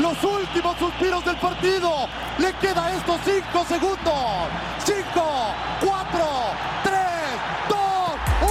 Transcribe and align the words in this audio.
los 0.00 0.22
últimos 0.24 0.76
suspiros 0.78 1.24
del 1.24 1.36
partido. 1.36 2.08
Le 2.38 2.52
queda 2.54 2.96
estos 2.96 3.20
5 3.24 3.64
segundos. 3.66 4.48
5, 4.84 5.02
4, 5.80 6.20
3, 6.84 6.94
2, 7.68 7.78
1. 8.42 8.50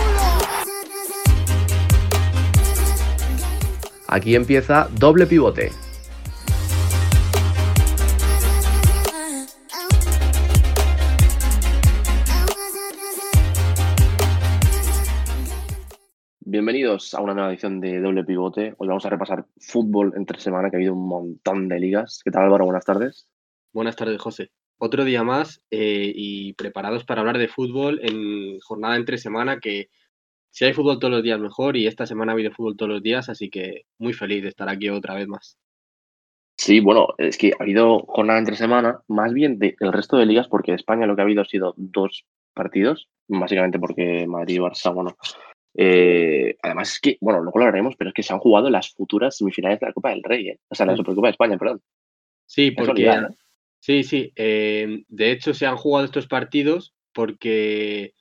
Aquí 4.07 4.35
empieza 4.35 4.87
doble 4.91 5.25
pivote. 5.25 5.88
Bienvenidos 16.99 17.13
a 17.13 17.21
una 17.21 17.33
nueva 17.33 17.49
edición 17.49 17.79
de 17.79 18.01
Doble 18.01 18.25
Pivote. 18.25 18.75
Hoy 18.77 18.87
vamos 18.89 19.05
a 19.05 19.09
repasar 19.09 19.45
fútbol 19.57 20.11
entre 20.17 20.37
semana, 20.41 20.69
que 20.69 20.75
ha 20.75 20.79
habido 20.79 20.95
un 20.95 21.07
montón 21.07 21.69
de 21.69 21.79
ligas. 21.79 22.19
¿Qué 22.25 22.29
tal 22.29 22.43
Álvaro? 22.43 22.65
Buenas 22.65 22.83
tardes. 22.83 23.29
Buenas 23.71 23.95
tardes, 23.95 24.19
José. 24.19 24.51
Otro 24.77 25.05
día 25.05 25.23
más 25.23 25.63
eh, 25.71 26.11
y 26.13 26.51
preparados 26.55 27.05
para 27.05 27.21
hablar 27.21 27.37
de 27.37 27.47
fútbol 27.47 28.01
en 28.03 28.59
jornada 28.59 28.97
entre 28.97 29.17
semana, 29.17 29.61
que 29.61 29.87
si 30.49 30.65
hay 30.65 30.73
fútbol 30.73 30.99
todos 30.99 31.13
los 31.13 31.23
días 31.23 31.39
mejor 31.39 31.77
y 31.77 31.87
esta 31.87 32.05
semana 32.05 32.33
ha 32.33 32.35
habido 32.35 32.51
fútbol 32.51 32.75
todos 32.75 32.91
los 32.91 33.01
días, 33.01 33.29
así 33.29 33.49
que 33.49 33.83
muy 33.97 34.11
feliz 34.11 34.43
de 34.43 34.49
estar 34.49 34.67
aquí 34.67 34.89
otra 34.89 35.15
vez 35.15 35.29
más. 35.29 35.57
Sí, 36.57 36.81
bueno, 36.81 37.07
es 37.17 37.37
que 37.37 37.53
ha 37.57 37.63
habido 37.63 37.99
jornada 38.09 38.39
entre 38.39 38.57
semana, 38.57 38.99
más 39.07 39.31
bien 39.31 39.57
del 39.57 39.93
resto 39.93 40.17
de 40.17 40.25
ligas, 40.25 40.49
porque 40.49 40.73
de 40.73 40.77
España 40.77 41.07
lo 41.07 41.15
que 41.15 41.21
ha 41.21 41.25
habido 41.25 41.43
ha 41.43 41.45
sido 41.45 41.73
dos 41.77 42.25
partidos, 42.53 43.07
básicamente 43.29 43.79
porque 43.79 44.27
Madrid 44.27 44.55
y 44.55 44.59
Barça, 44.59 44.93
bueno, 44.93 45.15
eh, 45.75 46.55
además 46.61 46.93
es 46.93 46.99
que, 46.99 47.17
bueno, 47.21 47.41
luego 47.41 47.59
lo 47.59 47.65
haremos, 47.65 47.95
pero 47.95 48.09
es 48.09 48.13
que 48.13 48.23
se 48.23 48.33
han 48.33 48.39
jugado 48.39 48.69
las 48.69 48.93
futuras 48.93 49.37
semifinales 49.37 49.79
de 49.79 49.87
la 49.87 49.93
Copa 49.93 50.09
del 50.09 50.23
Rey, 50.23 50.49
¿eh? 50.49 50.59
o 50.67 50.75
sea, 50.75 50.85
la 50.85 50.95
Supercopa 50.95 51.27
de 51.27 51.31
España, 51.31 51.57
perdón. 51.57 51.81
Sí, 52.45 52.71
porque... 52.71 53.11
Sí, 53.81 54.03
sí. 54.03 54.33
Eh, 54.35 55.03
de 55.07 55.31
hecho, 55.31 55.53
se 55.53 55.65
han 55.65 55.77
jugado 55.77 56.05
estos 56.05 56.27
partidos 56.27 56.93
porque, 57.13 58.13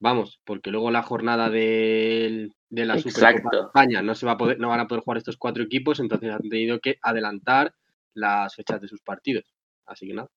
vamos, 0.00 0.40
porque 0.44 0.70
luego 0.70 0.90
la 0.90 1.02
jornada 1.02 1.48
de, 1.48 2.50
de 2.68 2.84
la 2.84 2.98
Supercopa 2.98 3.56
de 3.56 3.62
España 3.62 4.02
no 4.02 4.14
se 4.14 4.26
va 4.26 4.32
a 4.32 4.36
poder, 4.36 4.58
no 4.58 4.68
van 4.68 4.80
a 4.80 4.86
poder 4.86 5.02
jugar 5.02 5.18
estos 5.18 5.38
cuatro 5.38 5.62
equipos, 5.62 6.00
entonces 6.00 6.30
han 6.30 6.48
tenido 6.48 6.78
que 6.80 6.98
adelantar 7.00 7.74
las 8.14 8.54
fechas 8.54 8.80
de 8.80 8.88
sus 8.88 9.00
partidos. 9.00 9.44
Así 9.86 10.06
que 10.06 10.14
nada. 10.14 10.28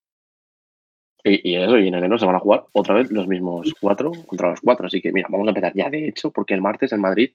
Y, 1.24 1.56
eso, 1.56 1.78
y 1.78 1.88
en 1.88 1.96
enero 1.96 2.18
se 2.18 2.26
van 2.26 2.36
a 2.36 2.40
jugar 2.40 2.66
otra 2.72 2.96
vez 2.96 3.12
los 3.12 3.28
mismos 3.28 3.74
cuatro 3.80 4.12
contra 4.26 4.50
los 4.50 4.62
cuatro. 4.62 4.88
Así 4.88 5.02
que 5.02 5.12
mira, 5.12 5.28
vamos 5.30 5.48
a 5.48 5.52
empezar 5.52 5.74
ya 5.74 5.90
de 5.90 6.08
hecho, 6.08 6.32
porque 6.32 6.54
el 6.54 6.62
martes 6.62 6.92
en 6.92 7.02
Madrid 7.02 7.32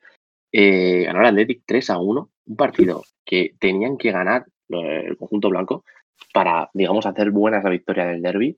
eh, 0.53 1.05
ganó 1.05 1.20
el 1.20 1.27
Athletic 1.27 1.62
3 1.67 1.91
a 1.91 1.98
1, 1.98 2.31
un 2.47 2.56
partido 2.56 3.05
que 3.25 3.55
tenían 3.59 3.97
que 3.97 4.11
ganar 4.11 4.47
el 4.69 5.17
conjunto 5.17 5.51
blanco 5.51 5.84
para, 6.33 6.70
digamos, 6.75 7.06
hacer 7.06 7.31
buena 7.31 7.59
esa 7.59 7.69
victoria 7.69 8.06
del 8.06 8.23
derby. 8.23 8.56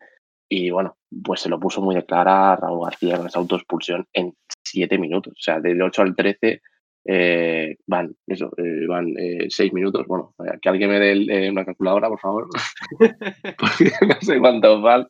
Y 0.49 0.71
bueno, 0.71 0.97
pues 1.23 1.41
se 1.41 1.51
lo 1.51 1.61
puso 1.61 1.83
muy 1.83 1.95
de 1.95 2.07
clara 2.07 2.57
Raúl 2.57 2.85
García 2.85 3.19
con 3.19 3.27
esa 3.27 3.39
autoexpulsión 3.39 4.07
en 4.13 4.35
siete 4.65 4.97
minutos. 4.99 5.35
O 5.35 5.41
sea, 5.41 5.61
del 5.61 5.83
8 5.83 6.03
al 6.03 6.17
13 6.17 6.63
eh, 7.11 7.79
van, 7.87 8.15
eso, 8.27 8.53
eh, 8.59 8.87
van 8.87 9.15
eh, 9.19 9.47
seis 9.49 9.73
minutos. 9.73 10.07
Bueno, 10.07 10.35
que 10.61 10.69
alguien 10.69 10.91
me 10.91 11.01
dé 11.01 11.51
una 11.51 11.65
calculadora, 11.65 12.09
por 12.09 12.21
favor. 12.21 12.49
Porque 13.59 13.91
no 14.07 14.21
sé 14.21 14.39
cuántos 14.39 14.83
van. 14.83 15.09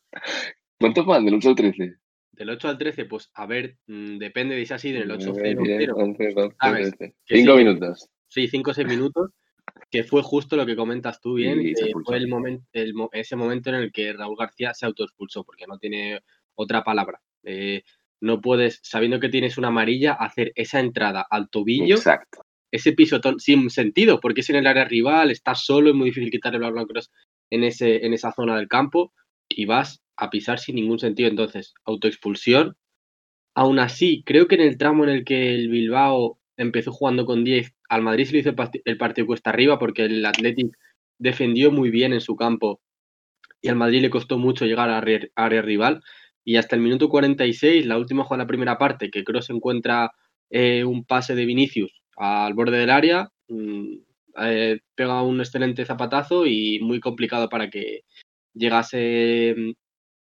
¿Cuántos 0.79 1.05
van 1.05 1.25
del 1.25 1.35
8 1.35 1.49
al 1.49 1.55
13? 1.57 1.95
Del 2.31 2.51
8 2.51 2.69
al 2.69 2.79
13, 2.79 3.05
pues 3.07 3.33
a 3.35 3.47
ver, 3.47 3.79
mm, 3.89 4.19
depende 4.19 4.55
de 4.55 4.65
si 4.65 4.75
así 4.75 4.93
del 4.93 5.11
8 5.11 5.31
al 6.61 6.77
13. 6.77 7.15
5 7.25 7.57
minutos. 7.57 8.09
Sí, 8.29 8.47
5 8.47 8.71
o 8.71 8.75
6 8.75 8.87
minutos, 8.87 9.33
que 9.91 10.05
fue 10.05 10.23
justo 10.23 10.55
lo 10.55 10.67
que 10.67 10.77
comentas 10.77 11.21
tú 11.21 11.35
bien. 11.35 11.61
fue 12.05 12.17
el 12.17 12.29
momento, 12.29 12.65
el, 12.75 12.95
ese 13.11 13.35
momento 13.35 13.71
en 13.71 13.75
el 13.75 13.91
que 13.91 14.13
Raúl 14.13 14.37
García 14.39 14.73
se 14.73 14.87
autoexpulsó, 14.87 15.43
porque 15.43 15.67
no 15.67 15.79
tiene 15.79 16.21
otra 16.55 16.85
palabra. 16.85 17.21
Eh, 17.43 17.83
no 18.21 18.41
puedes, 18.41 18.81
sabiendo 18.83 19.21
que 19.21 19.29
tienes 19.29 19.59
una 19.59 19.69
amarilla, 19.69 20.13
hacer 20.13 20.53
esa 20.55 20.81
entrada 20.81 21.27
al 21.31 21.49
tobillo. 21.49 21.97
Exacto. 21.97 22.43
Ese 22.71 22.93
pisotón 22.93 23.41
sin 23.41 23.71
sentido, 23.71 24.21
porque 24.21 24.43
es 24.43 24.51
en 24.51 24.57
el 24.57 24.67
área 24.67 24.85
rival, 24.85 25.31
estás 25.31 25.65
solo, 25.65 25.91
es 25.91 25.95
muy 25.95 26.07
difícil 26.07 26.31
quitarle 26.31 26.59
el 26.59 26.65
balón 26.65 26.87
en, 27.51 27.65
ese, 27.65 28.05
en 28.05 28.13
esa 28.13 28.33
zona 28.33 28.57
del 28.57 28.69
campo 28.69 29.13
y 29.49 29.65
vas 29.65 30.03
a 30.17 30.29
pisar 30.31 30.59
sin 30.59 30.75
ningún 30.75 30.99
sentido. 30.99 31.29
Entonces, 31.29 31.73
autoexpulsión. 31.85 32.77
Aún 33.55 33.79
así, 33.79 34.23
creo 34.25 34.47
que 34.49 34.57
en 34.57 34.61
el 34.63 34.77
tramo 34.77 35.05
en 35.05 35.11
el 35.11 35.25
que 35.25 35.55
el 35.55 35.69
Bilbao 35.69 36.39
empezó 36.57 36.93
jugando 36.93 37.25
con 37.25 37.45
10, 37.45 37.73
al 37.89 38.03
Madrid 38.03 38.27
se 38.27 38.33
le 38.33 38.39
hizo 38.41 38.55
el 38.85 38.99
partido 38.99 39.27
cuesta 39.27 39.51
arriba 39.51 39.79
porque 39.79 40.05
el 40.05 40.25
Athletic 40.27 40.77
defendió 41.19 41.71
muy 41.71 41.91
bien 41.91 42.13
en 42.13 42.21
su 42.21 42.37
campo 42.37 42.81
y 43.61 43.69
al 43.69 43.77
Madrid 43.77 44.03
le 44.03 44.11
costó 44.11 44.39
mucho 44.39 44.67
llegar 44.67 44.91
a 44.91 45.03
área 45.35 45.63
rival 45.63 46.03
y 46.49 46.57
hasta 46.57 46.77
el 46.77 46.81
minuto 46.81 47.11
46, 47.11 47.85
la 47.85 47.99
última 47.99 48.25
jugada 48.25 48.39
de 48.39 48.45
la 48.45 48.49
primera 48.49 48.79
parte, 48.79 49.11
que 49.11 49.23
creo 49.23 49.43
se 49.43 49.53
encuentra 49.53 50.13
eh, 50.49 50.83
un 50.83 51.05
pase 51.05 51.35
de 51.35 51.45
Vinicius 51.45 51.93
al 52.17 52.55
borde 52.55 52.79
del 52.79 52.89
área, 52.89 53.29
mm, 53.49 53.97
eh, 54.41 54.81
pega 54.95 55.21
un 55.23 55.41
excelente 55.41 55.85
zapatazo 55.85 56.47
y 56.47 56.81
muy 56.81 57.01
complicado 57.01 57.51
para 57.51 57.69
que 57.69 58.05
llegase 58.55 59.55
mm, 59.59 59.71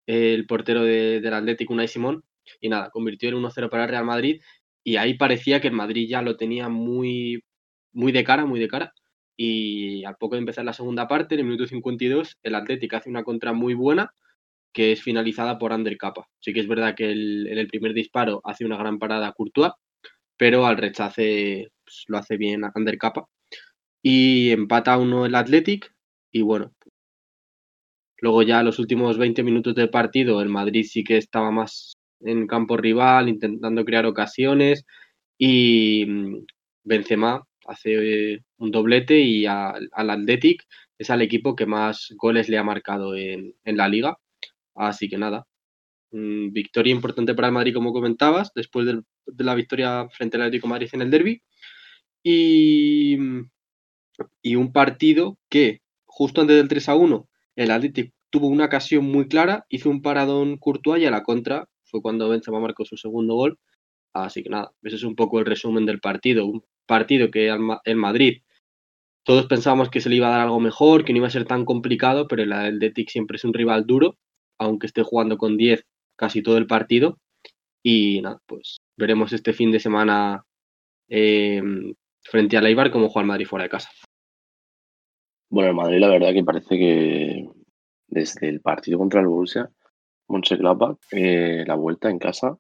el 0.08 0.46
portero 0.46 0.84
del 0.84 1.34
Atlético, 1.34 1.74
Unai 1.74 1.90
Simón, 1.90 2.24
y 2.62 2.70
nada, 2.70 2.90
convirtió 2.90 3.28
en 3.28 3.36
1-0 3.36 3.70
para 3.70 3.84
el 3.84 3.90
Real 3.90 4.06
Madrid 4.06 4.42
y 4.82 4.96
ahí 4.96 5.16
parecía 5.16 5.60
que 5.60 5.68
el 5.68 5.74
Madrid 5.74 6.08
ya 6.10 6.22
lo 6.22 6.38
tenía 6.38 6.70
muy, 6.70 7.44
muy 7.92 8.14
de 8.14 8.24
cara, 8.24 8.46
muy 8.46 8.62
de 8.62 8.70
cara. 8.70 8.94
Y 9.36 10.06
al 10.06 10.16
poco 10.16 10.36
de 10.36 10.40
empezar 10.40 10.64
la 10.64 10.72
segunda 10.72 11.06
parte, 11.10 11.36
en 11.36 11.42
el 11.42 11.48
minuto 11.48 11.68
52, 11.68 12.38
el 12.44 12.56
Atlético 12.56 12.96
hace 12.96 13.10
una 13.10 13.26
contra 13.26 13.52
muy 13.52 13.74
buena 13.74 14.14
que 14.74 14.92
es 14.92 15.02
finalizada 15.04 15.58
por 15.60 15.74
Ander 15.74 15.98
Capa. 15.98 16.28
Sí 16.40 16.54
que 16.54 16.60
es 16.62 16.68
verdad 16.68 16.96
que 16.96 17.12
en 17.12 17.58
el 17.58 17.68
primer 17.68 17.94
disparo 17.94 18.42
hace 18.44 18.66
una 18.66 18.78
gran 18.78 19.00
parada 19.00 19.34
Courtois, 19.34 19.74
pero 20.38 20.66
al 20.66 20.78
rechace 20.78 21.70
pues, 21.86 22.04
lo 22.08 22.18
hace 22.18 22.38
bien 22.38 22.64
Ander 22.74 22.98
Capa. 22.98 23.28
Y 24.02 24.52
empata 24.52 24.98
uno 24.98 25.26
el 25.26 25.36
Athletic 25.36 25.94
y 26.32 26.42
bueno, 26.42 26.74
luego 28.20 28.44
ya 28.44 28.64
los 28.64 28.80
últimos 28.80 29.18
20 29.18 29.44
minutos 29.44 29.76
del 29.76 29.90
partido 29.90 30.42
el 30.42 30.50
Madrid 30.50 30.86
sí 30.90 31.04
que 31.04 31.18
estaba 31.18 31.52
más 31.52 31.94
en 32.22 32.48
campo 32.48 32.78
rival, 32.78 33.30
intentando 33.30 33.86
crear 33.86 34.06
ocasiones 34.06 34.86
y 35.38 36.06
mm, 36.08 36.46
Benzema 36.84 37.44
hace 37.68 38.44
un 38.58 38.72
doblete 38.72 39.20
y 39.20 39.46
al, 39.46 39.90
Athletic 39.94 40.66
es 40.98 41.10
al 41.10 41.22
equipo 41.22 41.56
que 41.56 41.66
más 41.66 42.14
goles 42.18 42.50
le 42.50 42.58
ha 42.58 42.64
marcado 42.64 43.16
en 43.16 43.56
la 43.66 43.88
liga 43.88 44.18
Así 44.76 45.10
que 45.10 45.18
nada, 45.18 45.46
mm, 46.12 46.52
victoria 46.54 46.92
importante 46.94 47.36
para 47.36 47.48
el 47.50 47.54
Madrid, 47.54 47.74
como 47.74 47.94
comentabas, 47.94 48.52
después 48.56 48.86
de 48.88 49.44
la 49.44 49.56
victoria 49.56 50.08
frente 50.10 50.38
al 50.38 50.44
Atlético 50.44 50.68
Madrid 50.68 50.90
en 50.94 51.02
el 51.04 51.12
derby. 51.12 51.42
Y, 52.24 53.18
y 54.42 54.56
un 54.56 54.72
partido 54.72 55.38
que, 55.50 55.82
justo 56.06 56.42
antes 56.42 56.58
del 56.58 56.68
3 56.68 56.90
a 56.90 56.96
1, 56.96 57.30
el 57.56 57.72
Atlético 57.72 58.14
tuvo 58.30 58.48
una 58.48 58.66
ocasión 58.66 59.06
muy 59.06 59.28
clara, 59.28 59.66
hizo 59.70 59.90
un 59.90 60.02
paradón 60.02 60.58
Courtois 60.58 61.02
y 61.02 61.06
a 61.06 61.12
la 61.12 61.24
contra 61.24 61.68
fue 61.84 62.02
cuando 62.02 62.30
Benzema 62.30 62.60
marcó 62.60 62.86
su 62.86 62.98
segundo 62.98 63.36
gol. 63.36 63.60
Así 64.14 64.44
que 64.44 64.50
nada, 64.50 64.72
ese 64.84 64.98
es 64.98 65.04
un 65.04 65.16
poco 65.16 65.40
el 65.40 65.46
resumen 65.46 65.86
del 65.86 66.00
partido. 66.00 66.46
Un 66.46 66.64
partido 66.88 67.32
que 67.32 67.50
el 67.50 67.96
Madrid 67.96 68.42
todos 69.24 69.46
pensábamos 69.48 69.90
que 69.90 70.02
se 70.02 70.10
le 70.10 70.18
iba 70.18 70.28
a 70.28 70.32
dar 70.32 70.42
algo 70.42 70.60
mejor, 70.60 71.06
que 71.06 71.14
no 71.14 71.18
iba 71.18 71.28
a 71.28 71.32
ser 71.32 71.46
tan 71.46 71.66
complicado, 71.66 72.28
pero 72.28 72.44
el 72.44 72.54
Atlético 72.54 73.12
siempre 73.12 73.38
es 73.38 73.46
un 73.46 73.54
rival 73.54 73.86
duro 73.86 74.18
aunque 74.58 74.88
esté 74.88 75.04
jugando 75.04 75.38
con 75.38 75.58
10 75.58 75.86
casi 76.16 76.42
todo 76.42 76.58
el 76.58 76.68
partido. 76.68 77.18
Y 77.84 78.22
nada, 78.22 78.40
pues 78.46 78.78
veremos 78.98 79.34
este 79.34 79.54
fin 79.54 79.72
de 79.72 79.80
semana 79.80 80.46
em, 81.10 81.94
frente 82.22 82.58
al 82.58 82.66
Eibar 82.66 82.92
cómo 82.92 83.10
juega 83.10 83.24
el 83.24 83.28
Madrid 83.28 83.46
fuera 83.46 83.64
de 83.64 83.70
casa. 83.70 83.90
Bueno, 85.50 85.70
el 85.70 85.76
Madrid 85.76 86.00
la 86.00 86.10
verdad 86.10 86.34
que 86.34 86.44
parece 86.44 86.78
que 86.78 87.50
desde 88.08 88.50
el 88.50 88.62
partido 88.62 88.98
contra 88.98 89.20
el 89.20 89.28
Borussia, 89.28 89.70
Mönchengladbach, 90.30 90.98
eh, 91.12 91.64
la 91.68 91.76
vuelta 91.76 92.10
en 92.10 92.20
casa, 92.20 92.58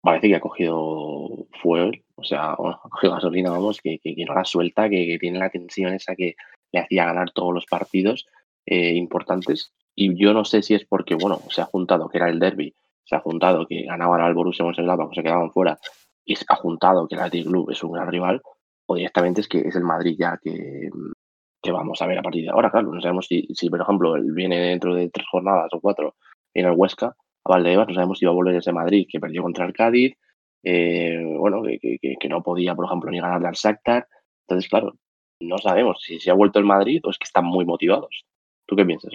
parece 0.00 0.28
que 0.28 0.36
ha 0.36 0.40
cogido 0.40 1.46
fuego, 1.62 1.92
o 2.16 2.24
sea, 2.24 2.52
ha 2.52 2.88
cogido 2.90 3.14
gasolina, 3.14 3.50
vamos, 3.50 3.80
que, 3.80 4.00
no 4.26 4.34
la 4.34 4.44
suelta, 4.44 4.88
que, 4.88 5.18
tiene 5.20 5.38
la 5.38 5.50
tensión 5.50 5.94
esa 5.94 6.16
que 6.16 6.36
le 6.72 6.80
hacía 6.80 7.06
ganar 7.06 7.30
todos 7.32 7.54
los 7.54 7.66
partidos 7.66 8.26
eh, 8.66 8.94
importantes 8.94 9.72
y 9.94 10.16
yo 10.20 10.32
no 10.32 10.44
sé 10.44 10.62
si 10.62 10.74
es 10.74 10.84
porque, 10.86 11.14
bueno, 11.14 11.40
se 11.50 11.60
ha 11.60 11.66
juntado 11.66 12.08
que 12.08 12.18
era 12.18 12.28
el 12.28 12.38
derby, 12.38 12.74
se 13.04 13.16
ha 13.16 13.20
juntado 13.20 13.66
que 13.66 13.82
ganaban 13.82 14.20
al 14.20 14.34
Borussia 14.34 14.64
Mönchengladbach, 14.64 15.10
que 15.10 15.16
se 15.16 15.22
quedaban 15.22 15.50
fuera, 15.50 15.78
y 16.24 16.36
se 16.36 16.44
ha 16.48 16.56
juntado 16.56 17.06
que 17.08 17.14
el 17.14 17.20
Athletic 17.20 17.48
Club 17.48 17.70
es 17.70 17.82
un 17.82 17.92
gran 17.92 18.08
rival, 18.08 18.40
o 18.86 18.94
directamente 18.94 19.40
es 19.40 19.48
que 19.48 19.58
es 19.58 19.76
el 19.76 19.84
Madrid 19.84 20.16
ya 20.18 20.38
que, 20.42 20.88
que 21.62 21.72
vamos 21.72 22.00
a 22.02 22.06
ver 22.06 22.18
a 22.18 22.22
partir 22.22 22.44
de 22.44 22.50
ahora, 22.50 22.70
claro. 22.70 22.92
No 22.92 23.00
sabemos 23.00 23.26
si, 23.26 23.46
si, 23.54 23.70
por 23.70 23.80
ejemplo, 23.80 24.16
él 24.16 24.32
viene 24.32 24.58
dentro 24.58 24.94
de 24.94 25.10
tres 25.10 25.26
jornadas 25.30 25.70
o 25.72 25.80
cuatro, 25.80 26.16
viene 26.54 26.70
el 26.70 26.76
Huesca, 26.76 27.14
a 27.44 27.50
Valdebebas, 27.50 27.88
no 27.88 27.94
sabemos 27.94 28.18
si 28.18 28.24
va 28.24 28.32
a 28.32 28.34
volver 28.34 28.56
ese 28.56 28.72
Madrid, 28.72 29.06
que 29.10 29.20
perdió 29.20 29.42
contra 29.42 29.66
el 29.66 29.72
Cádiz, 29.72 30.14
eh, 30.64 31.20
bueno, 31.38 31.62
que, 31.62 31.78
que, 31.78 32.16
que, 32.18 32.28
no 32.28 32.42
podía, 32.42 32.74
por 32.74 32.86
ejemplo, 32.86 33.10
ni 33.10 33.20
ganarle 33.20 33.48
al 33.48 33.54
Shakhtar. 33.54 34.06
Entonces, 34.46 34.70
claro, 34.70 34.94
no 35.40 35.58
sabemos 35.58 36.00
si 36.02 36.20
se 36.20 36.30
ha 36.30 36.34
vuelto 36.34 36.58
el 36.58 36.64
Madrid 36.64 37.00
o 37.04 37.10
es 37.10 37.18
que 37.18 37.24
están 37.24 37.44
muy 37.44 37.64
motivados. 37.64 38.24
¿Tú 38.66 38.76
qué 38.76 38.84
piensas, 38.84 39.12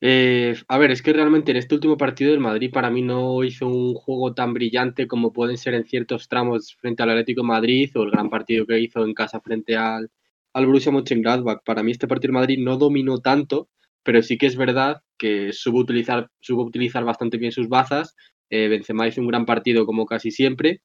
eh, 0.00 0.56
a 0.68 0.78
ver, 0.78 0.90
es 0.90 1.02
que 1.02 1.12
realmente 1.12 1.50
en 1.50 1.58
este 1.58 1.74
último 1.74 1.96
partido 1.96 2.32
el 2.32 2.40
Madrid 2.40 2.70
para 2.72 2.90
mí 2.90 3.02
no 3.02 3.44
hizo 3.44 3.66
un 3.66 3.94
juego 3.94 4.34
tan 4.34 4.54
brillante 4.54 5.06
como 5.06 5.32
pueden 5.32 5.58
ser 5.58 5.74
en 5.74 5.84
ciertos 5.84 6.28
tramos 6.28 6.74
frente 6.76 7.02
al 7.02 7.10
Atlético 7.10 7.42
Madrid 7.44 7.90
o 7.96 8.02
el 8.04 8.10
gran 8.10 8.30
partido 8.30 8.66
que 8.66 8.78
hizo 8.80 9.04
en 9.04 9.12
casa 9.14 9.40
frente 9.40 9.76
al, 9.76 10.10
al 10.54 10.66
Borussia 10.66 10.92
Mönchengladbach. 10.92 11.62
Para 11.64 11.82
mí 11.82 11.92
este 11.92 12.08
partido 12.08 12.28
del 12.32 12.40
Madrid 12.40 12.58
no 12.58 12.76
dominó 12.78 13.18
tanto, 13.18 13.68
pero 14.02 14.22
sí 14.22 14.38
que 14.38 14.46
es 14.46 14.56
verdad 14.56 15.02
que 15.18 15.52
supo 15.52 15.78
utilizar, 15.78 16.30
utilizar 16.48 17.04
bastante 17.04 17.36
bien 17.36 17.52
sus 17.52 17.68
bazas. 17.68 18.16
Eh, 18.48 18.68
Benzema 18.68 19.06
hizo 19.06 19.20
un 19.20 19.28
gran 19.28 19.44
partido 19.46 19.86
como 19.86 20.06
casi 20.06 20.30
siempre 20.30 20.80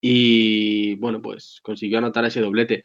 y 0.00 0.94
bueno, 0.96 1.20
pues 1.22 1.60
consiguió 1.62 1.98
anotar 1.98 2.24
ese 2.24 2.40
doblete. 2.40 2.84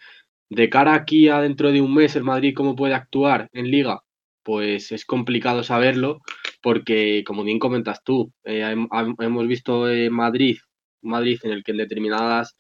De 0.50 0.70
cara 0.70 0.94
aquí 0.96 1.30
a 1.30 1.40
dentro 1.42 1.72
de 1.72 1.82
un 1.82 1.94
mes, 1.94 2.16
el 2.16 2.24
Madrid, 2.24 2.54
¿cómo 2.56 2.76
puede 2.76 2.94
actuar 2.94 3.50
en 3.54 3.70
liga? 3.72 4.02
Pues 4.44 4.92
es 4.92 5.06
complicado 5.06 5.64
saberlo 5.64 6.20
porque, 6.62 7.24
como 7.26 7.44
bien 7.44 7.60
comentas 7.60 8.04
tú, 8.04 8.34
eh, 8.44 8.76
hemos 9.20 9.48
visto 9.48 9.86
Madrid, 10.10 10.58
Madrid 11.02 11.40
en 11.44 11.52
el 11.52 11.64
que 11.64 11.72
en 11.72 11.78
determinadas 11.78 12.56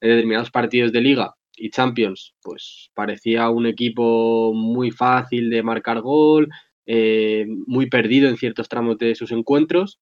en 0.00 0.10
determinados 0.10 0.50
partidos 0.50 0.92
de 0.92 1.00
liga 1.00 1.34
y 1.56 1.70
Champions, 1.70 2.34
pues 2.42 2.90
parecía 2.94 3.48
un 3.50 3.66
equipo 3.66 4.52
muy 4.54 4.90
fácil 4.90 5.48
de 5.50 5.62
marcar 5.62 6.00
gol, 6.02 6.48
eh, 6.86 7.46
muy 7.66 7.88
perdido 7.88 8.28
en 8.28 8.36
ciertos 8.36 8.68
tramos 8.68 8.98
de 8.98 9.14
sus 9.14 9.32
encuentros. 9.32 9.98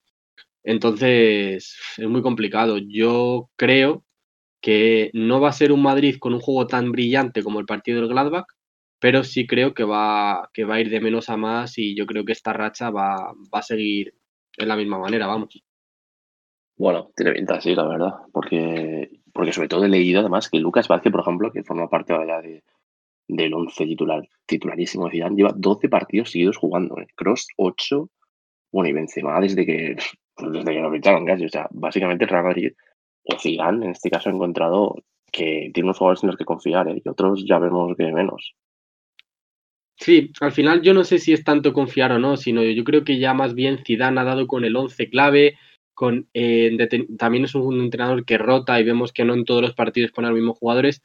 Entonces 0.64 1.76
es 1.98 2.08
muy 2.08 2.22
complicado. 2.22 2.78
Yo 2.78 3.50
creo 3.56 4.04
que 4.62 5.10
no 5.14 5.40
va 5.40 5.50
a 5.50 5.52
ser 5.52 5.72
un 5.72 5.82
Madrid 5.82 6.16
con 6.20 6.34
un 6.34 6.40
juego 6.40 6.66
tan 6.66 6.92
brillante 6.92 7.42
como 7.42 7.60
el 7.60 7.66
partido 7.66 8.00
del 8.00 8.08
Gladbach, 8.10 8.46
pero 9.04 9.22
sí 9.22 9.46
creo 9.46 9.74
que 9.74 9.84
va, 9.84 10.48
que 10.54 10.64
va 10.64 10.76
a 10.76 10.80
ir 10.80 10.88
de 10.88 10.98
menos 10.98 11.28
a 11.28 11.36
más 11.36 11.76
y 11.76 11.94
yo 11.94 12.06
creo 12.06 12.24
que 12.24 12.32
esta 12.32 12.54
racha 12.54 12.88
va, 12.88 13.34
va 13.54 13.58
a 13.58 13.62
seguir 13.62 14.14
en 14.56 14.66
la 14.66 14.76
misma 14.76 14.98
manera, 14.98 15.26
vamos. 15.26 15.62
Bueno, 16.78 17.10
tiene 17.14 17.32
pinta 17.32 17.60
sí, 17.60 17.74
la 17.74 17.86
verdad, 17.86 18.12
porque, 18.32 19.20
porque 19.30 19.52
sobre 19.52 19.68
todo 19.68 19.84
he 19.84 19.90
leído 19.90 20.20
además 20.20 20.48
que 20.48 20.58
Lucas 20.58 20.88
Vázquez, 20.88 21.12
por 21.12 21.20
ejemplo, 21.20 21.52
que 21.52 21.62
forma 21.62 21.86
parte 21.86 22.14
ahora 22.14 22.40
de, 22.40 22.64
del 23.28 23.52
11 23.52 23.84
titular, 23.84 24.26
titularísimo 24.46 25.04
de 25.04 25.10
Zidane, 25.10 25.36
lleva 25.36 25.52
12 25.54 25.90
partidos 25.90 26.30
seguidos 26.30 26.56
jugando, 26.56 26.98
¿eh? 26.98 27.06
Cross 27.14 27.48
8, 27.58 28.08
bueno, 28.72 28.88
y 28.88 28.92
Benzema 28.94 29.38
desde 29.38 29.66
que, 29.66 29.96
desde 30.38 30.72
que 30.72 30.80
lo 30.80 30.90
ficharon 30.90 31.26
casi, 31.26 31.44
o 31.44 31.50
sea, 31.50 31.68
básicamente 31.72 32.24
Real 32.24 32.44
Madrid 32.44 32.72
o 33.24 33.38
Zidane 33.38 33.84
en 33.84 33.90
este 33.90 34.08
caso 34.08 34.30
ha 34.30 34.32
encontrado 34.32 34.94
que 35.30 35.70
tiene 35.74 35.88
unos 35.88 35.98
jugadores 35.98 36.22
en 36.22 36.28
los 36.28 36.38
que 36.38 36.46
confiar, 36.46 36.88
¿eh? 36.88 37.02
y 37.04 37.06
otros 37.06 37.44
ya 37.46 37.58
vemos 37.58 37.94
que 37.98 38.10
menos. 38.10 38.54
Sí, 39.96 40.32
al 40.40 40.52
final 40.52 40.82
yo 40.82 40.92
no 40.92 41.04
sé 41.04 41.18
si 41.18 41.32
es 41.32 41.44
tanto 41.44 41.72
confiar 41.72 42.12
o 42.12 42.18
no, 42.18 42.36
sino 42.36 42.62
yo 42.62 42.84
creo 42.84 43.04
que 43.04 43.18
ya 43.18 43.32
más 43.32 43.54
bien 43.54 43.78
Zidane 43.84 44.20
ha 44.20 44.24
dado 44.24 44.46
con 44.46 44.64
el 44.64 44.76
11 44.76 45.08
clave, 45.08 45.56
con, 45.94 46.28
eh, 46.34 46.76
también 47.16 47.44
es 47.44 47.54
un 47.54 47.80
entrenador 47.80 48.24
que 48.24 48.38
rota 48.38 48.80
y 48.80 48.84
vemos 48.84 49.12
que 49.12 49.24
no 49.24 49.34
en 49.34 49.44
todos 49.44 49.62
los 49.62 49.74
partidos 49.74 50.10
pone 50.10 50.26
a 50.26 50.30
los 50.30 50.38
mismos 50.38 50.58
jugadores. 50.58 51.02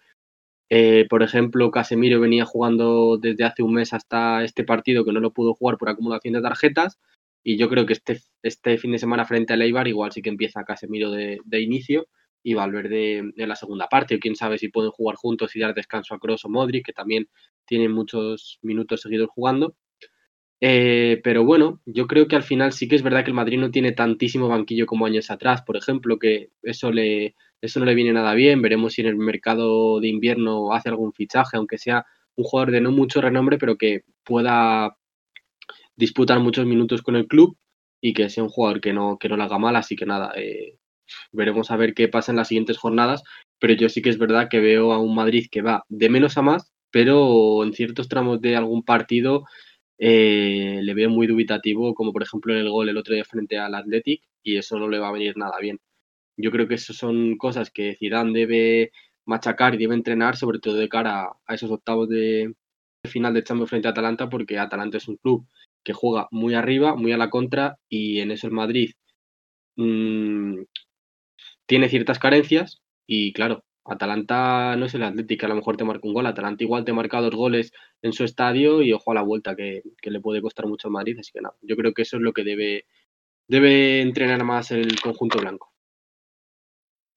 Eh, 0.69 1.05
por 1.09 1.23
ejemplo, 1.23 1.71
Casemiro 1.71 2.19
venía 2.19 2.45
jugando 2.45 3.17
desde 3.17 3.43
hace 3.43 3.63
un 3.63 3.73
mes 3.73 3.93
hasta 3.93 4.43
este 4.43 4.63
partido 4.63 5.05
que 5.05 5.13
no 5.13 5.19
lo 5.19 5.33
pudo 5.33 5.53
jugar 5.53 5.77
por 5.77 5.89
acumulación 5.89 6.33
de 6.35 6.41
tarjetas 6.41 6.99
y 7.43 7.57
yo 7.57 7.69
creo 7.69 7.85
que 7.85 7.93
este, 7.93 8.19
este 8.43 8.77
fin 8.77 8.91
de 8.91 8.99
semana 8.99 9.25
frente 9.25 9.53
al 9.53 9.61
Eibar 9.61 9.87
igual 9.87 10.11
sí 10.11 10.21
que 10.21 10.29
empieza 10.29 10.63
Casemiro 10.63 11.11
de 11.11 11.61
inicio 11.61 12.07
y 12.43 12.53
Valverde 12.53 13.17
en 13.17 13.49
la 13.49 13.55
segunda 13.55 13.87
parte. 13.87 14.15
O 14.15 14.19
quién 14.19 14.35
sabe 14.35 14.57
si 14.57 14.69
pueden 14.69 14.91
jugar 14.91 15.15
juntos 15.15 15.55
y 15.55 15.59
dar 15.59 15.73
descanso 15.73 16.13
a 16.13 16.19
Kroos 16.19 16.45
o 16.45 16.49
Modric, 16.49 16.85
que 16.85 16.93
también 16.93 17.29
tienen 17.65 17.91
muchos 17.91 18.59
minutos 18.61 19.01
seguidos 19.01 19.29
jugando. 19.33 19.75
Eh, 20.61 21.21
pero 21.23 21.45
bueno, 21.45 21.79
yo 21.85 22.05
creo 22.07 22.27
que 22.27 22.35
al 22.35 22.43
final 22.43 22.73
sí 22.73 22.87
que 22.87 22.95
es 22.95 23.03
verdad 23.03 23.23
que 23.23 23.31
el 23.31 23.35
Madrid 23.35 23.57
no 23.59 23.71
tiene 23.71 23.93
tantísimo 23.93 24.49
banquillo 24.49 24.85
como 24.85 25.05
años 25.05 25.31
atrás, 25.31 25.61
por 25.61 25.77
ejemplo, 25.77 26.19
que 26.19 26.49
eso, 26.63 26.91
le, 26.91 27.35
eso 27.61 27.79
no 27.79 27.85
le 27.85 27.95
viene 27.95 28.11
nada 28.13 28.33
bien. 28.33 28.61
Veremos 28.61 28.93
si 28.93 29.01
en 29.01 29.07
el 29.07 29.15
mercado 29.15 29.99
de 29.99 30.09
invierno 30.09 30.73
hace 30.73 30.89
algún 30.89 31.13
fichaje, 31.13 31.57
aunque 31.57 31.77
sea 31.77 32.05
un 32.35 32.43
jugador 32.45 32.71
de 32.71 32.81
no 32.81 32.91
mucho 32.91 33.21
renombre, 33.21 33.57
pero 33.57 33.77
que 33.77 34.03
pueda 34.23 34.97
disputar 35.95 36.39
muchos 36.39 36.65
minutos 36.65 37.01
con 37.01 37.15
el 37.15 37.27
club 37.27 37.57
y 38.01 38.13
que 38.13 38.29
sea 38.29 38.43
un 38.43 38.49
jugador 38.49 38.81
que 38.81 38.93
no, 38.93 39.17
que 39.17 39.29
no 39.29 39.37
le 39.37 39.43
haga 39.43 39.59
mal. 39.59 39.75
Así 39.75 39.95
que 39.95 40.05
nada, 40.05 40.33
eh, 40.35 40.77
veremos 41.31 41.71
a 41.71 41.77
ver 41.77 41.93
qué 41.93 42.07
pasa 42.07 42.31
en 42.31 42.37
las 42.37 42.47
siguientes 42.49 42.77
jornadas. 42.77 43.23
Pero 43.59 43.73
yo 43.73 43.89
sí 43.89 44.01
que 44.01 44.09
es 44.09 44.17
verdad 44.17 44.47
que 44.49 44.59
veo 44.59 44.93
a 44.93 44.99
un 44.99 45.15
Madrid 45.15 45.47
que 45.51 45.61
va 45.61 45.83
de 45.89 46.09
menos 46.09 46.37
a 46.37 46.41
más, 46.41 46.71
pero 46.91 47.63
en 47.63 47.73
ciertos 47.73 48.09
tramos 48.09 48.41
de 48.41 48.55
algún 48.55 48.83
partido 48.83 49.45
eh, 49.99 50.79
le 50.81 50.93
veo 50.93 51.09
muy 51.09 51.27
dubitativo, 51.27 51.93
como 51.93 52.13
por 52.13 52.23
ejemplo 52.23 52.53
en 52.53 52.61
el 52.61 52.69
gol 52.69 52.89
el 52.89 52.97
otro 52.97 53.13
día 53.13 53.25
frente 53.25 53.57
al 53.57 53.75
Athletic, 53.75 54.23
y 54.43 54.57
eso 54.57 54.79
no 54.79 54.87
le 54.89 54.99
va 54.99 55.09
a 55.09 55.11
venir 55.11 55.37
nada 55.37 55.59
bien. 55.59 55.79
Yo 56.37 56.51
creo 56.51 56.67
que 56.67 56.75
eso 56.75 56.93
son 56.93 57.37
cosas 57.37 57.71
que 57.71 57.95
Zidane 57.99 58.33
debe 58.33 58.91
machacar 59.25 59.75
y 59.75 59.77
debe 59.77 59.95
entrenar, 59.95 60.37
sobre 60.37 60.59
todo 60.59 60.75
de 60.75 60.89
cara 60.89 61.29
a 61.45 61.53
esos 61.55 61.71
octavos 61.71 62.09
de 62.09 62.53
final 63.05 63.33
de 63.33 63.43
Champions 63.43 63.69
frente 63.69 63.87
a 63.89 63.91
Atalanta, 63.91 64.29
porque 64.29 64.57
Atalanta 64.57 64.97
es 64.97 65.07
un 65.07 65.17
club 65.17 65.45
que 65.83 65.93
juega 65.93 66.27
muy 66.31 66.53
arriba, 66.55 66.95
muy 66.95 67.11
a 67.11 67.17
la 67.17 67.29
contra, 67.29 67.77
y 67.89 68.19
en 68.19 68.31
eso 68.31 68.47
el 68.47 68.53
Madrid 68.53 68.91
mmm, 69.77 70.61
tiene 71.69 71.87
ciertas 71.87 72.17
carencias, 72.17 72.81
y 73.05 73.31
claro, 73.31 73.63
Atalanta 73.85 74.75
no 74.75 74.87
es 74.87 74.95
el 74.95 75.03
Atlético, 75.03 75.45
a 75.45 75.49
lo 75.49 75.55
mejor 75.55 75.77
te 75.77 75.83
marca 75.83 76.07
un 76.07 76.15
gol. 76.15 76.25
Atalanta 76.25 76.63
igual 76.63 76.83
te 76.83 76.93
marca 76.93 77.21
dos 77.21 77.35
goles 77.35 77.71
en 78.01 78.11
su 78.11 78.23
estadio 78.23 78.81
y 78.81 78.91
ojo 78.91 79.11
a 79.11 79.13
la 79.13 79.21
vuelta 79.21 79.55
que, 79.55 79.83
le 80.01 80.19
puede 80.19 80.41
costar 80.41 80.65
mucho 80.65 80.87
al 80.87 80.93
Madrid. 80.93 81.17
Así 81.19 81.31
que 81.31 81.41
nada, 81.41 81.55
yo 81.61 81.75
creo 81.75 81.93
que 81.93 82.01
eso 82.01 82.17
es 82.17 82.23
lo 82.23 82.33
que 82.33 82.43
debe, 82.43 82.85
debe 83.47 84.01
entrenar 84.01 84.43
más 84.43 84.71
el 84.71 84.99
conjunto 84.99 85.37
blanco. 85.37 85.71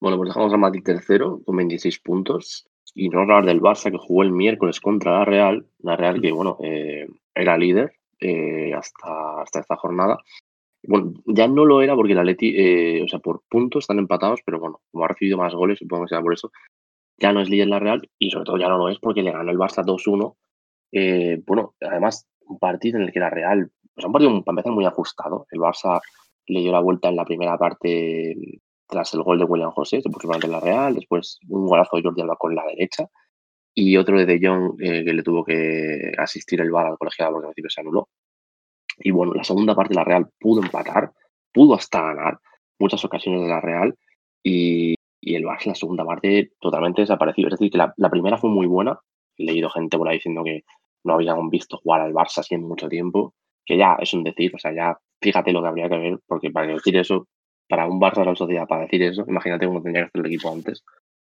Bueno, 0.00 0.18
pues 0.18 0.28
dejamos 0.28 0.52
a 0.52 0.58
Madrid 0.58 0.82
tercero 0.84 1.40
con 1.46 1.56
26 1.56 2.00
puntos. 2.00 2.68
Y 2.94 3.08
no 3.08 3.20
hablar 3.20 3.46
del 3.46 3.62
Barça 3.62 3.90
que 3.90 3.96
jugó 3.96 4.22
el 4.22 4.32
miércoles 4.32 4.80
contra 4.80 5.20
la 5.20 5.24
Real. 5.24 5.66
La 5.78 5.96
Real 5.96 6.20
que, 6.20 6.30
bueno, 6.30 6.58
eh, 6.62 7.06
era 7.34 7.56
líder 7.56 7.94
eh, 8.20 8.74
hasta, 8.74 9.40
hasta 9.40 9.60
esta 9.60 9.76
jornada. 9.76 10.18
Bueno, 10.84 11.12
ya 11.26 11.46
no 11.46 11.64
lo 11.64 11.80
era 11.82 11.94
porque 11.94 12.12
el 12.12 12.18
Atleti, 12.18 12.54
eh, 12.56 13.02
o 13.04 13.08
sea, 13.08 13.20
por 13.20 13.42
puntos 13.48 13.84
están 13.84 13.98
empatados, 13.98 14.40
pero 14.44 14.58
bueno, 14.58 14.80
como 14.90 15.04
ha 15.04 15.08
recibido 15.08 15.38
más 15.38 15.54
goles, 15.54 15.78
supongo 15.78 16.04
que 16.04 16.08
sea 16.10 16.20
por 16.20 16.34
eso, 16.34 16.50
ya 17.18 17.32
no 17.32 17.40
es 17.40 17.48
líder 17.48 17.68
la 17.68 17.78
Real 17.78 18.08
y 18.18 18.30
sobre 18.30 18.44
todo 18.44 18.58
ya 18.58 18.68
no 18.68 18.78
lo 18.78 18.88
es 18.88 18.98
porque 18.98 19.22
le 19.22 19.32
ganó 19.32 19.50
el 19.50 19.58
Barça 19.58 19.84
2-1. 19.84 20.36
Eh, 20.92 21.40
bueno, 21.46 21.74
además, 21.80 22.26
un 22.46 22.58
partido 22.58 22.98
en 22.98 23.04
el 23.04 23.12
que 23.12 23.20
la 23.20 23.30
Real, 23.30 23.70
pues 23.94 24.04
un 24.04 24.12
partido 24.12 24.44
para 24.44 24.54
empezar 24.54 24.72
muy 24.72 24.84
ajustado. 24.84 25.46
El 25.50 25.60
Barça 25.60 26.00
le 26.46 26.60
dio 26.60 26.72
la 26.72 26.80
vuelta 26.80 27.08
en 27.08 27.16
la 27.16 27.24
primera 27.24 27.56
parte 27.56 28.34
tras 28.88 29.14
el 29.14 29.22
gol 29.22 29.38
de 29.38 29.44
William 29.44 29.70
José, 29.70 30.02
se 30.02 30.10
puso 30.10 30.28
delante 30.28 30.48
la 30.48 30.60
Real, 30.60 30.94
después 30.94 31.38
un 31.48 31.66
golazo 31.66 31.96
de 31.96 32.02
Jordi 32.02 32.20
Alba 32.22 32.36
con 32.36 32.54
la 32.54 32.64
derecha 32.66 33.08
y 33.74 33.96
otro 33.96 34.18
de 34.18 34.26
De 34.26 34.38
Jong 34.42 34.80
eh, 34.80 35.04
que 35.04 35.12
le 35.14 35.22
tuvo 35.22 35.44
que 35.44 36.12
asistir 36.18 36.60
el 36.60 36.70
VAR 36.70 36.86
al 36.86 36.98
colegiado 36.98 37.32
porque 37.32 37.46
al 37.46 37.54
principio 37.54 37.70
se 37.70 37.80
anuló. 37.80 38.08
Y 38.98 39.10
bueno, 39.10 39.34
la 39.34 39.44
segunda 39.44 39.74
parte 39.74 39.94
la 39.94 40.04
Real 40.04 40.28
pudo 40.38 40.62
empatar, 40.62 41.12
pudo 41.52 41.74
hasta 41.74 42.00
ganar 42.02 42.38
muchas 42.78 43.04
ocasiones 43.04 43.42
de 43.42 43.48
la 43.48 43.60
Real 43.60 43.94
y, 44.42 44.94
el 45.20 45.44
Barça 45.44 45.66
la 45.66 45.74
segunda 45.74 46.04
parte 46.04 46.52
totalmente 46.60 47.02
desaparecido. 47.02 47.48
Es 47.48 47.52
decir, 47.52 47.70
que 47.70 47.78
la, 47.78 48.10
primera 48.10 48.38
fue 48.38 48.50
muy 48.50 48.66
buena. 48.66 48.98
He 49.36 49.44
leído 49.44 49.70
gente 49.70 49.96
por 49.96 50.10
diciendo 50.10 50.42
que 50.42 50.64
no 51.04 51.14
habían 51.14 51.48
visto 51.48 51.78
jugar 51.78 52.00
al 52.00 52.12
Barça 52.12 52.38
así 52.38 52.56
en 52.56 52.66
mucho 52.66 52.88
tiempo, 52.88 53.34
que 53.64 53.76
ya 53.76 53.96
es 54.00 54.12
un 54.14 54.24
decir, 54.24 54.52
o 54.54 54.58
sea, 54.58 54.74
ya 54.74 54.98
fíjate 55.20 55.52
lo 55.52 55.62
que 55.62 55.68
habría 55.68 55.88
que 55.88 55.98
ver, 55.98 56.18
porque 56.26 56.50
para 56.50 56.66
decir 56.66 56.96
eso, 56.96 57.28
para 57.68 57.86
un 57.86 58.00
Barça 58.00 58.20
de 58.20 58.26
la 58.26 58.34
sociedad, 58.34 58.66
para 58.66 58.82
decir 58.82 59.02
eso, 59.02 59.24
imagínate 59.28 59.66
cómo 59.66 59.80
tendría 59.80 60.04
que 60.04 60.08
hacer 60.08 60.20
el 60.26 60.32
equipo 60.32 60.52
antes. 60.52 60.84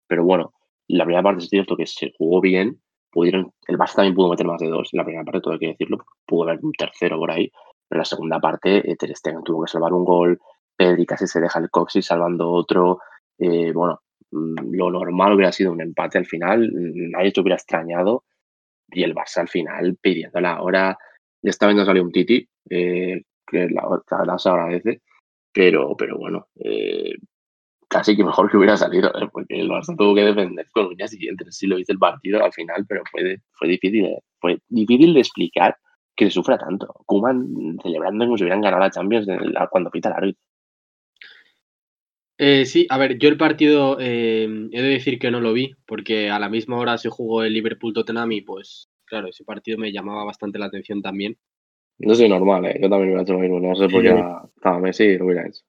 Pero 0.08 0.24
bueno, 0.24 0.52
la 0.88 1.04
primera 1.04 1.22
parte 1.22 1.44
es 1.44 1.48
cierto 1.48 1.76
que 1.76 1.86
se 1.86 2.12
jugó 2.18 2.40
bien, 2.40 2.80
pudieron, 3.14 3.52
el 3.68 3.78
Barça 3.78 3.94
también 3.94 4.14
pudo 4.14 4.30
meter 4.30 4.46
más 4.46 4.60
de 4.60 4.68
dos, 4.68 4.92
en 4.92 4.98
la 4.98 5.04
primera 5.04 5.24
parte 5.24 5.40
todo 5.40 5.54
hay 5.54 5.60
que 5.60 5.68
decirlo, 5.68 6.04
pudo 6.26 6.48
haber 6.48 6.58
un 6.62 6.72
tercero 6.72 7.16
por 7.16 7.30
ahí, 7.30 7.50
pero 7.88 7.98
en 7.98 8.00
la 8.00 8.04
segunda 8.04 8.40
parte 8.40 8.90
eh, 8.90 8.96
Ter 8.96 9.16
Stegen 9.16 9.44
tuvo 9.44 9.64
que 9.64 9.70
salvar 9.70 9.92
un 9.92 10.04
gol, 10.04 10.38
Pedri 10.76 11.06
casi 11.06 11.26
se 11.26 11.40
deja 11.40 11.60
el 11.60 11.70
coxis 11.70 12.04
salvando 12.04 12.50
otro, 12.50 12.98
eh, 13.38 13.72
bueno, 13.72 14.00
mm, 14.32 14.74
lo 14.74 14.90
normal 14.90 15.34
hubiera 15.34 15.52
sido 15.52 15.72
un 15.72 15.80
empate 15.80 16.18
al 16.18 16.26
final, 16.26 16.68
nadie 16.72 17.30
se 17.32 17.40
hubiera 17.40 17.56
extrañado 17.56 18.24
y 18.90 19.04
el 19.04 19.14
Barça 19.14 19.38
al 19.38 19.48
final 19.48 19.96
pidiendo 20.00 20.40
la 20.40 20.60
hora, 20.60 20.98
esta 21.40 21.66
vez 21.68 21.76
no 21.76 21.84
salió 21.84 22.02
un 22.02 22.12
Titi, 22.12 22.46
eh, 22.68 23.22
que 23.46 23.68
la, 23.68 24.02
la 24.26 24.38
se 24.38 24.48
agradece, 24.48 25.02
pero, 25.52 25.96
pero 25.96 26.18
bueno, 26.18 26.48
eh, 26.56 27.14
casi 27.94 28.16
que 28.16 28.24
mejor 28.24 28.50
que 28.50 28.56
hubiera 28.56 28.76
salido, 28.76 29.08
¿eh? 29.10 29.28
porque 29.32 29.60
el 29.60 29.68
Barça 29.68 29.96
tuvo 29.96 30.16
que 30.16 30.24
defender 30.24 30.66
con 30.72 30.86
uñas 30.86 31.12
y 31.12 31.18
dientes. 31.18 31.56
Sí 31.56 31.68
lo 31.68 31.78
hice 31.78 31.92
el 31.92 31.98
partido 32.00 32.44
al 32.44 32.52
final, 32.52 32.84
pero 32.88 33.02
fue, 33.08 33.38
fue, 33.52 33.68
difícil, 33.68 34.06
¿eh? 34.06 34.18
fue 34.40 34.58
difícil 34.68 35.14
de 35.14 35.20
explicar 35.20 35.76
que 36.16 36.24
se 36.24 36.32
sufra 36.32 36.58
tanto. 36.58 36.92
Kuman 37.06 37.78
celebrando 37.80 38.24
como 38.24 38.36
si 38.36 38.42
hubieran 38.42 38.62
ganado 38.62 38.82
la 38.82 38.90
Champions 38.90 39.28
cuando 39.70 39.92
pita 39.92 40.08
el 40.08 40.14
árbitro. 40.16 40.42
Eh, 42.36 42.66
sí, 42.66 42.84
a 42.90 42.98
ver, 42.98 43.16
yo 43.16 43.28
el 43.28 43.36
partido 43.36 43.96
eh, 44.00 44.48
he 44.72 44.82
de 44.82 44.88
decir 44.88 45.20
que 45.20 45.30
no 45.30 45.40
lo 45.40 45.52
vi, 45.52 45.76
porque 45.86 46.30
a 46.30 46.40
la 46.40 46.48
misma 46.48 46.78
hora 46.78 46.98
se 46.98 47.10
jugó 47.10 47.44
el 47.44 47.52
Liverpool-Tottenham 47.52 48.32
y 48.32 48.40
pues 48.40 48.90
claro, 49.04 49.28
ese 49.28 49.44
partido 49.44 49.78
me 49.78 49.92
llamaba 49.92 50.24
bastante 50.24 50.58
la 50.58 50.66
atención 50.66 51.00
también. 51.00 51.36
No 51.98 52.12
soy 52.16 52.28
normal, 52.28 52.66
¿eh? 52.66 52.76
yo 52.82 52.90
también 52.90 53.10
hubiera 53.10 53.22
hecho 53.22 53.34
lo 53.34 53.38
mismo, 53.38 53.60
no 53.60 53.76
sé 53.76 53.88
por 53.88 54.02
qué 54.02 54.20
estaba 54.56 54.80
Messi 54.80 55.04
y 55.04 55.18
lo 55.18 55.26
hubiera 55.26 55.46
hecho. 55.46 55.62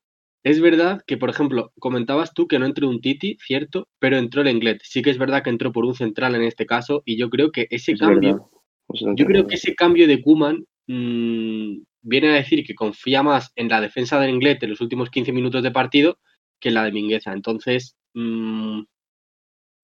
Es 0.46 0.62
verdad 0.62 1.02
que, 1.08 1.18
por 1.18 1.32
ejemplo, 1.32 1.74
comentabas 1.80 2.36
tú 2.36 2.48
que 2.48 2.60
no 2.60 2.68
entró 2.68 2.88
un 2.88 3.02
Titi, 3.02 3.36
cierto, 3.44 3.88
pero 3.98 4.20
entró 4.20 4.44
el 4.44 4.48
Englet. 4.48 4.80
Sí 4.84 5.02
que 5.02 5.10
es 5.10 5.18
verdad 5.18 5.42
que 5.42 5.50
entró 5.50 5.72
por 5.72 5.86
un 5.86 5.96
central 5.96 6.36
en 6.36 6.44
este 6.44 6.68
caso 6.68 7.02
y 7.04 7.18
yo 7.18 7.32
creo 7.32 7.52
que 7.52 7.66
ese 7.72 7.96
cambio, 7.96 8.52
yo 8.88 9.26
creo 9.26 9.48
que 9.48 9.56
ese 9.56 9.74
cambio 9.74 10.08
de 10.08 10.22
Kuman 10.22 10.64
mm, 10.86 11.82
viene 12.04 12.30
a 12.30 12.36
decir 12.36 12.64
que 12.64 12.76
confía 12.76 13.24
más 13.24 13.54
en 13.56 13.70
la 13.70 13.82
defensa 13.82 14.20
del 14.20 14.30
Englet 14.30 14.62
en 14.62 14.70
los 14.70 14.82
últimos 14.82 15.10
15 15.10 15.32
minutos 15.32 15.64
de 15.64 15.72
partido 15.72 16.20
que 16.60 16.70
en 16.70 16.76
la 16.76 16.84
de 16.84 16.92
Mingueza. 16.92 17.34
Entonces, 17.34 17.98
mm, 18.14 18.84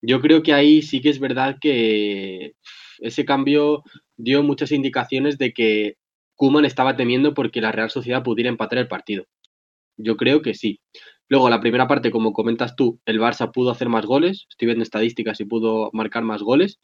yo 0.00 0.20
creo 0.20 0.44
que 0.44 0.52
ahí 0.52 0.82
sí 0.82 1.00
que 1.00 1.08
es 1.08 1.18
verdad 1.18 1.56
que 1.60 2.52
ese 3.00 3.24
cambio 3.24 3.82
dio 4.16 4.44
muchas 4.44 4.70
indicaciones 4.70 5.38
de 5.38 5.52
que 5.52 5.96
Kuman 6.36 6.64
estaba 6.66 6.94
temiendo 6.94 7.34
porque 7.34 7.60
la 7.60 7.72
Real 7.72 7.90
Sociedad 7.90 8.22
pudiera 8.22 8.48
empatar 8.48 8.78
el 8.78 8.86
partido. 8.86 9.26
Yo 9.96 10.16
creo 10.16 10.42
que 10.42 10.54
sí. 10.54 10.80
Luego, 11.28 11.48
la 11.48 11.60
primera 11.60 11.88
parte, 11.88 12.10
como 12.10 12.32
comentas 12.32 12.76
tú, 12.76 13.00
el 13.06 13.20
Barça 13.20 13.50
pudo 13.52 13.70
hacer 13.70 13.88
más 13.88 14.06
goles. 14.06 14.46
Estoy 14.50 14.66
viendo 14.66 14.82
estadísticas 14.82 15.40
y 15.40 15.44
pudo 15.46 15.90
marcar 15.92 16.24
más 16.24 16.42
goles. 16.42 16.78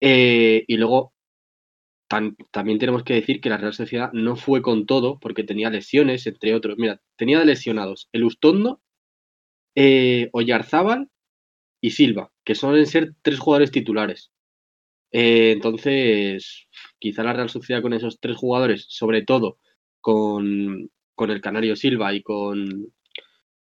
Eh, 0.00 0.64
y 0.66 0.76
luego, 0.76 1.12
también 2.08 2.78
tenemos 2.80 3.04
que 3.04 3.14
decir 3.14 3.40
que 3.40 3.50
la 3.50 3.56
Real 3.56 3.72
Sociedad 3.72 4.10
no 4.12 4.34
fue 4.34 4.62
con 4.62 4.86
todo 4.86 5.20
porque 5.20 5.44
tenía 5.44 5.70
lesiones, 5.70 6.26
entre 6.26 6.54
otros. 6.54 6.76
Mira, 6.78 7.00
tenía 7.16 7.44
lesionados 7.44 8.08
el 8.12 8.24
Ustondo, 8.24 8.80
eh, 9.76 10.28
Oyarzábal 10.32 11.08
y 11.80 11.92
Silva, 11.92 12.32
que 12.44 12.56
suelen 12.56 12.86
ser 12.86 13.14
tres 13.22 13.38
jugadores 13.38 13.70
titulares. 13.70 14.32
Eh, 15.12 15.52
entonces, 15.52 16.66
quizá 16.98 17.22
la 17.22 17.32
Real 17.32 17.50
Sociedad 17.50 17.82
con 17.82 17.92
esos 17.92 18.20
tres 18.20 18.36
jugadores, 18.36 18.86
sobre 18.88 19.22
todo 19.22 19.58
con, 20.00 20.90
con 21.20 21.30
el 21.30 21.42
Canario 21.42 21.76
Silva 21.76 22.14
y 22.14 22.22
con, 22.22 22.94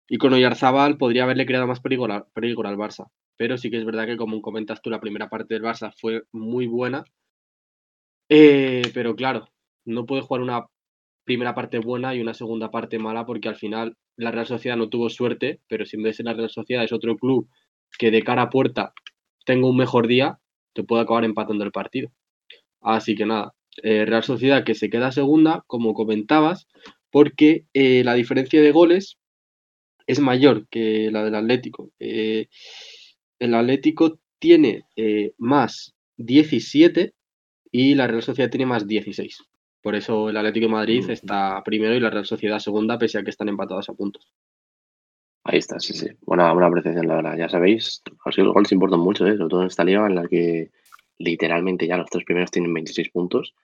y 0.06 0.18
con 0.18 0.34
Oyarzábal, 0.34 0.98
podría 0.98 1.22
haberle 1.22 1.46
creado 1.46 1.66
más 1.66 1.80
peligro, 1.80 2.12
al 2.12 2.76
Barça. 2.76 3.08
Pero 3.38 3.56
sí 3.56 3.70
que 3.70 3.78
es 3.78 3.86
verdad 3.86 4.04
que, 4.04 4.18
como 4.18 4.42
comentas 4.42 4.82
tú, 4.82 4.90
la 4.90 5.00
primera 5.00 5.30
parte 5.30 5.54
del 5.54 5.62
Barça 5.62 5.90
fue 5.98 6.24
muy 6.30 6.66
buena. 6.66 7.04
Eh, 8.28 8.82
pero 8.92 9.16
claro, 9.16 9.48
no 9.86 10.04
puede 10.04 10.20
jugar 10.20 10.42
una 10.42 10.66
primera 11.24 11.54
parte 11.54 11.78
buena 11.78 12.14
y 12.14 12.20
una 12.20 12.34
segunda 12.34 12.70
parte 12.70 12.98
mala 12.98 13.24
porque 13.24 13.48
al 13.48 13.56
final 13.56 13.96
la 14.16 14.30
Real 14.30 14.46
Sociedad 14.46 14.76
no 14.76 14.90
tuvo 14.90 15.08
suerte, 15.08 15.62
pero 15.68 15.86
si 15.86 15.96
en 15.96 16.02
vez 16.02 16.18
de 16.18 16.24
la 16.24 16.34
Real 16.34 16.50
Sociedad 16.50 16.84
es 16.84 16.92
otro 16.92 17.16
club 17.16 17.48
que 17.98 18.10
de 18.10 18.22
cara 18.22 18.42
a 18.42 18.50
puerta 18.50 18.92
tenga 19.46 19.66
un 19.66 19.76
mejor 19.78 20.06
día, 20.06 20.38
te 20.74 20.84
puede 20.84 21.00
acabar 21.00 21.24
empatando 21.24 21.64
el 21.64 21.72
partido. 21.72 22.10
Así 22.82 23.14
que 23.14 23.24
nada, 23.24 23.54
eh, 23.82 24.04
Real 24.04 24.22
Sociedad 24.22 24.64
que 24.64 24.74
se 24.74 24.90
queda 24.90 25.12
segunda, 25.12 25.64
como 25.66 25.94
comentabas, 25.94 26.66
porque 27.10 27.64
eh, 27.72 28.02
la 28.04 28.14
diferencia 28.14 28.60
de 28.60 28.72
goles 28.72 29.18
es 30.06 30.20
mayor 30.20 30.66
que 30.68 31.10
la 31.10 31.24
del 31.24 31.34
Atlético. 31.34 31.90
Eh, 31.98 32.48
el 33.38 33.54
Atlético 33.54 34.18
tiene 34.38 34.84
eh, 34.96 35.32
más 35.38 35.94
17 36.16 37.14
y 37.70 37.94
la 37.94 38.06
Real 38.06 38.22
Sociedad 38.22 38.50
tiene 38.50 38.66
más 38.66 38.86
16. 38.86 39.44
Por 39.82 39.94
eso 39.94 40.30
el 40.30 40.36
Atlético 40.36 40.66
de 40.66 40.72
Madrid 40.72 41.10
está 41.10 41.62
primero 41.64 41.94
y 41.94 42.00
la 42.00 42.10
Real 42.10 42.26
Sociedad 42.26 42.58
segunda, 42.58 42.98
pese 42.98 43.18
a 43.18 43.22
que 43.22 43.30
están 43.30 43.48
empatados 43.48 43.88
a 43.88 43.94
puntos. 43.94 44.26
Ahí 45.44 45.58
está, 45.58 45.78
sí, 45.80 45.94
sí. 45.94 46.08
Buena, 46.22 46.52
buena 46.52 46.66
apreciación, 46.68 47.06
la 47.06 47.16
verdad. 47.16 47.36
Ya 47.38 47.48
sabéis, 47.48 48.02
así 48.24 48.42
los 48.42 48.52
goles 48.52 48.72
importan 48.72 49.00
mucho, 49.00 49.26
¿eh? 49.26 49.36
sobre 49.36 49.48
todo 49.48 49.60
en 49.62 49.68
esta 49.68 49.84
liga 49.84 50.06
en 50.06 50.14
la 50.14 50.26
que 50.26 50.70
literalmente 51.18 51.86
ya 51.86 51.96
los 51.96 52.10
tres 52.10 52.24
primeros 52.24 52.50
tienen 52.50 52.74
26 52.74 53.10
puntos. 53.10 53.54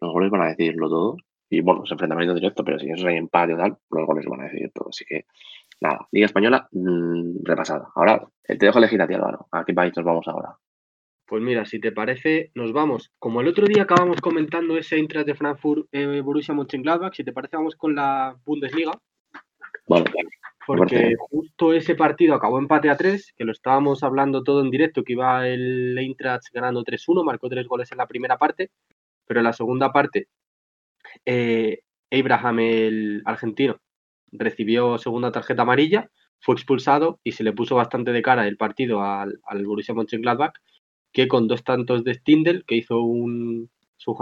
Los 0.00 0.12
goles 0.12 0.30
van 0.30 0.42
a 0.42 0.48
decidirlo 0.48 0.88
todo. 0.88 1.16
Y 1.48 1.60
bueno, 1.60 1.84
es 1.84 1.92
enfrentamiento 1.92 2.34
directo, 2.34 2.64
pero 2.64 2.78
si 2.78 2.90
eso 2.90 3.06
hay 3.06 3.16
empate 3.16 3.54
o 3.54 3.56
tal, 3.56 3.78
los 3.90 4.06
goles 4.06 4.26
van 4.26 4.40
a 4.40 4.44
decidir 4.44 4.72
todo. 4.72 4.88
Así 4.88 5.04
que 5.04 5.26
nada, 5.80 6.08
Liga 6.10 6.26
Española 6.26 6.68
mm, 6.72 7.44
repasada. 7.44 7.88
Ahora 7.94 8.26
te 8.42 8.56
dejo 8.56 8.78
elegir 8.78 9.00
a 9.00 9.06
ti, 9.06 9.14
Álvaro. 9.14 9.46
¿A 9.52 9.64
qué 9.64 9.72
país 9.72 9.92
nos 9.96 10.04
vamos 10.04 10.26
ahora? 10.26 10.56
Pues 11.26 11.42
mira, 11.42 11.64
si 11.64 11.80
te 11.80 11.92
parece, 11.92 12.50
nos 12.54 12.72
vamos. 12.72 13.12
Como 13.18 13.40
el 13.40 13.48
otro 13.48 13.66
día 13.66 13.82
acabamos 13.82 14.20
comentando 14.20 14.76
ese 14.76 14.96
Eintracht 14.96 15.26
de 15.26 15.34
Frankfurt 15.34 15.88
eh, 15.92 16.20
Borussia 16.20 16.54
Mönchengladbach, 16.54 17.14
si 17.14 17.24
te 17.24 17.32
parece 17.32 17.56
vamos 17.56 17.74
con 17.74 17.94
la 17.96 18.36
Bundesliga. 18.44 18.92
Vale, 19.88 20.04
Porque 20.66 21.14
justo 21.18 21.72
ese 21.72 21.94
partido 21.94 22.34
acabó 22.34 22.58
empate 22.58 22.90
a 22.90 22.96
3, 22.96 23.34
que 23.36 23.44
lo 23.44 23.52
estábamos 23.52 24.02
hablando 24.02 24.42
todo 24.42 24.62
en 24.62 24.70
directo, 24.70 25.02
que 25.04 25.12
iba 25.12 25.46
el 25.48 25.96
Eintracht 25.98 26.52
ganando 26.52 26.84
3-1, 26.84 27.24
marcó 27.24 27.48
tres 27.48 27.66
goles 27.66 27.90
en 27.92 27.98
la 27.98 28.06
primera 28.06 28.36
parte, 28.36 28.70
pero 29.26 29.40
en 29.40 29.44
la 29.44 29.52
segunda 29.52 29.92
parte 29.92 30.28
eh, 31.24 31.80
Abraham, 32.10 32.58
el 32.60 33.22
argentino, 33.24 33.80
recibió 34.32 34.98
segunda 34.98 35.32
tarjeta 35.32 35.62
amarilla, 35.62 36.10
fue 36.40 36.54
expulsado 36.54 37.20
y 37.24 37.32
se 37.32 37.44
le 37.44 37.52
puso 37.52 37.76
bastante 37.76 38.12
de 38.12 38.22
cara 38.22 38.46
el 38.46 38.56
partido 38.56 39.02
al, 39.02 39.40
al 39.44 39.66
Borussia 39.66 39.94
Mönchengladbach, 39.94 40.54
que 41.12 41.28
con 41.28 41.48
dos 41.48 41.64
tantos 41.64 42.04
de 42.04 42.14
Stindl, 42.14 42.64
que 42.66 42.76
hizo 42.76 43.00
un 43.00 43.70
su 43.96 44.16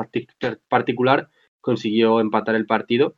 particular, 0.69 1.29
consiguió 1.61 2.21
empatar 2.21 2.55
el 2.55 2.67
partido. 2.67 3.17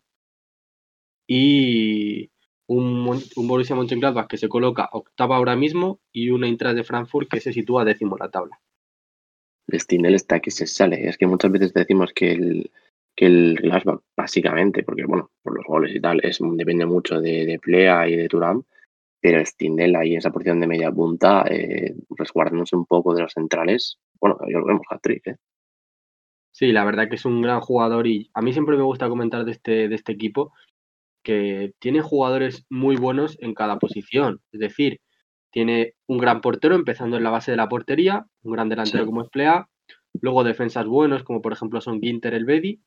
Y 1.26 2.30
un, 2.66 3.23
un 3.37 3.49
Borussia 3.49 3.76
Mönchengladbach 3.76 4.28
que 4.28 4.38
se 4.38 4.49
coloca 4.49 4.88
octava 4.92 5.37
ahora 5.37 5.56
mismo 5.56 6.00
y 6.12 6.30
una 6.30 6.47
Eintracht 6.47 6.76
de 6.76 6.85
Frankfurt 6.85 7.28
que 7.28 7.40
se 7.40 7.52
sitúa 7.52 7.85
décimo 7.85 8.16
en 8.16 8.21
la 8.21 8.30
tabla. 8.30 8.61
Stindl 9.73 10.14
está 10.14 10.40
que 10.40 10.50
se 10.50 10.66
sale. 10.66 11.09
Es 11.09 11.18
que 11.18 11.26
muchas 11.26 11.50
veces 11.50 11.75
decimos 11.75 12.12
que 12.12 12.33
el, 12.33 12.71
que 13.17 13.27
el 13.27 13.57
Glasgow, 13.57 14.03
básicamente, 14.15 14.83
porque 14.83 15.07
bueno, 15.07 15.31
por 15.43 15.57
los 15.57 15.65
goles 15.67 15.95
y 15.95 16.01
tal, 16.01 16.21
es, 16.23 16.39
depende 16.41 16.85
mucho 16.85 17.21
de, 17.21 17.47
de 17.47 17.59
Plea 17.59 18.07
y 18.09 18.17
de 18.17 18.29
Turán, 18.29 18.63
pero 19.21 19.45
Stindel 19.45 19.97
ahí 19.97 20.13
en 20.13 20.19
esa 20.19 20.31
posición 20.31 20.61
de 20.61 20.67
media 20.67 20.93
punta, 20.93 21.45
eh, 21.49 21.95
resguardándose 22.11 22.77
un 22.77 22.85
poco 22.85 23.15
de 23.15 23.23
los 23.23 23.33
centrales, 23.33 23.99
bueno, 24.21 24.39
yo 24.49 24.59
lo 24.61 24.67
vemos 24.67 24.87
hat-trick, 24.91 25.27
¿eh? 25.29 25.37
Sí, 26.53 26.73
la 26.73 26.85
verdad 26.85 27.09
que 27.09 27.17
es 27.17 27.25
un 27.27 27.43
gran 27.43 27.61
jugador 27.61 28.07
y 28.07 28.31
a 28.33 28.41
mí 28.41 28.53
siempre 28.53 28.79
me 28.79 28.83
gusta 28.83 29.11
comentar 29.11 29.45
de 29.45 29.53
este, 29.53 29.89
de 29.89 29.95
este 29.95 30.13
equipo 30.13 30.55
que 31.23 31.75
tiene 31.81 32.01
jugadores 32.01 32.65
muy 32.71 32.97
buenos 32.97 33.37
en 33.43 33.53
cada 33.53 33.79
posición. 33.79 34.41
Es 34.53 34.61
decir, 34.61 35.01
tiene 35.51 35.95
un 36.07 36.17
gran 36.17 36.41
portero 36.41 36.75
empezando 36.75 37.19
en 37.19 37.25
la 37.25 37.31
base 37.31 37.51
de 37.51 37.59
la 37.59 37.69
portería, 37.69 38.25
un 38.43 38.53
gran 38.53 38.71
delantero 38.71 39.05
como 39.05 39.23
es 39.23 39.29
Plea, 39.29 39.69
luego 40.21 40.45
defensas 40.45 40.87
buenos 40.87 41.25
como 41.25 41.43
por 41.43 41.53
ejemplo 41.53 41.83
son 41.83 42.01
Ginter 42.01 42.33
el 42.33 42.47
Bedi 42.47 42.81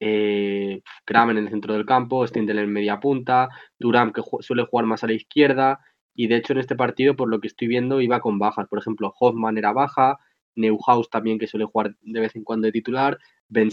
eh, 0.00 0.82
en 1.06 1.38
el 1.38 1.48
centro 1.48 1.74
del 1.74 1.86
campo, 1.86 2.26
Stindl 2.26 2.58
en 2.58 2.72
media 2.72 3.00
punta, 3.00 3.48
Durán 3.78 4.12
que 4.12 4.22
suele 4.40 4.64
jugar 4.64 4.86
más 4.86 5.04
a 5.04 5.06
la 5.06 5.14
izquierda 5.14 5.80
y 6.14 6.28
de 6.28 6.36
hecho 6.36 6.52
en 6.52 6.60
este 6.60 6.76
partido 6.76 7.16
por 7.16 7.28
lo 7.28 7.40
que 7.40 7.48
estoy 7.48 7.68
viendo 7.68 8.00
iba 8.00 8.20
con 8.20 8.38
bajas, 8.38 8.66
por 8.68 8.78
ejemplo 8.78 9.12
Hoffman 9.18 9.58
era 9.58 9.72
baja, 9.72 10.18
Neuhaus 10.56 11.10
también 11.10 11.38
que 11.38 11.46
suele 11.46 11.66
jugar 11.66 11.96
de 12.00 12.20
vez 12.20 12.36
en 12.36 12.44
cuando 12.44 12.66
de 12.66 12.72
titular, 12.72 13.18
Ben 13.48 13.70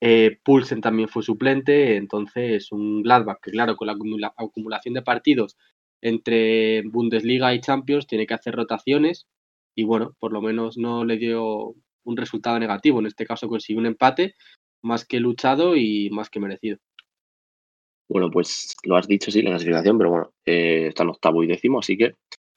eh, 0.00 0.38
Pulsen 0.44 0.80
también 0.80 1.08
fue 1.08 1.22
suplente, 1.22 1.96
entonces 1.96 2.70
un 2.70 3.02
Gladbach 3.02 3.38
que 3.42 3.50
claro 3.50 3.76
con 3.76 3.88
la 3.88 4.32
acumulación 4.36 4.94
de 4.94 5.02
partidos 5.02 5.56
entre 6.00 6.82
Bundesliga 6.82 7.52
y 7.54 7.60
Champions 7.60 8.06
tiene 8.06 8.26
que 8.26 8.34
hacer 8.34 8.54
rotaciones 8.54 9.26
y 9.74 9.84
bueno, 9.84 10.14
por 10.20 10.32
lo 10.32 10.40
menos 10.40 10.76
no 10.78 11.04
le 11.04 11.16
dio 11.16 11.74
un 12.04 12.16
resultado 12.16 12.58
negativo, 12.58 13.00
en 13.00 13.06
este 13.06 13.26
caso 13.26 13.48
consiguió 13.48 13.80
un 13.80 13.86
empate 13.86 14.34
más 14.82 15.04
que 15.04 15.20
luchado 15.20 15.76
y 15.76 16.10
más 16.10 16.30
que 16.30 16.40
merecido. 16.40 16.78
Bueno, 18.08 18.30
pues 18.30 18.76
lo 18.84 18.96
has 18.96 19.06
dicho, 19.06 19.30
sí, 19.30 19.42
la 19.42 19.50
clasificación, 19.50 19.98
pero 19.98 20.10
bueno, 20.10 20.32
eh, 20.46 20.86
están 20.88 21.10
octavo 21.10 21.42
y 21.44 21.46
décimo, 21.46 21.80
así 21.80 21.96
que 21.96 22.14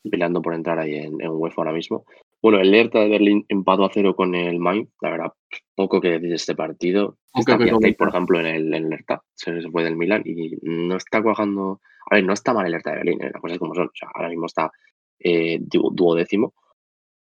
peleando 0.09 0.41
por 0.41 0.53
entrar 0.53 0.79
ahí 0.79 0.95
en, 0.95 1.21
en 1.21 1.29
UEFA 1.29 1.61
ahora 1.61 1.73
mismo. 1.73 2.05
Bueno, 2.41 2.59
el 2.59 2.73
Hertha 2.73 2.99
de 3.01 3.09
Berlín 3.09 3.45
empató 3.49 3.85
a 3.85 3.91
cero 3.93 4.15
con 4.15 4.33
el 4.33 4.57
Mainz, 4.57 4.89
la 4.99 5.11
verdad, 5.11 5.33
poco 5.75 6.01
que 6.01 6.09
decir 6.09 6.29
de 6.29 6.35
este 6.35 6.55
partido. 6.55 7.17
Está 7.35 7.57
por 7.97 8.07
ejemplo, 8.09 8.39
en 8.39 8.47
el, 8.47 8.73
en 8.73 8.89
se, 9.35 9.61
fue 9.69 9.83
del 9.83 9.95
Milan 9.95 10.23
y 10.25 10.57
no 10.63 10.97
está 10.97 11.21
cuajando. 11.21 11.81
A 12.09 12.15
ver, 12.15 12.25
no 12.25 12.33
está 12.33 12.53
mal 12.53 12.65
el 12.65 12.73
Hertha 12.73 12.91
de 12.91 12.97
Berlín, 12.97 13.21
eh, 13.21 13.29
las 13.31 13.41
cosas 13.41 13.59
como 13.59 13.75
son. 13.75 13.87
O 13.87 13.91
sea, 13.93 14.09
ahora 14.15 14.29
mismo 14.29 14.47
está 14.47 14.71
eh, 15.19 15.59
duodécimo, 15.61 16.55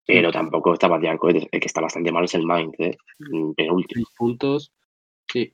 pero 0.05 0.31
tampoco 0.31 0.73
está 0.73 0.87
arco. 0.87 1.27
El 1.29 1.49
que 1.49 1.59
está 1.65 1.81
bastante 1.81 2.13
mal 2.13 2.23
es 2.23 2.35
el 2.35 2.45
Mainz, 2.45 2.73
eh, 2.79 2.95
penúltimo. 3.57 4.05
puntos, 4.17 4.71
Sí. 5.31 5.53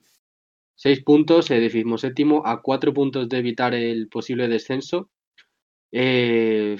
Seis 0.76 1.02
puntos, 1.04 1.52
el 1.52 1.70
séptimo, 1.98 2.46
a 2.46 2.62
cuatro 2.62 2.94
puntos 2.94 3.30
de 3.30 3.38
evitar 3.38 3.74
el 3.74 4.10
posible 4.10 4.48
descenso. 4.48 5.10
Eh, 5.92 6.78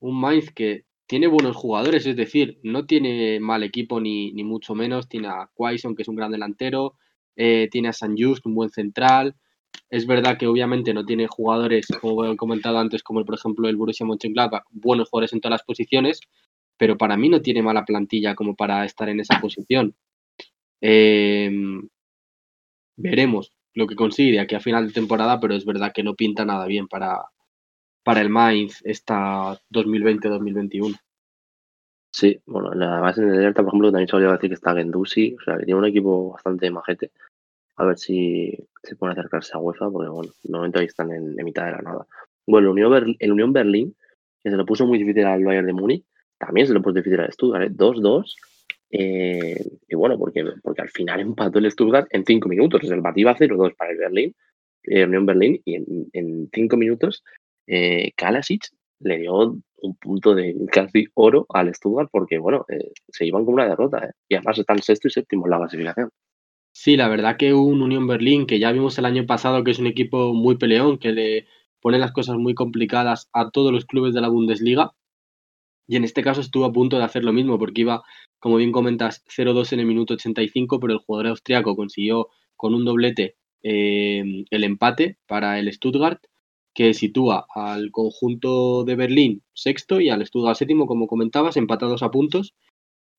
un 0.00 0.20
Mainz 0.20 0.50
que 0.52 0.84
tiene 1.06 1.26
buenos 1.26 1.56
jugadores, 1.56 2.06
es 2.06 2.16
decir, 2.16 2.58
no 2.62 2.86
tiene 2.86 3.40
mal 3.40 3.62
equipo 3.62 4.00
ni, 4.00 4.32
mucho 4.44 4.74
menos. 4.74 5.08
Tiene 5.08 5.28
a 5.28 5.50
Quaison, 5.52 5.94
que 5.94 6.02
es 6.02 6.08
un 6.08 6.16
gran 6.16 6.32
delantero. 6.32 6.94
Eh, 7.36 7.68
tiene 7.70 7.88
a 7.88 7.92
San 7.92 8.16
Just, 8.16 8.46
un 8.46 8.54
buen 8.54 8.70
central. 8.70 9.36
Es 9.90 10.06
verdad 10.06 10.38
que 10.38 10.46
obviamente 10.46 10.94
no 10.94 11.04
tiene 11.04 11.26
jugadores, 11.26 11.88
como 12.00 12.24
he 12.24 12.36
comentado 12.36 12.78
antes, 12.78 13.02
como 13.02 13.24
por 13.24 13.34
ejemplo 13.34 13.68
el 13.68 13.76
Borussia 13.76 14.06
Mönchengladbach, 14.06 14.64
buenos 14.70 15.10
jugadores 15.10 15.32
en 15.32 15.40
todas 15.40 15.54
las 15.58 15.64
posiciones, 15.64 16.20
pero 16.76 16.96
para 16.96 17.16
mí 17.16 17.28
no 17.28 17.42
tiene 17.42 17.62
mala 17.62 17.84
plantilla 17.84 18.34
como 18.34 18.54
para 18.54 18.84
estar 18.84 19.08
en 19.08 19.20
esa 19.20 19.40
posición. 19.40 19.94
Em, 20.80 21.88
veremos 23.00 23.52
lo 23.74 23.86
que 23.86 23.96
consigue 23.96 24.40
aquí 24.40 24.54
a 24.54 24.60
final 24.60 24.86
de 24.86 24.92
temporada, 24.92 25.40
pero 25.40 25.54
es 25.54 25.64
verdad 25.64 25.92
que 25.94 26.02
no 26.02 26.14
pinta 26.14 26.44
nada 26.44 26.66
bien 26.66 26.88
para, 26.88 27.24
para 28.02 28.20
el 28.20 28.28
Mainz 28.28 28.80
esta 28.84 29.58
2020-2021. 29.72 30.98
Sí, 32.12 32.40
bueno, 32.44 32.70
además 32.72 33.18
en 33.18 33.30
el 33.30 33.38
Delta, 33.38 33.62
por 33.62 33.70
ejemplo, 33.70 33.92
también 33.92 34.08
se 34.08 34.16
olvidó 34.16 34.32
decir 34.32 34.50
que 34.50 34.54
está 34.54 34.74
Gendusi, 34.74 35.36
o 35.40 35.44
sea, 35.44 35.56
que 35.56 35.64
tiene 35.64 35.78
un 35.78 35.86
equipo 35.86 36.32
bastante 36.32 36.70
majete. 36.70 37.12
A 37.76 37.84
ver 37.84 37.98
si 37.98 38.52
se 38.82 38.96
puede 38.96 39.12
acercarse 39.12 39.52
a 39.54 39.58
UEFA, 39.58 39.90
porque 39.90 40.10
bueno, 40.10 40.32
de 40.42 40.52
momento 40.52 40.80
ahí 40.80 40.86
están 40.86 41.12
en, 41.12 41.36
mitad 41.36 41.66
de 41.66 41.72
la 41.72 41.82
nada. 41.82 42.06
Bueno, 42.46 42.72
el 42.72 42.84
Unión, 42.84 43.16
el 43.18 43.32
Unión 43.32 43.52
Berlín, 43.52 43.96
que 44.42 44.50
se 44.50 44.56
lo 44.56 44.66
puso 44.66 44.86
muy 44.86 44.98
difícil 44.98 45.24
al 45.24 45.44
Bayern 45.44 45.66
de 45.66 45.72
Múnich, 45.72 46.04
también 46.36 46.66
se 46.66 46.74
lo 46.74 46.82
puso 46.82 46.94
difícil 46.94 47.20
al 47.20 47.32
Stuttgart, 47.32 47.70
¿eh? 47.70 47.70
2-2. 47.70 48.34
Eh, 48.90 49.56
y 49.88 49.94
bueno, 49.94 50.18
porque, 50.18 50.44
porque 50.62 50.82
al 50.82 50.90
final 50.90 51.20
empató 51.20 51.58
el 51.58 51.70
Stuttgart 51.70 52.08
en 52.10 52.24
5 52.24 52.48
minutos. 52.48 52.82
El 52.84 53.02
partido 53.02 53.30
0-2 53.30 53.76
para 53.76 53.92
el 53.92 53.98
Berlín, 53.98 54.34
el 54.84 55.08
Unión 55.08 55.26
Berlín, 55.26 55.60
y 55.64 55.76
en 55.76 56.48
5 56.52 56.76
minutos 56.76 57.22
eh, 57.66 58.12
Kalasic 58.16 58.66
le 59.00 59.18
dio 59.18 59.56
un 59.82 59.96
punto 59.96 60.34
de 60.34 60.54
casi 60.70 61.06
oro 61.14 61.46
al 61.48 61.74
Stuttgart 61.74 62.10
porque, 62.12 62.38
bueno, 62.38 62.66
eh, 62.68 62.92
se 63.08 63.26
iban 63.26 63.44
con 63.44 63.54
una 63.54 63.68
derrota 63.68 64.04
¿eh? 64.04 64.10
y 64.28 64.34
además 64.34 64.58
están 64.58 64.82
sexto 64.82 65.08
y 65.08 65.10
séptimo 65.10 65.46
en 65.46 65.50
la 65.52 65.58
clasificación. 65.58 66.10
Sí, 66.72 66.96
la 66.96 67.08
verdad 67.08 67.36
que 67.36 67.54
un 67.54 67.82
Unión 67.82 68.06
Berlín, 68.06 68.46
que 68.46 68.58
ya 68.58 68.72
vimos 68.72 68.98
el 68.98 69.04
año 69.04 69.24
pasado 69.26 69.64
que 69.64 69.70
es 69.70 69.78
un 69.78 69.86
equipo 69.86 70.34
muy 70.34 70.56
peleón, 70.56 70.98
que 70.98 71.12
le 71.12 71.46
pone 71.80 71.98
las 71.98 72.12
cosas 72.12 72.36
muy 72.36 72.54
complicadas 72.54 73.28
a 73.32 73.50
todos 73.50 73.72
los 73.72 73.86
clubes 73.86 74.14
de 74.14 74.20
la 74.20 74.28
Bundesliga. 74.28 74.92
Y 75.90 75.96
en 75.96 76.04
este 76.04 76.22
caso 76.22 76.40
estuvo 76.40 76.66
a 76.66 76.72
punto 76.72 76.98
de 76.98 77.02
hacer 77.02 77.24
lo 77.24 77.32
mismo, 77.32 77.58
porque 77.58 77.80
iba, 77.80 78.04
como 78.38 78.58
bien 78.58 78.70
comentas, 78.70 79.24
0-2 79.26 79.72
en 79.72 79.80
el 79.80 79.86
minuto 79.86 80.14
85, 80.14 80.78
pero 80.78 80.92
el 80.92 81.00
jugador 81.00 81.26
austriaco 81.26 81.74
consiguió 81.74 82.28
con 82.56 82.76
un 82.76 82.84
doblete 82.84 83.34
el 83.60 84.64
empate 84.64 85.18
para 85.26 85.58
el 85.58 85.70
Stuttgart 85.72 86.20
que 86.76 86.94
sitúa 86.94 87.44
al 87.52 87.90
conjunto 87.90 88.84
de 88.84 88.94
Berlín 88.94 89.42
sexto 89.52 90.00
y 90.00 90.10
al 90.10 90.24
Stuttgart 90.24 90.56
séptimo, 90.56 90.86
como 90.86 91.08
comentabas, 91.08 91.56
empatados 91.56 92.04
a 92.04 92.12
puntos. 92.12 92.54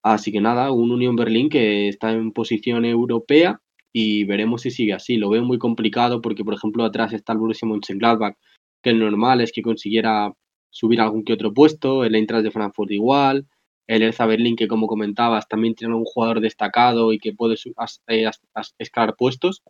Así 0.02 0.32
que 0.32 0.40
nada, 0.40 0.72
un 0.72 0.92
Unión 0.92 1.18
Berlín 1.18 1.50
que 1.50 1.90
está 1.90 2.14
en 2.14 2.32
posición 2.32 2.86
europea 2.86 3.60
y 3.92 4.24
veremos 4.24 4.62
si 4.62 4.72
sigue 4.72 4.94
así. 4.94 5.18
Lo 5.18 5.30
veo 5.30 5.44
muy 5.44 5.58
complicado 5.58 6.22
porque, 6.22 6.46
por 6.46 6.54
ejemplo, 6.54 6.86
atrás 6.86 7.12
está 7.12 7.34
el 7.34 7.40
Borussia 7.40 7.68
Mönchengladbach, 7.68 8.38
que 8.82 8.92
el 8.92 9.00
normal 9.00 9.42
es 9.42 9.52
que 9.52 9.62
consiguiera 9.62 10.32
subir 10.72 11.02
algún 11.02 11.24
que 11.24 11.34
otro 11.34 11.54
puesto, 11.54 12.04
el 12.04 12.16
Eintracht 12.16 12.44
de 12.44 12.52
Frankfurt 12.52 12.92
igual, 12.92 13.48
el 13.88 14.04
Hertha 14.04 14.26
Berlín, 14.26 14.56
que 14.56 14.68
como 14.68 14.88
comentabas, 14.88 15.48
también 15.48 15.76
tiene 15.76 15.96
un 15.96 16.06
jugador 16.06 16.42
destacado 16.42 17.14
y 17.14 17.20
que 17.20 17.34
puede 17.34 17.56
eh, 18.08 18.30
escalar 18.80 19.16
puestos. 19.16 19.62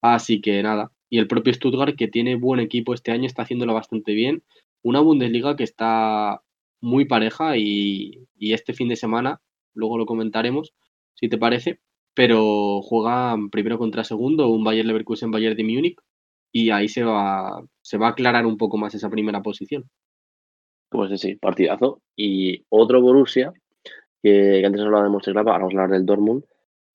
Así 0.00 0.40
que 0.40 0.62
nada, 0.62 0.92
y 1.10 1.18
el 1.18 1.26
propio 1.26 1.52
Stuttgart, 1.52 1.96
que 1.96 2.08
tiene 2.08 2.36
buen 2.36 2.60
equipo 2.60 2.94
este 2.94 3.10
año, 3.12 3.26
está 3.26 3.42
haciéndolo 3.42 3.74
bastante 3.74 4.14
bien. 4.14 4.44
Una 4.82 5.00
Bundesliga 5.00 5.56
que 5.56 5.64
está 5.64 6.42
muy 6.80 7.04
pareja 7.06 7.56
y, 7.58 8.26
este 8.38 8.72
fin 8.74 8.88
de 8.88 8.96
semana, 8.96 9.40
luego 9.74 9.98
lo 9.98 10.06
comentaremos, 10.06 10.72
si 11.14 11.28
te 11.28 11.38
parece, 11.38 11.80
pero 12.14 12.80
juegan 12.82 13.50
primero 13.50 13.78
contra 13.78 14.04
segundo, 14.04 14.48
un 14.48 14.64
Bayern 14.64 14.88
Leverkusen 14.88 15.30
Bayern 15.30 15.56
de 15.56 15.64
Múnich, 15.64 15.96
y 16.52 16.70
ahí 16.70 16.88
se 16.88 17.04
va, 17.04 17.62
se 17.82 17.98
va 17.98 18.08
a 18.08 18.10
aclarar 18.10 18.46
un 18.46 18.56
poco 18.56 18.78
más 18.78 18.94
esa 18.94 19.10
primera 19.10 19.42
posición. 19.42 19.90
Pues 20.90 21.20
sí, 21.20 21.36
partidazo. 21.36 22.02
Y 22.16 22.64
otro 22.68 23.00
Borussia, 23.00 23.52
que, 24.22 24.64
antes 24.64 24.82
hablaba 24.82 25.04
de 25.04 25.10
Mönchengladbach, 25.10 25.52
ahora 25.52 25.64
vamos 25.64 25.74
a 25.74 25.82
hablar 25.82 25.96
del 25.96 26.06
Dortmund, 26.06 26.44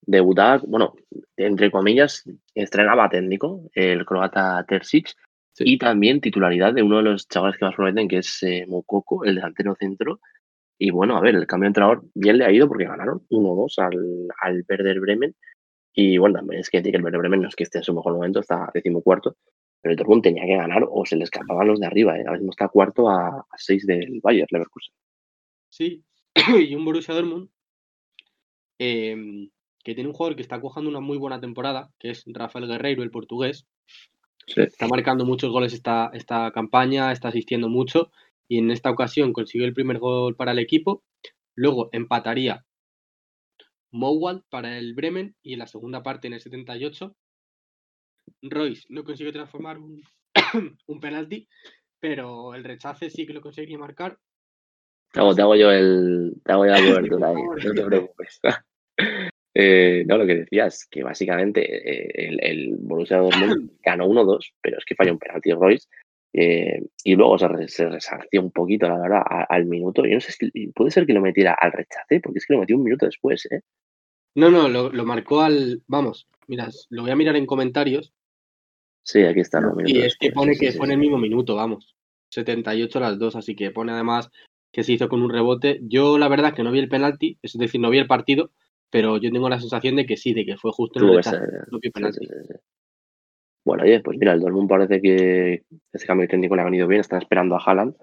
debutaba, 0.02 0.62
bueno, 0.68 0.94
entre 1.38 1.72
comillas, 1.72 2.24
estrenaba 2.54 3.10
técnico, 3.10 3.70
el 3.74 4.06
croata 4.06 4.64
Terzic, 4.68 5.14
y 5.58 5.78
también 5.78 6.20
titularidad 6.20 6.74
de 6.74 6.84
uno 6.84 6.98
de 6.98 7.04
los 7.04 7.28
chavales 7.30 7.58
que 7.58 7.66
más 7.66 7.76
prometen, 7.76 8.10
que 8.10 8.18
es 8.18 8.44
eh, 8.44 8.66
Mokoko, 8.68 9.24
el 9.24 9.36
delantero 9.36 9.76
centro. 9.76 10.20
Y 10.78 10.92
bueno, 10.92 11.16
a 11.16 11.22
ver, 11.22 11.36
el 11.36 11.48
cambio 11.48 11.66
de 11.66 11.70
entrenador 11.70 12.04
bien 12.14 12.38
le 12.38 12.46
ha 12.46 12.52
ido 12.52 12.68
porque 12.68 12.84
ganaron 12.84 13.22
1-2 13.30 13.80
al, 13.80 14.28
al 14.42 14.66
Werder 14.70 15.00
Bremen. 15.00 15.34
Y 15.94 16.18
bueno, 16.18 16.36
también 16.40 16.60
es 16.60 16.70
que 16.70 16.80
el 16.80 17.04
Werder 17.04 17.20
Bremen 17.20 17.42
no 17.42 17.48
es 17.48 17.56
que 17.56 17.64
esté 17.64 17.78
en 17.78 17.86
su 17.86 17.94
mejor 17.94 18.14
momento, 18.14 18.42
está 18.42 18.70
decimocuarto, 18.74 19.38
pero 19.86 19.92
el 19.92 19.98
Dortmund 19.98 20.24
tenía 20.24 20.48
que 20.48 20.56
ganar 20.56 20.84
o 20.90 21.06
se 21.06 21.16
le 21.16 21.26
escapaban 21.26 21.68
los 21.68 21.80
de 21.80 21.86
arriba. 21.86 22.18
¿eh? 22.18 22.24
Ahora 22.26 22.40
mismo 22.40 22.50
está 22.50 22.70
cuarto 22.70 23.08
a, 23.08 23.46
6 23.56 23.86
del 23.86 24.20
Bayern 24.20 24.48
Leverkusen. 24.50 24.96
Sí, 25.70 26.04
y 26.60 26.74
un 26.74 26.84
Borussia 26.84 27.14
Dortmund 27.14 27.50
eh, 28.80 29.16
que 29.84 29.94
tiene 29.94 30.10
un 30.10 30.16
jugador 30.16 30.36
que 30.36 30.42
está 30.42 30.60
cojando 30.60 30.90
una 30.90 31.02
muy 31.02 31.20
buena 31.20 31.40
temporada, 31.40 31.92
que 32.00 32.10
es 32.10 32.24
Rafael 32.26 32.66
Guerreiro, 32.66 33.04
el 33.04 33.12
portugués. 33.12 33.68
Está 34.48 34.88
marcando 34.88 35.24
muchos 35.24 35.52
goles 35.52 35.72
esta, 35.72 36.10
esta 36.14 36.52
campaña, 36.52 37.12
está 37.12 37.28
asistiendo 37.28 37.70
mucho 37.70 38.10
y 38.48 38.58
en 38.58 38.72
esta 38.72 38.90
ocasión 38.90 39.34
consiguió 39.34 39.68
el 39.68 39.76
primer 39.76 40.00
gol 40.00 40.36
para 40.36 40.54
el 40.54 40.58
equipo. 40.58 41.04
Luego 41.54 41.90
empataría 41.92 42.66
Mowald 43.92 44.42
para 44.50 44.80
el 44.80 44.96
Bremen 44.96 45.36
y 45.44 45.54
en 45.54 45.60
la 45.60 45.68
segunda 45.68 46.02
parte 46.02 46.26
en 46.26 46.34
el 46.34 46.42
78 46.42 47.16
Royce 48.42 48.86
no 48.90 49.04
consiguió 49.04 49.32
transformar 49.34 49.78
un, 49.78 50.02
un 50.88 51.00
penalti, 51.00 51.48
pero 52.00 52.54
el 52.54 52.64
rechace 52.64 53.10
sí 53.10 53.26
que 53.26 53.34
lo 53.34 53.42
conseguiría 53.42 53.78
marcar. 53.78 54.18
Te 55.12 55.20
hago, 55.20 55.56
yo 55.56 55.72
el. 55.72 56.34
Te 56.44 56.52
hago 56.52 56.66
yo 56.66 56.72
la 56.72 56.78
cobertura 56.96 57.28
ahí, 57.30 57.36
no 57.36 57.74
te 57.74 57.84
preocupes. 57.84 58.40
Eh, 59.58 60.04
no, 60.06 60.18
lo 60.18 60.26
que 60.26 60.36
decías, 60.36 60.86
que 60.92 61.02
básicamente 61.02 61.62
eh, 61.62 62.28
el, 62.28 62.44
el, 62.44 62.76
Borussia 62.78 63.20
Dortmund 63.20 63.72
ganó 63.86 64.06
1-2, 64.06 64.52
pero 64.62 64.78
es 64.78 64.84
que 64.84 64.96
falló 64.96 65.14
un 65.14 65.20
penalti 65.20 65.54
Royce 65.54 65.88
eh, 66.34 66.82
y 67.06 67.16
luego 67.16 67.38
se, 67.38 67.48
se, 67.70 68.40
un 68.40 68.52
poquito, 68.52 68.90
la 68.90 69.00
verdad, 69.00 69.22
al 69.48 69.66
minuto. 69.66 70.06
Yo 70.06 70.16
no 70.16 70.20
sé, 70.20 70.34
si 70.34 70.68
puede 70.68 70.92
ser 70.92 71.06
que 71.06 71.14
lo 71.14 71.22
metiera 71.22 71.54
al 71.54 71.72
rechace, 71.72 72.20
porque 72.20 72.40
es 72.40 72.46
que 72.46 72.54
lo 72.54 72.60
metió 72.60 72.76
un 72.76 72.84
minuto 72.84 73.06
después, 73.06 73.46
¿eh? 73.50 73.62
No, 74.36 74.52
no, 74.52 74.68
lo, 74.68 74.90
lo 74.90 75.06
marcó 75.06 75.40
al. 75.40 75.82
Vamos, 75.88 76.28
mira, 76.48 76.68
lo 76.90 77.04
voy 77.04 77.12
a 77.12 77.16
mirar 77.16 77.38
en 77.38 77.46
comentarios. 77.46 78.12
Sí, 79.06 79.24
aquí 79.24 79.42
está. 79.42 79.62
y 79.86 80.02
es 80.02 80.18
que 80.18 80.32
pone 80.32 80.58
que 80.58 80.72
fue 80.72 80.88
en 80.88 80.94
el 80.94 80.98
mismo 80.98 81.20
minuto, 81.20 81.56
vamos. 81.56 81.96
78 82.30 83.00
las 83.00 83.20
dos, 83.20 83.36
así 83.36 83.56
que 83.56 83.70
pone 83.70 83.92
además 83.92 84.32
que 84.72 84.84
se 84.84 84.94
hizo 84.94 85.08
con 85.08 85.22
un 85.22 85.30
rebote. 85.30 85.80
Yo, 85.84 86.18
la 86.18 86.28
verdad, 86.28 86.56
que 86.56 86.64
no 86.64 86.72
vi 86.72 86.80
el 86.80 86.90
penalti, 86.90 87.38
es 87.44 87.54
decir, 87.54 87.80
no 87.80 87.92
vi 87.92 88.00
el 88.00 88.08
partido, 88.08 88.50
pero 88.90 89.18
yo 89.18 89.32
tengo 89.32 89.48
la 89.48 89.60
sensación 89.60 89.96
de 89.96 90.08
que 90.08 90.18
sí, 90.18 90.34
de 90.34 90.44
que 90.44 90.58
fue 90.58 90.72
justo 90.72 91.00
en 91.00 91.06
el 91.06 91.66
propio 91.70 91.92
penalti. 91.92 92.28
bueno, 93.64 93.84
oye, 93.84 94.00
pues 94.00 94.18
mira, 94.18 94.34
el 94.34 94.42
Dortmund 94.42 94.68
parece 94.68 95.00
que 95.00 95.64
ese 95.94 96.08
cambio 96.08 96.28
técnico 96.28 96.56
le 96.56 96.64
ha 96.64 96.66
venido 96.66 96.88
bien, 96.88 97.02
están 97.02 97.22
esperando 97.22 97.56
a 97.56 97.64
Haaland. 97.64 97.96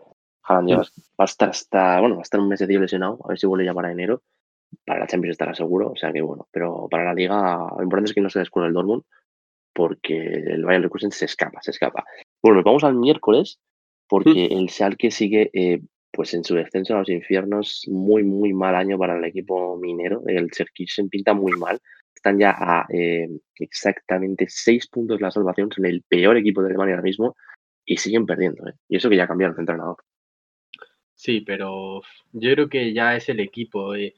Haaland 0.44 0.68
ya 0.68 0.76
va 0.76 0.84
a 1.18 1.24
estar 1.24 1.48
hasta, 1.48 2.00
bueno, 2.00 2.14
va 2.14 2.20
a 2.20 2.22
estar 2.22 2.38
un 2.38 2.48
mes 2.48 2.60
de 2.60 2.78
lesionado, 2.78 3.18
a 3.24 3.28
ver 3.28 3.38
si 3.40 3.46
vuelve 3.48 3.64
ya 3.64 3.74
para 3.74 3.90
enero. 3.90 4.22
Para 4.86 5.00
la 5.00 5.06
Champions 5.08 5.32
estará 5.32 5.52
seguro, 5.52 5.90
o 5.90 5.96
sea 5.96 6.12
que 6.12 6.22
bueno, 6.22 6.46
pero 6.52 6.86
para 6.88 7.04
la 7.04 7.12
liga 7.12 7.66
lo 7.76 7.82
importante 7.82 8.10
es 8.10 8.14
que 8.14 8.20
no 8.20 8.30
se 8.30 8.38
descubre 8.38 8.68
el 8.68 8.72
Dortmund 8.72 9.02
porque 9.72 10.16
el 10.16 10.64
Bayern 10.64 10.82
Leverkusen 10.82 11.10
se 11.10 11.24
escapa, 11.24 11.62
se 11.62 11.70
escapa. 11.70 12.04
Bueno, 12.42 12.62
vamos 12.62 12.84
al 12.84 12.94
miércoles 12.94 13.60
porque 14.08 14.46
el 14.46 14.68
Schalke 14.68 15.10
sigue 15.10 15.50
eh, 15.54 15.80
pues 16.12 16.34
en 16.34 16.44
su 16.44 16.54
descenso 16.54 16.94
a 16.94 16.98
los 16.98 17.08
infiernos, 17.08 17.86
muy, 17.88 18.22
muy 18.22 18.52
mal 18.52 18.74
año 18.76 18.98
para 18.98 19.16
el 19.16 19.24
equipo 19.24 19.78
minero. 19.78 20.22
El 20.26 20.50
se 20.52 20.66
pinta 21.10 21.32
muy 21.32 21.52
mal. 21.52 21.80
Están 22.14 22.38
ya 22.38 22.54
a 22.56 22.86
eh, 22.92 23.28
exactamente 23.56 24.46
seis 24.48 24.86
puntos 24.86 25.18
de 25.18 25.22
la 25.22 25.30
salvación, 25.30 25.72
son 25.72 25.86
el 25.86 26.02
peor 26.02 26.36
equipo 26.36 26.62
de 26.62 26.68
Alemania 26.68 26.94
ahora 26.94 27.02
mismo 27.02 27.34
y 27.84 27.96
siguen 27.96 28.26
perdiendo. 28.26 28.68
¿eh? 28.68 28.74
Y 28.88 28.96
eso 28.96 29.08
que 29.08 29.16
ya 29.16 29.26
cambiaron 29.26 29.56
de 29.56 29.62
entrenador. 29.62 29.96
Sí, 31.14 31.40
pero 31.40 32.02
yo 32.32 32.52
creo 32.52 32.68
que 32.68 32.92
ya 32.92 33.16
es 33.16 33.28
el 33.28 33.40
equipo. 33.40 33.94
Eh. 33.94 34.14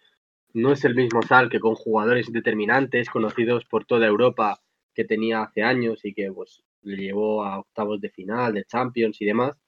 No 0.53 0.73
es 0.73 0.85
el 0.85 0.95
mismo 0.95 1.23
Sal 1.23 1.49
que 1.49 1.61
con 1.61 1.75
jugadores 1.75 2.31
determinantes, 2.31 3.09
conocidos 3.09 3.65
por 3.65 3.85
toda 3.85 4.07
Europa, 4.07 4.61
que 4.95 5.05
tenía 5.05 5.43
hace 5.43 5.63
años 5.63 6.05
y 6.05 6.15
que 6.15 6.33
pues 6.33 6.63
le 6.83 6.97
llevó 6.97 7.45
a 7.45 7.59
octavos 7.61 8.01
de 8.01 8.11
final, 8.11 8.55
de 8.55 8.65
Champions 8.65 9.21
y 9.21 9.25
demás 9.27 9.59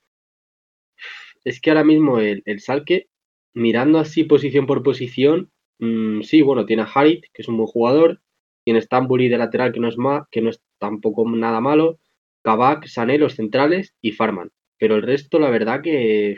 es 1.47 1.61
que 1.61 1.71
ahora 1.71 1.85
mismo 1.85 2.19
el, 2.19 2.43
el 2.45 2.61
Salque, 2.61 3.09
mirando 3.55 4.01
así 4.01 4.25
posición 4.25 4.67
por 4.67 4.83
posición, 4.83 5.53
mm, 5.79 6.23
sí, 6.23 6.43
bueno, 6.43 6.67
tiene 6.67 6.83
a 6.83 6.87
Harit, 6.93 7.27
que 7.33 7.43
es 7.43 7.49
un 7.49 7.57
buen 7.57 7.69
jugador, 7.69 8.21
tiene 8.65 8.83
Stambuli 8.83 9.29
de 9.29 9.39
lateral, 9.39 9.73
que 9.73 9.79
no 9.79 9.89
es, 9.89 9.97
que 10.33 10.43
no 10.43 10.51
es 10.51 10.61
tampoco 10.79 11.25
nada 11.31 11.61
malo, 11.61 12.01
Kabak, 12.43 12.87
Sané, 12.87 13.19
los 13.19 13.37
centrales 13.37 13.95
y 14.01 14.11
Farman. 14.11 14.51
Pero 14.77 14.97
el 14.97 15.03
resto, 15.03 15.39
la 15.39 15.49
verdad 15.49 15.83
que 15.83 16.37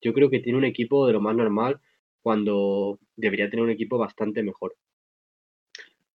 yo 0.00 0.12
creo 0.12 0.28
que 0.28 0.40
tiene 0.40 0.58
un 0.58 0.64
equipo 0.64 1.06
de 1.06 1.12
lo 1.12 1.20
más 1.20 1.36
normal 1.36 1.80
cuando 2.20 2.98
debería 3.14 3.48
tener 3.48 3.64
un 3.64 3.70
equipo 3.70 3.96
bastante 3.96 4.42
mejor. 4.42 4.74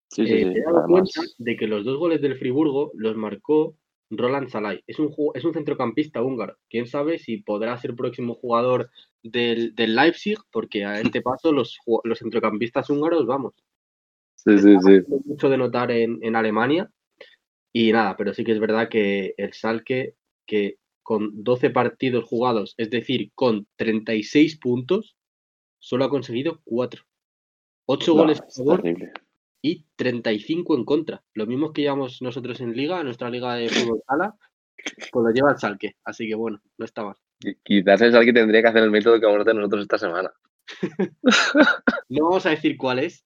Sí, 0.08 0.26
sí, 0.26 0.32
eh, 0.32 0.52
he 0.56 0.62
dado 0.62 0.86
cuenta 0.86 1.20
de 1.38 1.56
que 1.56 1.66
los 1.66 1.84
dos 1.84 1.98
goles 1.98 2.20
del 2.20 2.36
Friburgo 2.36 2.92
los 2.94 3.16
marcó 3.16 3.76
Roland 4.10 4.48
Salai. 4.48 4.82
Es 4.86 4.98
un, 4.98 5.12
es 5.34 5.44
un 5.44 5.52
centrocampista 5.52 6.22
húngaro. 6.22 6.56
Quién 6.70 6.86
sabe 6.86 7.18
si 7.18 7.38
podrá 7.38 7.76
ser 7.78 7.94
próximo 7.94 8.34
jugador 8.34 8.90
del, 9.22 9.74
Leipzig, 9.76 10.38
porque 10.52 10.84
a 10.84 11.00
este 11.00 11.20
paso 11.22 11.52
los, 11.52 11.78
los 12.04 12.18
centrocampistas 12.18 12.88
húngaros, 12.90 13.26
vamos. 13.26 13.54
Sí, 14.36 14.58
sí, 14.58 14.76
sí. 14.80 15.00
Mucho 15.24 15.48
de 15.48 15.58
notar 15.58 15.90
en, 15.90 16.18
en 16.22 16.36
Alemania. 16.36 16.90
Y 17.72 17.92
nada, 17.92 18.16
pero 18.16 18.32
sí 18.32 18.44
que 18.44 18.52
es 18.52 18.60
verdad 18.60 18.88
que 18.88 19.34
el 19.36 19.52
Salke, 19.52 20.14
que 20.46 20.78
con 21.02 21.44
12 21.44 21.70
partidos 21.70 22.24
jugados, 22.24 22.74
es 22.78 22.90
decir, 22.90 23.30
con 23.34 23.66
36 23.76 24.58
puntos, 24.58 25.16
solo 25.78 26.04
ha 26.04 26.10
conseguido 26.10 26.60
4. 26.64 27.02
8 27.86 28.14
goles 28.14 28.40
a 28.40 28.46
favor 28.50 28.82
y 29.66 29.84
35 29.96 30.76
en 30.76 30.84
contra. 30.84 31.22
Lo 31.34 31.46
mismo 31.46 31.72
que 31.72 31.82
llevamos 31.82 32.22
nosotros 32.22 32.60
en 32.60 32.76
liga, 32.76 33.02
nuestra 33.02 33.30
liga 33.30 33.54
de 33.54 33.68
fútbol 33.68 34.00
sala, 34.06 34.36
pues 35.10 35.24
lo 35.24 35.30
lleva 35.30 35.50
el 35.50 35.58
Salque. 35.58 35.96
Así 36.04 36.28
que 36.28 36.36
bueno, 36.36 36.60
no 36.78 36.84
está 36.84 37.04
mal. 37.04 37.16
Quizás 37.64 38.00
el 38.02 38.12
Salque 38.12 38.32
tendría 38.32 38.62
que 38.62 38.68
hacer 38.68 38.84
el 38.84 38.92
método 38.92 39.18
que 39.18 39.26
vamos 39.26 39.40
a 39.40 39.42
hacer 39.42 39.56
nosotros 39.56 39.82
esta 39.82 39.98
semana. 39.98 40.30
no 42.08 42.24
vamos 42.24 42.46
a 42.46 42.50
decir 42.50 42.76
cuál 42.76 43.00
es, 43.00 43.24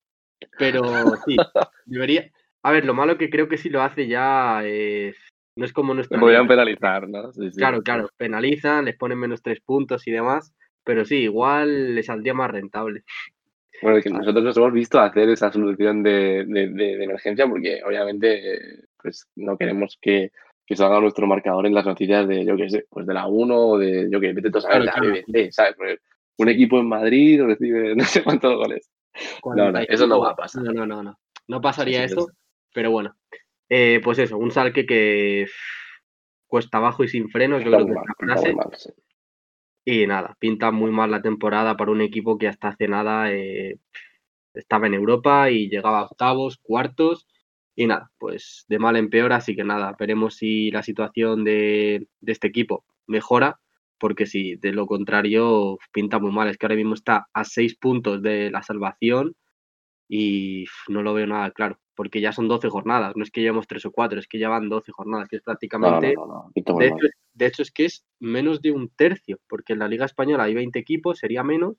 pero 0.58 0.82
sí, 1.26 1.36
debería. 1.84 2.30
A 2.62 2.72
ver, 2.72 2.86
lo 2.86 2.94
malo 2.94 3.18
que 3.18 3.28
creo 3.28 3.48
que 3.48 3.58
si 3.58 3.68
lo 3.68 3.82
hace 3.82 4.06
ya 4.08 4.62
es 4.64 5.16
no 5.56 5.66
es 5.66 5.74
como 5.74 5.92
nuestra. 5.92 6.18
Podrían 6.18 6.48
penalizar, 6.48 7.06
¿no? 7.06 7.30
Claro, 7.54 7.82
claro, 7.82 8.08
penalizan, 8.16 8.86
les 8.86 8.96
ponen 8.96 9.18
menos 9.18 9.42
tres 9.42 9.60
puntos 9.60 10.06
y 10.06 10.10
demás, 10.10 10.54
pero 10.84 11.04
sí, 11.04 11.16
igual 11.16 11.94
les 11.94 12.06
saldría 12.06 12.32
más 12.32 12.50
rentable. 12.50 13.04
Bueno, 13.82 14.00
que 14.00 14.10
nosotros 14.10 14.44
nos 14.44 14.56
hemos 14.56 14.72
visto 14.72 15.00
hacer 15.00 15.28
esa 15.30 15.50
solución 15.52 16.02
de, 16.02 16.40
emergencia 16.40 17.46
porque 17.46 17.80
obviamente 17.84 18.84
pues 19.02 19.26
no 19.36 19.56
queremos 19.56 19.98
que, 20.00 20.32
que, 20.66 20.76
salga 20.76 21.00
nuestro 21.00 21.26
marcador 21.26 21.66
en 21.66 21.74
las 21.74 21.86
noticias 21.86 22.28
de, 22.28 22.44
yo 22.44 22.56
qué 22.56 22.68
sé, 22.68 22.86
pues 22.90 23.06
de 23.06 23.14
la 23.14 23.26
1 23.26 23.56
o 23.56 23.78
de, 23.78 24.08
yo 24.10 24.20
qué, 24.20 24.32
vete 24.32 24.50
tú 24.50 24.58
a 24.58 24.78
la 24.78 24.94
BBC, 25.00 25.50
¿sabes? 25.50 25.76
un 26.36 26.48
equipo 26.48 26.78
en 26.78 26.88
Madrid 26.88 27.42
recibe 27.42 27.94
no 27.96 28.04
sé 28.04 28.22
cuántos 28.22 28.56
goles. 28.56 28.90
No, 29.44 29.72
no, 29.72 29.78
eso 29.80 30.06
no 30.06 30.20
va 30.20 30.30
a 30.30 30.36
pasar. 30.36 30.62
No, 30.62 30.72
no, 30.72 30.86
no, 30.86 31.02
no. 31.02 31.18
No 31.48 31.60
pasaría 31.60 32.04
eso, 32.04 32.28
pero 32.72 32.90
bueno. 32.90 33.14
Eh, 33.68 34.00
pues 34.02 34.18
eso, 34.18 34.38
un 34.38 34.50
salque 34.50 34.86
que 34.86 35.46
cuesta 36.46 36.78
abajo 36.78 37.04
y 37.04 37.08
sin 37.08 37.28
frenos, 37.28 37.62
yo 37.62 37.70
creo 37.70 37.86
que 37.86 37.94
Y 39.90 40.06
nada, 40.06 40.36
pinta 40.38 40.70
muy 40.70 40.92
mal 40.92 41.10
la 41.10 41.20
temporada 41.20 41.76
para 41.76 41.90
un 41.90 42.00
equipo 42.00 42.38
que 42.38 42.46
hasta 42.46 42.68
hace 42.68 42.86
nada 42.86 43.32
eh, 43.32 43.80
estaba 44.54 44.86
en 44.86 44.94
Europa 44.94 45.50
y 45.50 45.68
llegaba 45.68 45.98
a 45.98 46.04
octavos, 46.04 46.58
cuartos. 46.62 47.26
Y 47.74 47.88
nada, 47.88 48.08
pues 48.18 48.66
de 48.68 48.78
mal 48.78 48.94
en 48.94 49.10
peor, 49.10 49.32
así 49.32 49.56
que 49.56 49.64
nada, 49.64 49.96
veremos 49.98 50.36
si 50.36 50.70
la 50.70 50.84
situación 50.84 51.42
de, 51.42 52.06
de 52.20 52.32
este 52.32 52.46
equipo 52.46 52.84
mejora, 53.08 53.58
porque 53.98 54.26
si 54.26 54.54
de 54.54 54.72
lo 54.72 54.86
contrario 54.86 55.78
pinta 55.90 56.20
muy 56.20 56.30
mal. 56.30 56.48
Es 56.48 56.56
que 56.56 56.66
ahora 56.66 56.76
mismo 56.76 56.94
está 56.94 57.26
a 57.32 57.44
seis 57.44 57.74
puntos 57.74 58.22
de 58.22 58.48
la 58.52 58.62
salvación 58.62 59.34
y 60.08 60.66
no 60.86 61.02
lo 61.02 61.14
veo 61.14 61.26
nada 61.26 61.50
claro 61.50 61.80
porque 62.00 62.22
ya 62.22 62.32
son 62.32 62.48
12 62.48 62.70
jornadas, 62.70 63.14
no 63.14 63.22
es 63.22 63.30
que 63.30 63.42
llevemos 63.42 63.66
3 63.66 63.84
o 63.84 63.92
4, 63.92 64.20
es 64.20 64.26
que 64.26 64.38
ya 64.38 64.48
van 64.48 64.70
12 64.70 64.90
jornadas, 64.90 65.28
que 65.28 65.36
es 65.36 65.42
prácticamente... 65.42 66.06
de, 66.06 66.86
hecho, 66.86 67.06
es 67.06 67.12
que 67.74 67.84
es 67.84 68.04
menos 68.18 68.60
de 68.60 68.72
un 68.72 68.88
tercio, 68.90 69.38
porque 69.48 69.72
en 69.72 69.78
la 69.78 69.88
Liga 69.88 70.04
Española 70.04 70.44
hay 70.44 70.54
20 70.54 70.78
equipos, 70.78 71.18
sería 71.18 71.42
menos, 71.42 71.76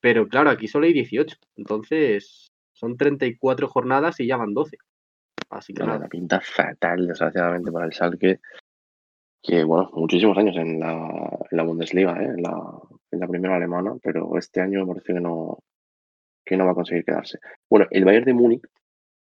pero 0.00 0.28
claro, 0.28 0.50
aquí 0.50 0.68
solo 0.68 0.86
hay 0.86 0.92
18, 0.92 1.36
entonces 1.56 2.52
son 2.72 2.96
34 2.96 3.68
jornadas 3.68 4.20
y 4.20 4.26
ya 4.26 4.36
van 4.36 4.54
12. 4.54 4.76
Así 5.50 5.72
que 5.72 5.82
nada. 5.82 5.98
La 5.98 6.08
pinta 6.08 6.40
fatal, 6.40 7.06
desgraciadamente, 7.06 7.72
para 7.72 7.86
el 7.86 7.92
Salque, 7.92 8.40
que 9.42 9.64
bueno, 9.64 9.90
muchísimos 9.94 10.36
años 10.36 10.56
en 10.56 10.78
la, 10.78 11.62
Bundesliga, 11.64 12.12
¿eh? 12.22 12.26
en, 12.26 12.42
la, 12.42 12.56
en 13.10 13.20
la 13.20 13.26
primera 13.26 13.56
alemana, 13.56 13.94
pero 14.02 14.36
este 14.36 14.60
año 14.60 14.80
me 14.80 14.94
parece 14.94 15.14
que 15.14 15.20
no, 15.20 15.58
que 16.44 16.56
no 16.56 16.66
va 16.66 16.72
a 16.72 16.74
conseguir 16.74 17.04
quedarse. 17.04 17.38
Bueno, 17.68 17.86
el 17.90 18.04
Bayern 18.04 18.26
de 18.26 18.34
Múnich 18.34 18.62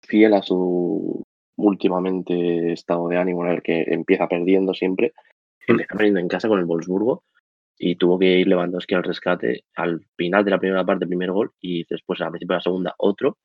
fiel 0.03 0.35
a 0.35 0.42
su 0.42 1.25
últimamente 1.66 2.72
estado 2.72 3.09
de 3.09 3.16
ánimo 3.16 3.44
en 3.44 3.53
el 3.53 3.62
que 3.62 3.85
empieza 3.88 4.29
perdiendo 4.29 4.75
siempre, 4.75 5.12
empieza 5.66 5.94
perdiendo 5.94 6.20
en 6.20 6.29
casa 6.29 6.48
con 6.48 6.59
el 6.59 6.64
Wolfsburgo 6.64 7.25
y 7.79 7.96
tuvo 7.96 8.18
que 8.18 8.38
ir 8.38 8.46
Lewandowski 8.46 8.94
al 8.94 9.03
rescate 9.03 9.64
al 9.75 10.05
final 10.16 10.44
de 10.44 10.51
la 10.51 10.59
primera 10.59 10.85
parte, 10.85 11.07
primer 11.07 11.33
gol, 11.33 11.53
y 11.61 11.85
después 11.88 12.20
a 12.20 12.31
principio 12.31 12.55
de 12.55 12.59
la 12.59 12.62
segunda 12.62 12.94
otro, 12.98 13.38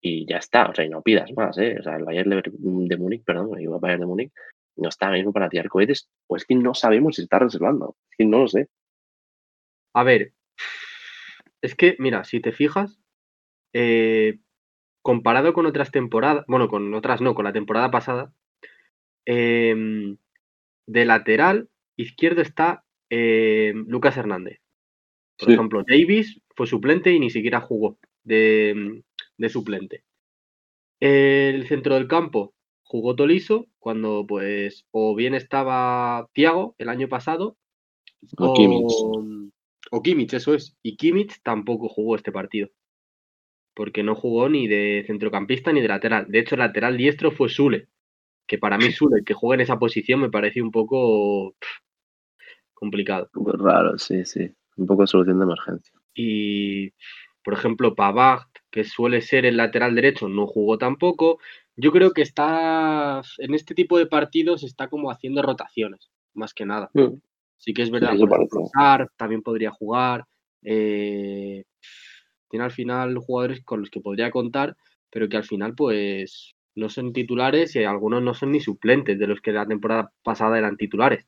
y 0.00 0.26
ya 0.26 0.38
está, 0.38 0.66
o 0.66 0.74
sea, 0.74 0.84
y 0.84 0.88
no 0.88 1.02
pidas 1.02 1.30
más, 1.36 1.56
¿eh? 1.58 1.76
O 1.78 1.82
sea, 1.82 1.96
el 1.96 2.04
Bayern 2.04 2.30
de 2.88 2.96
Múnich, 2.96 3.24
perdón, 3.24 3.58
el 3.58 3.68
Bayern 3.68 4.00
de 4.00 4.06
Múnich, 4.06 4.32
no 4.76 4.88
está 4.88 5.10
mismo 5.10 5.32
para 5.32 5.48
tirar 5.48 5.68
cohetes, 5.68 6.08
o 6.26 6.36
es 6.36 6.44
que 6.44 6.54
no 6.54 6.74
sabemos 6.74 7.16
si 7.16 7.22
está 7.22 7.38
reservando, 7.38 7.96
es 8.10 8.16
que 8.16 8.24
no 8.24 8.40
lo 8.40 8.48
sé. 8.48 8.68
A 9.94 10.02
ver, 10.02 10.32
es 11.62 11.74
que, 11.74 11.96
mira, 11.98 12.24
si 12.24 12.40
te 12.40 12.52
fijas, 12.52 12.98
eh, 13.72 14.40
comparado 15.04 15.52
con 15.52 15.66
otras 15.66 15.90
temporadas, 15.90 16.46
bueno, 16.48 16.68
con 16.68 16.94
otras 16.94 17.20
no, 17.20 17.34
con 17.34 17.44
la 17.44 17.52
temporada 17.52 17.90
pasada, 17.90 18.32
em, 19.26 20.16
de 20.86 21.04
lateral 21.04 21.68
izquierdo 21.94 22.40
está 22.40 22.84
em, 23.10 23.84
Lucas 23.86 24.16
Hernández. 24.16 24.60
Por 25.38 25.50
ejemplo, 25.50 25.84
Davis 25.86 26.40
fue 26.56 26.66
suplente 26.66 27.12
y 27.12 27.20
ni 27.20 27.28
siquiera 27.28 27.60
jugó 27.60 27.98
de, 28.22 29.02
suplente. 29.50 30.04
El 31.00 31.66
centro 31.68 31.96
del 31.96 32.08
campo 32.08 32.54
jugó 32.82 33.14
Toliso 33.14 33.66
cuando, 33.78 34.24
pues, 34.26 34.86
o 34.90 35.14
bien 35.14 35.34
estaba 35.34 36.30
Tiago 36.32 36.76
el 36.78 36.88
año 36.88 37.10
pasado, 37.10 37.58
o, 38.38 38.54
o 39.90 40.02
Kimmich, 40.02 40.32
eso 40.32 40.54
es. 40.54 40.78
Y 40.82 40.96
Kimmich 40.96 41.42
tampoco 41.42 41.90
jugó 41.90 42.16
este 42.16 42.32
partido 42.32 42.70
porque 43.74 44.02
no 44.02 44.14
jugó 44.14 44.48
ni 44.48 44.68
de 44.68 45.04
centrocampista 45.06 45.72
ni 45.72 45.80
de 45.80 45.88
lateral. 45.88 46.26
De 46.28 46.38
hecho, 46.38 46.54
el 46.54 46.60
lateral 46.60 46.96
diestro 46.96 47.30
fue 47.30 47.48
Sule, 47.48 47.88
que 48.46 48.58
para 48.58 48.78
mí 48.78 48.92
Sule, 48.92 49.24
que 49.24 49.34
juega 49.34 49.56
en 49.56 49.60
esa 49.62 49.78
posición, 49.78 50.20
me 50.20 50.30
parece 50.30 50.62
un 50.62 50.70
poco 50.70 51.54
complicado. 52.72 53.28
raro, 53.34 53.98
sí, 53.98 54.24
sí. 54.24 54.50
Un 54.76 54.86
poco 54.86 55.02
de 55.02 55.08
solución 55.08 55.38
de 55.38 55.44
emergencia. 55.44 55.92
Y, 56.14 56.90
por 57.42 57.54
ejemplo, 57.54 57.94
Pavard, 57.94 58.46
que 58.70 58.84
suele 58.84 59.20
ser 59.20 59.46
el 59.46 59.56
lateral 59.56 59.94
derecho, 59.94 60.28
no 60.28 60.46
jugó 60.46 60.78
tampoco. 60.78 61.38
Yo 61.76 61.92
creo 61.92 62.12
que 62.12 62.22
está, 62.22 63.22
en 63.38 63.54
este 63.54 63.74
tipo 63.74 63.98
de 63.98 64.06
partidos, 64.06 64.62
está 64.62 64.88
como 64.88 65.10
haciendo 65.10 65.42
rotaciones, 65.42 66.10
más 66.32 66.54
que 66.54 66.66
nada. 66.66 66.90
Mm. 66.94 67.20
Sí 67.56 67.72
que 67.72 67.82
es 67.82 67.90
verdad, 67.90 68.14
también 69.16 69.42
podría 69.42 69.70
jugar. 69.70 70.26
Eh, 70.62 71.64
al 72.62 72.70
final 72.70 73.18
jugadores 73.18 73.62
con 73.62 73.80
los 73.80 73.90
que 73.90 74.00
podría 74.00 74.30
contar, 74.30 74.76
pero 75.10 75.28
que 75.28 75.36
al 75.36 75.44
final 75.44 75.74
pues 75.74 76.54
no 76.74 76.88
son 76.88 77.12
titulares 77.12 77.76
y 77.76 77.84
algunos 77.84 78.22
no 78.22 78.34
son 78.34 78.52
ni 78.52 78.60
suplentes 78.60 79.18
de 79.18 79.26
los 79.26 79.40
que 79.40 79.52
la 79.52 79.66
temporada 79.66 80.12
pasada 80.22 80.58
eran 80.58 80.76
titulares. 80.76 81.26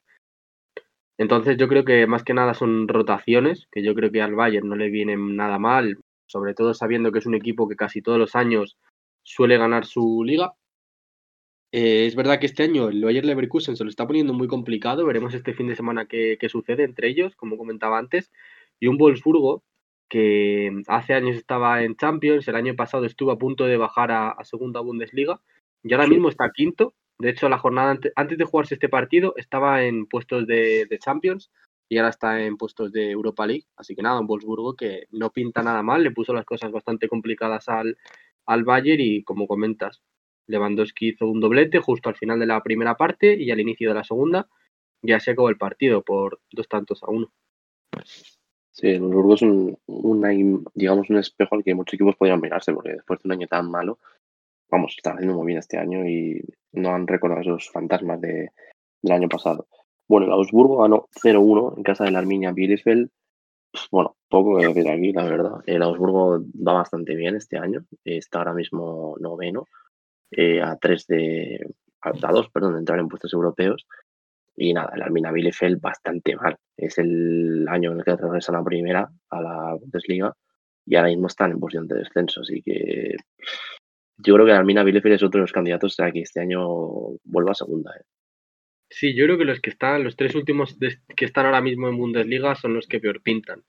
Entonces 1.19 1.57
yo 1.57 1.69
creo 1.69 1.85
que 1.85 2.07
más 2.07 2.25
que 2.25 2.35
nada 2.35 2.53
son 2.55 2.89
rotaciones, 2.89 3.69
que 3.73 3.83
yo 3.83 3.95
creo 3.95 4.11
que 4.13 4.21
al 4.23 4.35
Bayern 4.35 4.69
no 4.69 4.77
le 4.77 4.91
vienen 4.91 5.37
nada 5.37 5.59
mal, 5.59 5.99
sobre 6.27 6.55
todo 6.55 6.75
sabiendo 6.75 7.13
que 7.13 7.21
es 7.21 7.27
un 7.27 7.35
equipo 7.35 7.69
que 7.69 7.77
casi 7.77 8.03
todos 8.03 8.19
los 8.19 8.35
años 8.35 8.77
suele 9.23 9.57
ganar 9.57 9.87
su 9.87 10.25
liga. 10.25 10.53
Eh, 11.73 12.07
es 12.07 12.15
verdad 12.17 12.39
que 12.39 12.47
este 12.47 12.63
año 12.65 12.89
el 12.89 13.03
Bayern 13.05 13.27
Leverkusen 13.27 13.77
se 13.77 13.85
lo 13.85 13.91
está 13.91 14.07
poniendo 14.07 14.33
muy 14.33 14.49
complicado, 14.49 15.07
veremos 15.07 15.35
este 15.35 15.55
fin 15.55 15.69
de 15.69 15.77
semana 15.77 16.07
qué, 16.07 16.37
qué 16.41 16.49
sucede 16.49 16.85
entre 16.85 17.09
ellos, 17.09 17.35
como 17.37 17.57
comentaba 17.57 17.99
antes, 17.99 18.31
y 18.79 18.87
un 18.89 18.99
Wolfsburgo 18.99 19.63
que 20.09 20.83
hace 20.87 21.15
años 21.15 21.37
estaba 21.37 21.83
en 21.83 21.97
Champions, 21.97 22.47
el 22.49 22.57
año 22.57 22.75
pasado 22.77 23.05
estuvo 23.05 23.31
a 23.33 23.39
punto 23.39 23.65
de 23.65 23.77
bajar 23.77 24.13
a, 24.13 24.37
segunda 24.45 24.81
Bundesliga 24.81 25.41
y 25.83 25.93
ahora 25.93 26.07
mismo 26.07 26.29
está 26.29 26.51
quinto. 26.51 26.95
De 27.19 27.31
hecho, 27.31 27.49
la 27.49 27.59
jornada 27.59 27.99
antes, 28.15 28.39
de 28.39 28.45
jugarse 28.45 28.75
este 28.75 28.89
partido 28.89 29.35
estaba 29.37 29.85
en 29.85 30.07
puestos 30.07 30.47
de, 30.47 30.87
Champions 31.01 31.51
y 31.89 31.99
ahora 31.99 32.11
está 32.11 32.45
en 32.45 32.57
puestos 32.57 32.93
de 32.93 33.11
Europa 33.11 33.47
League. 33.47 33.67
Así 33.77 33.95
que 33.95 34.03
nada, 34.03 34.21
un 34.21 34.27
Wolfsburgo 34.27 34.75
que 34.75 35.07
no 35.11 35.31
pinta 35.31 35.63
nada 35.63 35.83
mal, 35.83 36.03
le 36.03 36.11
puso 36.11 36.33
las 36.33 36.45
cosas 36.45 36.71
bastante 36.71 37.09
complicadas 37.09 37.69
al, 37.69 37.97
al 38.47 38.65
Bayern 38.65 39.01
y 39.01 39.23
como 39.25 39.47
comentas, 39.47 40.03
Lewandowski 40.47 41.09
hizo 41.09 41.27
un 41.27 41.41
doblete 41.41 41.81
justo 41.81 42.09
al 42.09 42.17
final 42.17 42.39
de 42.39 42.47
la 42.47 42.63
primera 42.63 42.97
parte 42.97 43.37
y 43.37 43.51
al 43.51 43.61
inicio 43.61 43.89
de 43.89 43.95
la 43.95 44.05
segunda. 44.05 44.49
Ya 45.03 45.21
se 45.21 45.33
acabó 45.33 45.49
el 45.49 45.59
partido 45.59 46.03
por 46.03 46.41
dos 46.51 46.69
tantos 46.69 47.03
a 47.03 47.11
uno. 47.11 47.33
Sí, 48.77 48.89
el 48.89 49.01
Burgos 49.01 49.41
es 49.41 49.49
un, 49.49 50.65
digamos, 50.75 51.09
un 51.09 51.17
espejo 51.17 51.55
al 51.55 51.65
que 51.65 51.75
muchos 51.75 51.95
equipos 51.95 52.15
podrían 52.17 52.43
mirarse, 52.43 52.75
porque 52.75 52.93
después 52.93 53.23
de 53.23 53.29
un 53.29 53.33
año 53.33 53.47
tan 53.47 53.71
malo, 53.71 53.99
vamos, 54.71 54.95
están 54.95 55.15
haciendo 55.15 55.35
muy 55.35 55.47
bien 55.47 55.59
este 55.59 55.79
año 55.79 56.07
y 56.07 56.43
no 56.73 56.91
han 56.91 57.07
recordado 57.07 57.41
esos 57.41 57.71
fantasmas 57.71 58.21
de, 58.21 58.51
del 59.01 59.13
año 59.13 59.31
pasado. 59.31 59.67
Bueno, 60.07 60.27
el 60.27 60.33
Augsburgo 60.33 60.83
ganó 60.83 61.09
0-1 61.23 61.79
en 61.79 61.83
casa 61.85 62.05
de 62.05 62.11
la 62.11 62.19
Arminia 62.19 62.53
Bielefeld. 62.53 63.09
Bueno, 63.91 64.15
poco 64.29 64.59
que 64.59 64.67
decir 64.67 64.91
aquí, 64.91 65.11
la 65.13 65.25
verdad. 65.25 65.63
El 65.65 65.83
Augsburgo 65.83 66.41
va 66.41 66.75
bastante 66.75 67.15
bien 67.15 67.35
este 67.35 67.57
año. 67.57 67.87
Está 68.05 68.41
ahora 68.41 68.53
mismo 68.53 69.17
noveno, 69.19 69.65
eh, 70.31 70.61
a 70.61 70.77
3 70.77 71.07
de, 71.07 71.75
a, 72.03 72.13
dos, 72.13 72.51
perdón, 72.51 72.75
de 72.75 72.81
entrar 72.81 72.99
en 72.99 73.09
puestos 73.09 73.33
europeos. 73.33 73.87
Y 74.57 74.73
nada, 74.73 74.93
el 74.95 75.03
Armina 75.03 75.33
Bielefeld 75.33 75.81
bastante 75.81 76.35
mal. 76.37 76.57
Es 76.77 76.99
el 76.99 77.67
año 77.69 77.93
en 77.93 77.99
el 77.99 78.05
que 78.05 78.17
regresan 78.17 78.55
a 78.55 78.59
la 78.59 78.65
primera, 78.65 79.11
a 79.31 79.41
la 79.43 79.75
Bundesliga, 79.75 80.35
y 80.87 80.97
ahora 80.97 81.09
mismo 81.09 81.27
están 81.27 81.53
en 81.53 81.61
posición 81.61 81.87
de 81.87 81.97
descenso. 81.97 82.41
Así 82.41 82.63
que 82.63 83.17
yo 84.19 84.35
creo 84.35 84.47
que 84.47 84.53
el 84.53 84.59
Armina 84.59 84.83
Bielefeld 84.83 85.15
es 85.15 85.23
otro 85.23 85.39
de 85.39 85.43
los 85.43 85.53
candidatos 85.53 86.01
a 86.01 86.11
que 86.11 86.21
este 86.21 86.41
año 86.41 86.61
vuelva 87.25 87.53
a 87.53 87.55
segunda. 87.55 87.93
¿eh? 87.97 88.05
Sí, 88.89 89.15
yo 89.15 89.25
creo 89.27 89.39
que 89.39 89.45
los 89.45 89.61
que 89.61 89.71
están, 89.71 90.05
los 90.05 90.17
tres 90.17 90.35
últimos 90.35 90.79
que 91.17 91.25
están 91.25 91.47
ahora 91.47 91.61
mismo 91.61 91.89
en 91.89 91.99
Bundesliga 91.99 92.55
son 92.55 92.75
los 92.75 92.87
que 92.87 93.01
peor 93.01 93.23
pintan. 93.23 93.63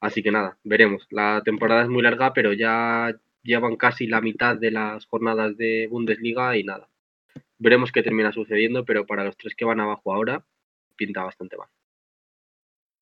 Así 0.00 0.22
que 0.22 0.30
nada, 0.30 0.58
veremos. 0.62 1.06
La 1.10 1.42
temporada 1.44 1.82
es 1.82 1.88
muy 1.88 2.02
larga, 2.02 2.32
pero 2.32 2.52
ya 2.52 3.12
llevan 3.42 3.76
casi 3.76 4.06
la 4.06 4.20
mitad 4.20 4.56
de 4.56 4.70
las 4.70 5.06
jornadas 5.06 5.56
de 5.56 5.88
Bundesliga 5.88 6.56
y 6.56 6.64
nada. 6.64 6.88
Veremos 7.58 7.92
qué 7.92 8.02
termina 8.02 8.32
sucediendo, 8.32 8.84
pero 8.84 9.06
para 9.06 9.24
los 9.24 9.36
tres 9.36 9.54
que 9.54 9.64
van 9.64 9.80
abajo 9.80 10.12
ahora, 10.12 10.44
pinta 10.96 11.24
bastante 11.24 11.56
mal. 11.56 11.68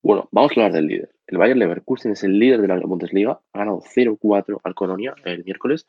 Bueno, 0.03 0.29
vamos 0.33 0.51
a 0.51 0.55
hablar 0.55 0.73
del 0.73 0.87
líder. 0.87 1.11
El 1.27 1.39
Bayern 1.39 1.59
Leverkusen 1.59 2.13
es 2.13 2.23
el 2.25 2.39
líder 2.39 2.61
de 2.61 2.69
la 2.69 2.79
Bundesliga, 2.79 3.41
ha 3.53 3.59
ganado 3.59 3.81
0-4 3.81 4.61
al 4.63 4.75
Colonia 4.75 5.15
el 5.25 5.45
miércoles 5.45 5.87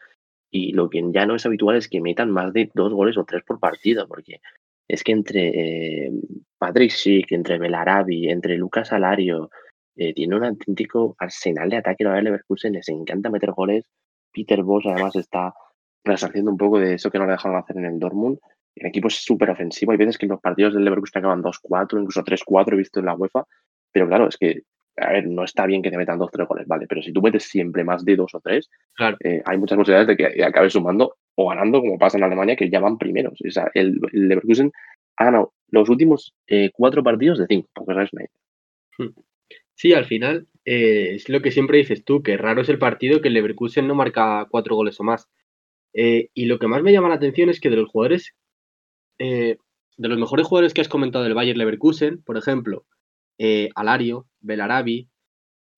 y 0.49 0.71
lo 0.71 0.89
que 0.89 1.03
ya 1.11 1.25
no 1.25 1.35
es 1.35 1.45
habitual 1.45 1.75
es 1.75 1.89
que 1.89 1.99
metan 1.99 2.31
más 2.31 2.53
de 2.53 2.71
dos 2.73 2.93
goles 2.93 3.17
o 3.17 3.25
tres 3.25 3.43
por 3.43 3.59
partido, 3.59 4.07
porque 4.07 4.39
es 4.87 5.03
que 5.03 5.11
entre 5.11 6.05
eh, 6.05 6.11
Patrick 6.57 6.91
Schick, 6.91 7.31
entre 7.33 7.57
Belarabi, 7.57 8.29
entre 8.29 8.55
Lucas 8.55 8.93
Alario, 8.93 9.49
eh, 9.97 10.13
tiene 10.13 10.37
un 10.37 10.45
auténtico 10.45 11.15
arsenal 11.19 11.69
de 11.69 11.77
ataque 11.77 12.03
el 12.03 12.09
Bayern 12.09 12.25
Leverkusen, 12.25 12.73
les 12.73 12.87
encanta 12.87 13.29
meter 13.29 13.51
goles, 13.51 13.83
Peter 14.31 14.63
Boss 14.63 14.85
además 14.85 15.15
está 15.17 15.53
resarciendo 16.05 16.51
un 16.51 16.57
poco 16.57 16.79
de 16.79 16.93
eso 16.93 17.11
que 17.11 17.17
no 17.17 17.25
le 17.25 17.33
dejaron 17.33 17.57
hacer 17.57 17.77
en 17.77 17.85
el 17.85 17.99
Dortmund. 17.99 18.37
El 18.75 18.87
equipo 18.87 19.07
es 19.07 19.15
súper 19.15 19.49
ofensivo. 19.49 19.91
Hay 19.91 19.97
veces 19.97 20.17
que 20.17 20.27
los 20.27 20.39
partidos 20.39 20.73
del 20.73 20.83
Leverkusen 20.85 21.19
acaban 21.19 21.41
2-4, 21.41 21.99
incluso 21.99 22.23
3-4, 22.23 22.73
he 22.73 22.77
visto 22.77 22.99
en 22.99 23.07
la 23.07 23.15
UEFA. 23.15 23.45
Pero 23.91 24.07
claro, 24.07 24.27
es 24.27 24.37
que, 24.37 24.61
a 24.97 25.11
ver, 25.11 25.27
no 25.27 25.43
está 25.43 25.65
bien 25.65 25.81
que 25.81 25.89
te 25.89 25.97
metan 25.97 26.19
2-3 26.19 26.47
goles, 26.47 26.67
¿vale? 26.67 26.85
Pero 26.87 27.01
si 27.01 27.11
tú 27.11 27.21
metes 27.21 27.43
siempre 27.43 27.83
más 27.83 28.05
de 28.05 28.15
2 28.15 28.35
o 28.35 28.39
3, 28.39 28.69
eh, 29.23 29.41
hay 29.45 29.57
muchas 29.57 29.77
posibilidades 29.77 30.07
de 30.07 30.17
que 30.17 30.43
acabes 30.43 30.73
sumando 30.73 31.15
o 31.35 31.49
ganando, 31.49 31.81
como 31.81 31.97
pasa 31.97 32.17
en 32.17 32.23
Alemania, 32.23 32.55
que 32.55 32.69
ya 32.69 32.79
van 32.79 32.97
primeros. 32.97 33.39
O 33.45 33.51
sea, 33.51 33.71
el, 33.73 33.99
Leverkusen 34.11 34.71
ha 35.17 35.25
ganado 35.25 35.53
los 35.69 35.89
últimos 35.89 36.35
eh, 36.47 36.71
cuatro 36.73 37.03
partidos 37.03 37.39
de 37.39 37.47
5, 37.47 37.69
porque 37.73 38.03
es 38.03 38.13
una 38.13 38.25
hmm. 38.97 39.13
Sí, 39.75 39.93
al 39.93 40.05
final 40.05 40.47
eh, 40.63 41.15
es 41.15 41.29
lo 41.29 41.41
que 41.41 41.51
siempre 41.51 41.77
dices 41.77 42.03
tú, 42.03 42.23
que 42.23 42.37
raro 42.37 42.61
es 42.61 42.69
el 42.69 42.79
partido 42.79 43.21
que 43.21 43.27
el 43.27 43.33
Leverkusen 43.33 43.87
no 43.87 43.95
marca 43.95 44.47
cuatro 44.49 44.75
goles 44.75 44.99
o 44.99 45.03
más. 45.03 45.29
Eh, 45.97 46.29
y 46.33 46.45
lo 46.45 46.59
que 46.59 46.67
más 46.67 46.83
me 46.83 46.91
llama 46.91 47.09
la 47.09 47.15
atención 47.15 47.49
es 47.49 47.59
que 47.59 47.69
de 47.69 47.77
los 47.77 47.89
jugadores, 47.89 48.35
eh, 49.17 49.57
de 49.97 50.07
los 50.07 50.19
mejores 50.19 50.45
jugadores 50.45 50.73
que 50.73 50.81
has 50.81 50.89
comentado 50.89 51.23
del 51.23 51.33
Bayern 51.33 51.57
Leverkusen, 51.57 52.21
por 52.21 52.37
ejemplo, 52.37 52.85
Alario, 53.75 54.27
Belarabi, 54.39 55.09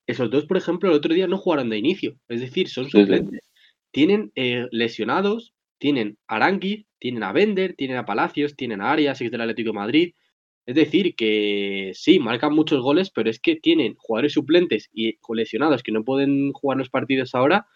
esos 0.08 0.30
dos, 0.30 0.46
por 0.46 0.58
ejemplo, 0.58 0.90
el 0.90 0.96
otro 0.96 1.14
día 1.14 1.28
no 1.28 1.38
jugaron 1.38 1.70
de 1.70 1.78
inicio, 1.78 2.18
es 2.28 2.42
decir, 2.42 2.70
son 2.70 2.90
suplentes. 2.90 3.42
Tienen 3.92 4.32
lesionados, 4.72 5.54
tienen 5.78 6.18
a 6.28 6.38
Aranqui, 6.38 6.88
tienen 7.00 7.24
a 7.24 7.32
Bender, 7.32 7.76
tienen 7.76 7.98
a 7.98 8.06
Palacios, 8.06 8.56
tienen 8.56 8.82
a 8.82 8.92
Arias, 8.92 9.22
ex 9.22 9.32
del 9.32 9.42
Atlético 9.42 9.70
de 9.70 9.80
Madrid, 9.80 10.14
es 10.68 10.76
decir, 10.76 11.16
que 11.16 11.92
sí, 11.94 12.20
marcan 12.20 12.54
muchos 12.54 12.82
goles, 12.82 13.10
pero 13.10 13.30
es 13.30 13.40
que 13.40 13.56
tienen 13.56 13.96
jugadores 13.96 14.34
suplentes 14.34 14.90
y 14.92 15.14
coleccionados 15.18 15.82
que 15.82 15.94
no 15.94 16.04
pueden 16.04 16.52
jugar 16.52 16.78
los 16.78 16.90
partidos 16.90 17.34
ahora, 17.34 17.68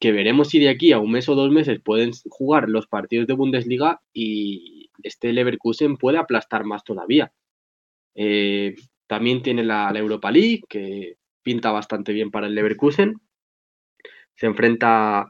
que 0.00 0.12
veremos 0.12 0.48
si 0.48 0.58
de 0.58 0.68
aquí 0.68 0.92
a 0.92 0.98
un 0.98 1.10
mes 1.10 1.28
o 1.28 1.34
dos 1.34 1.50
meses 1.50 1.80
pueden 1.82 2.12
jugar 2.28 2.68
los 2.68 2.86
partidos 2.86 3.26
de 3.26 3.34
Bundesliga 3.34 4.00
y 4.12 4.90
este 5.02 5.32
Leverkusen 5.32 5.96
puede 5.96 6.18
aplastar 6.18 6.64
más 6.64 6.84
todavía. 6.84 7.32
Eh, 8.14 8.74
también 9.06 9.42
tiene 9.42 9.64
la, 9.64 9.90
Europa 9.94 10.30
League, 10.30 10.62
que 10.68 11.16
pinta 11.42 11.72
bastante 11.72 12.12
bien 12.12 12.30
para 12.30 12.46
el 12.46 12.54
Leverkusen. 12.54 13.20
Se 14.36 14.46
enfrenta 14.46 15.28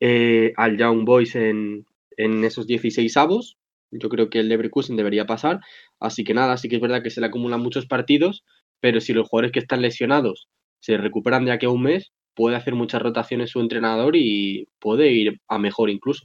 eh, 0.00 0.52
al 0.56 0.76
Young 0.76 1.04
Boys 1.04 1.36
en, 1.36 1.86
en 2.16 2.44
esos 2.44 2.66
16 2.66 3.16
avos. 3.16 3.56
Yo 3.90 4.08
creo 4.08 4.30
que 4.30 4.40
el 4.40 4.48
Leverkusen 4.48 4.96
debería 4.96 5.26
pasar. 5.26 5.60
Así 6.00 6.24
que 6.24 6.34
nada, 6.34 6.56
sí 6.56 6.68
que 6.68 6.76
es 6.76 6.82
verdad 6.82 7.02
que 7.02 7.10
se 7.10 7.20
le 7.20 7.26
acumulan 7.26 7.60
muchos 7.60 7.86
partidos, 7.86 8.44
pero 8.80 9.00
si 9.00 9.12
los 9.12 9.28
jugadores 9.28 9.52
que 9.52 9.60
están 9.60 9.82
lesionados 9.82 10.48
se 10.80 10.96
recuperan 10.96 11.44
de 11.44 11.52
aquí 11.52 11.66
a 11.66 11.70
un 11.70 11.82
mes, 11.82 12.12
puede 12.38 12.54
hacer 12.54 12.76
muchas 12.76 13.02
rotaciones 13.02 13.50
su 13.50 13.58
entrenador 13.58 14.14
y 14.14 14.68
puede 14.78 15.10
ir 15.10 15.40
a 15.48 15.58
mejor 15.58 15.90
incluso. 15.90 16.24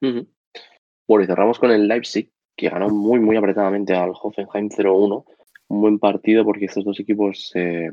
Bueno, 0.00 1.22
y 1.22 1.26
cerramos 1.28 1.60
con 1.60 1.70
el 1.70 1.86
Leipzig, 1.86 2.28
que 2.56 2.68
ganó 2.68 2.88
muy, 2.88 3.20
muy 3.20 3.36
apretadamente 3.36 3.94
al 3.94 4.14
Hoffenheim 4.20 4.68
0-1. 4.68 5.24
Un 5.68 5.80
buen 5.80 6.00
partido 6.00 6.44
porque 6.44 6.64
estos 6.64 6.84
dos 6.84 6.98
equipos, 6.98 7.52
eh, 7.54 7.88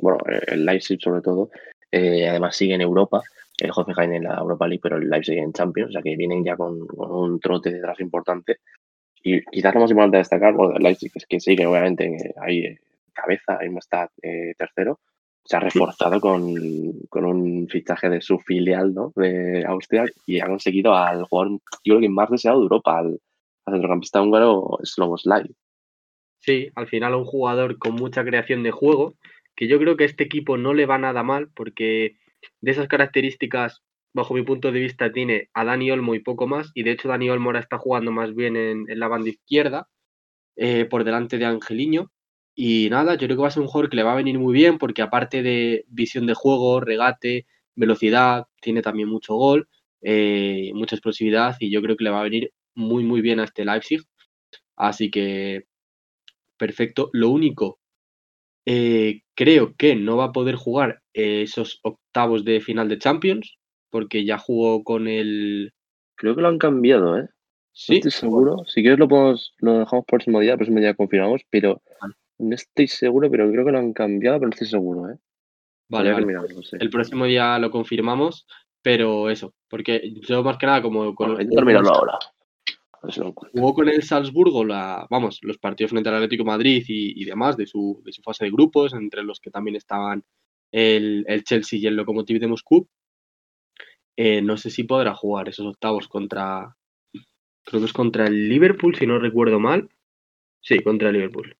bueno, 0.00 0.18
el 0.48 0.66
Leipzig 0.66 1.00
sobre 1.00 1.22
todo, 1.22 1.50
eh, 1.92 2.28
además 2.28 2.56
sigue 2.56 2.74
en 2.74 2.80
Europa, 2.80 3.22
el 3.60 3.70
Hoffenheim 3.72 4.14
en 4.14 4.24
la 4.24 4.38
Europa 4.38 4.66
League, 4.66 4.80
pero 4.82 4.96
el 4.96 5.08
Leipzig 5.08 5.38
en 5.38 5.52
Champions, 5.52 5.90
o 5.90 5.92
sea 5.92 6.02
que 6.02 6.16
vienen 6.16 6.44
ya 6.44 6.56
con, 6.56 6.80
un 6.96 7.38
trote 7.38 7.70
detrás 7.70 8.00
importante. 8.00 8.56
Y 9.22 9.40
quizás 9.44 9.72
lo 9.72 9.82
más 9.82 9.90
importante 9.92 10.16
a 10.16 10.18
destacar, 10.18 10.52
bueno, 10.54 10.74
el 10.76 10.82
Leipzig 10.82 11.12
es 11.14 11.26
que 11.26 11.38
sí, 11.38 11.54
que 11.54 11.64
obviamente 11.64 12.06
eh, 12.06 12.78
cabeza, 13.12 13.58
ahí 13.60 13.70
no 13.70 13.78
está 13.78 14.10
eh, 14.20 14.54
tercero, 14.58 14.98
se 15.44 15.56
ha 15.56 15.60
reforzado 15.60 16.20
con, 16.20 16.42
un 16.42 17.68
fichaje 17.68 18.08
de 18.08 18.20
su 18.20 18.38
filial 18.38 18.94
¿no? 18.94 19.12
de 19.16 19.64
Austria 19.66 20.04
y 20.26 20.40
ha 20.40 20.46
conseguido 20.46 20.94
al 20.94 21.24
jugador, 21.24 21.60
yo 21.84 21.94
creo 21.94 22.00
que 22.00 22.08
más 22.08 22.30
deseado 22.30 22.58
de 22.58 22.64
Europa, 22.64 22.98
al, 22.98 23.20
centrocampista 23.68 24.20
húngaro 24.22 24.78
Sloboslai. 24.82 25.48
Sí, 26.40 26.68
al 26.74 26.88
final 26.88 27.14
un 27.14 27.24
jugador 27.24 27.78
con 27.78 27.94
mucha 27.94 28.24
creación 28.24 28.62
de 28.62 28.72
juego, 28.72 29.14
que 29.54 29.68
yo 29.68 29.78
creo 29.78 29.96
que 29.96 30.04
a 30.04 30.06
este 30.06 30.24
equipo 30.24 30.56
no 30.56 30.74
le 30.74 30.86
va 30.86 30.98
nada 30.98 31.22
mal, 31.22 31.48
porque 31.54 32.16
de 32.60 32.70
esas 32.70 32.88
características 32.88 33.82
bajo 34.14 34.34
mi 34.34 34.42
punto 34.42 34.70
de 34.72 34.80
vista, 34.80 35.12
tiene 35.12 35.48
a 35.54 35.64
Dani 35.64 35.90
Olmo 35.90 36.14
y 36.14 36.20
poco 36.20 36.46
más. 36.46 36.70
Y 36.74 36.82
de 36.82 36.92
hecho, 36.92 37.08
Dani 37.08 37.30
Olmo 37.30 37.48
ahora 37.48 37.60
está 37.60 37.78
jugando 37.78 38.12
más 38.12 38.34
bien 38.34 38.56
en, 38.56 38.86
la 38.88 39.08
banda 39.08 39.30
izquierda, 39.30 39.88
eh, 40.56 40.84
por 40.84 41.04
delante 41.04 41.38
de 41.38 41.46
Angeliño. 41.46 42.11
Y 42.54 42.88
nada, 42.90 43.14
yo 43.14 43.26
creo 43.26 43.36
que 43.36 43.42
va 43.42 43.48
a 43.48 43.50
ser 43.50 43.62
un 43.62 43.68
jugador 43.68 43.90
que 43.90 43.96
le 43.96 44.02
va 44.02 44.12
a 44.12 44.16
venir 44.16 44.38
muy 44.38 44.52
bien, 44.52 44.78
porque 44.78 45.02
aparte 45.02 45.42
de 45.42 45.84
visión 45.88 46.26
de 46.26 46.34
juego, 46.34 46.80
regate, 46.80 47.46
velocidad, 47.74 48.46
tiene 48.60 48.82
también 48.82 49.08
mucho 49.08 49.34
gol, 49.34 49.68
eh, 50.02 50.70
mucha 50.74 50.96
explosividad. 50.96 51.56
Y 51.60 51.70
yo 51.70 51.80
creo 51.82 51.96
que 51.96 52.04
le 52.04 52.10
va 52.10 52.20
a 52.20 52.24
venir 52.24 52.52
muy, 52.74 53.04
muy 53.04 53.20
bien 53.20 53.40
a 53.40 53.44
este 53.44 53.64
Leipzig. 53.64 54.02
Así 54.76 55.10
que, 55.10 55.64
perfecto. 56.58 57.10
Lo 57.12 57.30
único 57.30 57.80
eh, 58.66 59.22
creo 59.34 59.74
que 59.76 59.96
no 59.96 60.16
va 60.16 60.26
a 60.26 60.32
poder 60.32 60.54
jugar 60.54 61.02
esos 61.12 61.80
octavos 61.82 62.44
de 62.44 62.60
final 62.60 62.88
de 62.88 62.98
Champions, 62.98 63.58
porque 63.90 64.24
ya 64.24 64.38
jugó 64.38 64.84
con 64.84 65.08
el... 65.08 65.72
Creo 66.16 66.34
que 66.34 66.42
lo 66.42 66.48
han 66.48 66.58
cambiado, 66.58 67.18
¿eh? 67.18 67.28
Sí. 67.72 67.96
estoy 67.96 68.10
seguro. 68.10 68.64
Si 68.66 68.82
quieres 68.82 68.98
lo, 68.98 69.08
podemos, 69.08 69.54
lo 69.58 69.78
dejamos 69.80 70.04
por 70.04 70.20
el 70.20 70.24
próximo 70.24 70.40
día, 70.40 70.52
el 70.52 70.58
próximo 70.58 70.80
día 70.80 70.94
confirmamos, 70.94 71.42
pero 71.50 71.82
no 72.42 72.54
estoy 72.54 72.88
seguro, 72.88 73.30
pero 73.30 73.50
creo 73.50 73.64
que 73.64 73.72
lo 73.72 73.78
han 73.78 73.92
cambiado, 73.92 74.38
pero 74.38 74.48
no 74.48 74.52
estoy 74.52 74.68
seguro, 74.68 75.10
¿eh? 75.10 75.18
Vale, 75.88 76.12
vale. 76.12 76.26
El 76.80 76.90
próximo 76.90 77.26
día 77.26 77.58
lo 77.58 77.70
confirmamos, 77.70 78.46
pero 78.80 79.28
eso, 79.30 79.54
porque 79.68 80.14
yo 80.26 80.42
más 80.42 80.56
que 80.56 80.66
nada 80.66 80.82
como... 80.82 81.14
Con, 81.14 81.36
terminarlo 81.36 81.90
ahora. 81.90 82.18
Jugó 83.52 83.74
con 83.74 83.88
el 83.88 84.02
Salzburgo, 84.02 84.64
la, 84.64 85.06
vamos, 85.10 85.40
los 85.42 85.58
partidos 85.58 85.90
frente 85.90 86.08
al 86.08 86.16
Atlético 86.16 86.44
Madrid 86.44 86.84
y, 86.86 87.24
demás 87.24 87.56
de 87.56 87.66
su, 87.66 88.00
de 88.04 88.12
su 88.12 88.22
fase 88.22 88.44
de 88.44 88.52
grupos, 88.52 88.94
entre 88.94 89.22
los 89.22 89.40
que 89.40 89.50
también 89.50 89.76
estaban 89.76 90.24
el, 90.70 91.24
el 91.26 91.44
Chelsea 91.44 91.78
y 91.78 91.86
el 91.86 91.96
Lokomotiv 91.96 92.40
de 92.40 92.46
Moscú. 92.46 92.88
Eh, 94.16 94.40
no 94.40 94.56
sé 94.56 94.70
si 94.70 94.84
podrá 94.84 95.14
jugar 95.14 95.48
esos 95.48 95.66
octavos 95.66 96.06
contra. 96.06 96.76
Creo 97.64 97.80
que 97.80 97.86
es 97.86 97.92
contra 97.92 98.26
el 98.26 98.48
Liverpool, 98.48 98.94
si 98.94 99.06
no 99.06 99.18
recuerdo 99.18 99.58
mal. 99.58 99.88
Sí, 100.60 100.78
contra 100.80 101.08
el 101.08 101.14
Liverpool. 101.14 101.56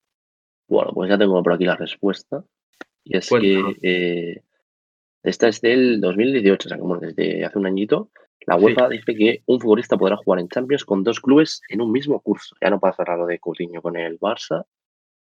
Bueno, 0.72 0.92
pues 0.94 1.10
ya 1.10 1.18
tengo 1.18 1.42
por 1.42 1.52
aquí 1.52 1.66
la 1.66 1.76
respuesta. 1.76 2.42
Y 3.04 3.18
es 3.18 3.28
que 3.28 3.60
eh, 3.82 4.42
esta 5.22 5.48
es 5.48 5.60
del 5.60 6.00
2018, 6.00 6.66
o 6.66 6.68
sea, 6.70 6.78
como 6.78 6.96
desde 6.96 7.44
hace 7.44 7.58
un 7.58 7.66
añito. 7.66 8.10
La 8.46 8.56
UEFA 8.56 8.88
dice 8.88 9.14
que 9.14 9.42
un 9.46 9.60
futbolista 9.60 9.98
podrá 9.98 10.16
jugar 10.16 10.40
en 10.40 10.48
Champions 10.48 10.86
con 10.86 11.04
dos 11.04 11.20
clubes 11.20 11.60
en 11.68 11.82
un 11.82 11.92
mismo 11.92 12.20
curso. 12.20 12.56
Ya 12.60 12.70
no 12.70 12.80
pasa 12.80 13.04
lo 13.16 13.26
de 13.26 13.38
Coutinho 13.38 13.82
con 13.82 13.98
el 13.98 14.18
Barça. 14.18 14.64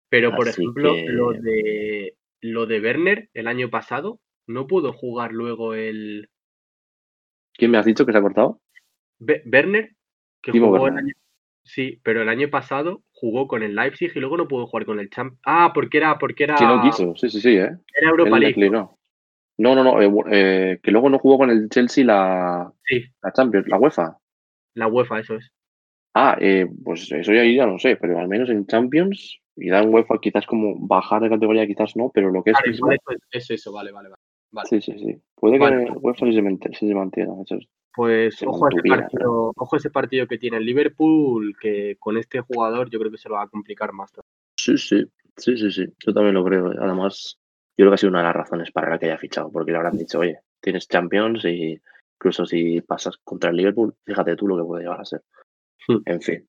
Pero, 0.09 0.37
por 0.37 0.47
ejemplo, 0.49 0.95
lo 1.09 1.33
de 1.33 2.15
lo 2.41 2.67
de 2.67 2.81
Werner 2.81 3.29
el 3.35 3.49
año 3.49 3.71
pasado, 3.71 4.21
no 4.47 4.69
pudo 4.69 4.93
jugar 4.93 5.33
luego 5.33 5.75
el, 5.75 6.31
¿Quién 7.55 7.73
me 7.73 7.79
has 7.79 7.85
dicho 7.85 8.07
que 8.07 8.13
se 8.13 8.19
ha 8.19 8.23
cortado? 8.23 8.61
Werner, 9.19 9.91
que 10.41 10.53
jugó 10.53 10.87
el 10.87 10.97
año. 10.97 11.15
Sí, 11.65 12.01
pero 12.03 12.23
el 12.23 12.29
año 12.29 12.49
pasado 12.49 13.03
jugó 13.21 13.47
con 13.47 13.63
el 13.63 13.77
Leipzig 13.77 14.11
y 14.15 14.21
luego 14.21 14.37
no 14.39 14.49
pudo 14.49 14.67
jugar 14.67 14.87
con 14.87 14.99
el 14.99 15.11
Champ. 15.11 15.39
Ah, 15.45 15.73
porque 15.75 15.99
era. 15.99 16.19
Porque 16.19 16.45
era... 16.45 16.57
Sí, 16.57 16.65
no 16.65 16.81
quiso, 16.83 17.15
sí, 17.17 17.29
sí, 17.29 17.41
sí, 17.41 17.57
¿eh? 17.57 17.77
Era 17.95 18.11
Europa 18.11 18.39
League. 18.39 18.71
No, 18.71 19.75
no, 19.75 19.85
no, 19.85 20.01
eh, 20.01 20.11
eh, 20.33 20.81
que 20.83 20.91
luego 20.91 21.11
no 21.11 21.19
jugó 21.19 21.37
con 21.37 21.51
el 21.51 21.69
Chelsea 21.69 22.03
la, 22.03 22.73
sí. 22.85 23.05
la 23.23 23.31
Champions, 23.33 23.69
la 23.69 23.79
UEFA. 23.79 24.17
La 24.75 24.87
UEFA, 24.87 25.21
eso 25.21 25.35
es. 25.35 25.51
Ah, 26.15 26.37
eh, 26.41 26.67
pues 26.83 27.13
eso 27.13 27.33
ya, 27.33 27.45
ya 27.45 27.67
no 27.67 27.79
sé, 27.79 27.97
pero 27.97 28.19
al 28.19 28.27
menos 28.27 28.49
en 28.49 28.67
Champions 28.67 29.39
y 29.57 29.69
dan 29.69 29.93
UEFA 29.93 30.19
quizás 30.19 30.47
como 30.47 30.75
bajar 30.87 31.21
de 31.21 31.29
categoría, 31.29 31.67
quizás 31.67 31.95
no, 31.95 32.11
pero 32.13 32.31
lo 32.31 32.43
que 32.43 32.53
es... 32.53 32.57
Vale, 32.57 32.79
vale, 32.81 32.99
pues 33.05 33.19
es 33.33 33.51
eso, 33.51 33.71
vale, 33.71 33.93
vale, 33.93 34.09
vale. 34.51 34.69
Sí, 34.69 34.81
sí, 34.81 34.99
sí. 34.99 35.21
Puede 35.35 35.59
Vale. 35.59 35.85
que 35.85 35.93
UEFA 35.93 36.27
se, 36.27 36.33
se 36.73 36.95
mantenga. 36.95 37.35
Eso 37.43 37.57
es- 37.57 37.69
Pues 37.95 38.41
ojo 38.43 38.67
a, 38.67 38.69
ese 38.69 38.77
mantuviera, 38.77 39.03
partido, 39.03 39.53
ojo 39.57 39.77
a 39.77 39.79
ese 39.79 39.91
partido 39.91 40.27
que 40.27 40.39
tiene 40.39 40.59
el 40.59 40.65
Liverpool, 40.65 41.57
que 41.61 41.97
con 41.99 42.17
este 42.17 42.41
jugador 42.41 42.89
yo 42.89 42.99
creo 42.99 43.11
que 43.11 43.19
se 43.19 43.29
lo 43.29 43.35
va 43.35 43.43
a 43.43 43.49
complicar 43.49 43.93
más. 43.93 44.13
Sí, 44.57 44.79
sí, 44.79 45.05
sí, 45.37 45.57
sí, 45.57 45.71
sí. 45.71 45.87
Yo 46.07 46.13
también 46.15 46.35
lo 46.35 46.45
creo. 46.45 46.73
Además, 46.81 47.39
yo 47.77 47.85
creo 47.85 47.91
que 47.91 47.95
ha 47.95 47.99
sido 47.99 48.11
una 48.11 48.21
de 48.21 48.27
las 48.27 48.37
razones 48.37 48.71
para 48.71 48.91
la 48.91 48.99
que 48.99 49.07
haya 49.07 49.19
fichado, 49.19 49.51
porque 49.51 49.73
le 49.73 49.79
habrán 49.79 49.97
dicho, 49.99 50.21
oye, 50.21 50.39
tienes 50.61 50.87
Champions 50.87 51.45
y 51.45 51.81
incluso 52.17 52.47
si 52.47 52.81
pasas 52.83 53.17
contra 53.25 53.51
el 53.51 53.57
Liverpool, 53.57 53.95
fíjate 54.05 54.37
tú 54.37 54.47
lo 54.47 54.57
que 54.57 54.65
puede 54.65 54.85
llegar 54.85 55.01
a 55.01 55.05
ser. 55.05 55.23
Hmm. 55.89 56.03
En 56.05 56.21
fin. 56.21 56.47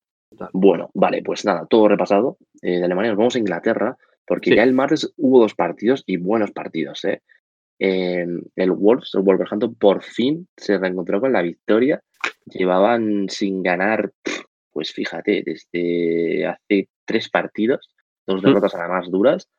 Bueno, 0.53 0.89
vale, 0.93 1.21
pues 1.23 1.43
nada, 1.45 1.65
todo 1.65 1.87
repasado. 1.87 2.37
Eh, 2.61 2.77
de 2.79 2.85
Alemania 2.85 3.11
nos 3.11 3.17
vamos 3.17 3.35
a 3.35 3.39
Inglaterra, 3.39 3.97
porque 4.25 4.51
Sí. 4.51 4.55
ya 4.55 4.63
el 4.63 4.73
martes 4.73 5.11
hubo 5.17 5.39
dos 5.39 5.55
partidos 5.55 6.03
y 6.05 6.17
buenos 6.17 6.51
partidos, 6.51 7.03
¿eh? 7.05 7.21
Eh, 7.83 8.27
el 8.55 8.71
Wolves, 8.71 9.09
el 9.15 9.23
Wolverhampton, 9.23 9.73
por 9.73 10.03
fin 10.03 10.47
se 10.55 10.77
reencontró 10.77 11.19
con 11.19 11.33
la 11.33 11.41
victoria. 11.41 11.99
Llevaban 12.45 13.27
sin 13.27 13.63
ganar, 13.63 14.11
pues 14.71 14.93
fíjate, 14.93 15.41
desde 15.43 16.45
hace 16.45 16.89
tres 17.05 17.27
partidos, 17.29 17.89
dos 18.27 18.41
Hmm. 18.41 18.45
derrotas 18.45 18.75
además 18.75 19.09
duras. 19.09 19.49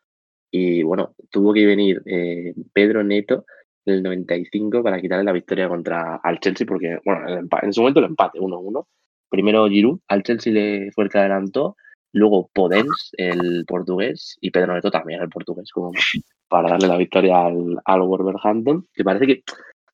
Y 0.52 0.84
bueno, 0.84 1.14
tuvo 1.30 1.52
que 1.52 1.66
venir 1.66 2.00
eh, 2.06 2.54
Pedro 2.72 3.02
Neto 3.02 3.44
el 3.86 4.04
95 4.04 4.84
para 4.84 5.00
quitarle 5.00 5.24
la 5.24 5.32
victoria 5.32 5.68
contra 5.68 6.20
al 6.22 6.38
Chelsea, 6.38 6.64
porque, 6.64 6.98
bueno, 7.04 7.48
en 7.60 7.72
su 7.72 7.80
momento 7.80 7.98
el 7.98 8.06
empate 8.06 8.38
1-1. 8.38 8.86
Primero 9.30 9.66
Giroud, 9.68 9.98
al 10.06 10.22
Chelsea 10.22 10.52
le 10.52 10.92
fue 10.92 11.04
el 11.04 11.10
que 11.10 11.18
adelantó, 11.18 11.76
luego 12.12 12.50
Podens, 12.52 13.10
el 13.16 13.64
portugués, 13.66 14.36
y 14.40 14.50
Pedro 14.50 14.74
Neto 14.74 14.90
también, 14.90 15.22
el 15.22 15.28
portugués, 15.28 15.70
como 15.72 15.92
para 16.48 16.70
darle 16.70 16.88
la 16.88 16.96
victoria 16.98 17.46
al, 17.46 17.80
al 17.84 18.00
Wolverhampton, 18.02 18.86
que 18.92 19.04
parece 19.04 19.26
que 19.26 19.42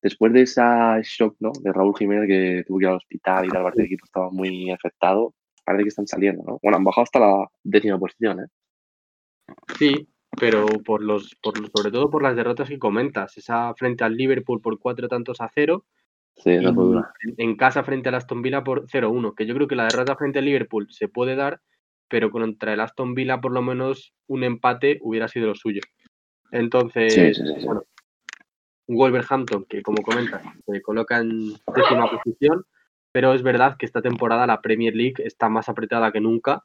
después 0.02 0.32
de 0.32 0.42
esa 0.42 1.00
shock, 1.02 1.36
¿no? 1.40 1.52
De 1.60 1.72
Raúl 1.72 1.94
Jiménez 1.96 2.26
que 2.28 2.64
tuvo 2.66 2.78
que 2.78 2.84
ir 2.84 2.88
al 2.90 2.96
hospital 2.96 3.46
y 3.46 3.50
tal, 3.50 3.62
parece 3.62 3.76
que 3.76 3.82
el 3.82 3.86
equipo 3.86 4.04
estaba 4.06 4.30
muy 4.30 4.70
afectado, 4.70 5.34
parece 5.64 5.84
que 5.84 5.88
están 5.90 6.06
saliendo, 6.06 6.42
¿no? 6.46 6.58
Bueno, 6.62 6.76
han 6.78 6.84
bajado 6.84 7.04
hasta 7.04 7.20
la 7.20 7.46
décima 7.62 7.98
posición, 7.98 8.40
¿eh? 8.40 8.46
Sí, 9.78 10.08
pero 10.38 10.66
por 10.84 11.02
los, 11.02 11.34
por 11.42 11.58
los- 11.58 11.70
sobre 11.74 11.90
todo 11.90 12.10
por 12.10 12.22
las 12.22 12.36
derrotas 12.36 12.68
que 12.68 12.78
comentas. 12.78 13.36
Esa 13.36 13.74
frente 13.74 14.04
al 14.04 14.16
Liverpool 14.16 14.60
por 14.60 14.78
cuatro 14.78 15.08
tantos 15.08 15.40
a 15.40 15.50
cero 15.54 15.84
Sí, 16.36 16.50
y 16.50 16.56
en- 17.24 17.34
en 17.36 17.56
casa 17.56 17.82
frente 17.82 18.08
al 18.08 18.14
Aston 18.14 18.42
Villa 18.42 18.62
por 18.62 18.86
0-1, 18.88 19.34
que 19.34 19.44
yo 19.46 19.54
creo 19.54 19.66
que 19.66 19.74
la 19.74 19.84
derrota 19.86 20.14
frente 20.16 20.38
al 20.38 20.44
Liverpool 20.44 20.86
se 20.90 21.08
puede 21.08 21.34
dar, 21.34 21.60
pero 22.08 22.30
contra 22.30 22.72
el 22.72 22.80
Aston 22.80 23.14
Villa 23.14 23.40
por 23.40 23.52
lo 23.52 23.62
menos 23.62 24.14
un 24.26 24.44
empate 24.44 24.98
hubiera 25.02 25.28
sido 25.28 25.48
lo 25.48 25.54
suyo. 25.54 25.80
Entonces, 26.50 27.12
Sí, 27.12 27.34
sí, 27.34 27.42
sí, 27.46 27.60
sí. 27.60 27.66
bueno, 27.66 27.84
Wolverhampton 28.86 29.66
que 29.68 29.82
como 29.82 30.02
comentas 30.02 30.42
se 30.66 30.80
coloca 30.80 31.18
en 31.18 31.52
décima 31.74 32.10
posición, 32.10 32.64
pero 33.12 33.34
es 33.34 33.42
verdad 33.42 33.76
que 33.78 33.86
esta 33.86 34.02
temporada 34.02 34.46
la 34.46 34.60
Premier 34.60 34.94
League 34.94 35.22
está 35.24 35.48
más 35.48 35.68
apretada 35.68 36.10
que 36.12 36.20
nunca 36.20 36.64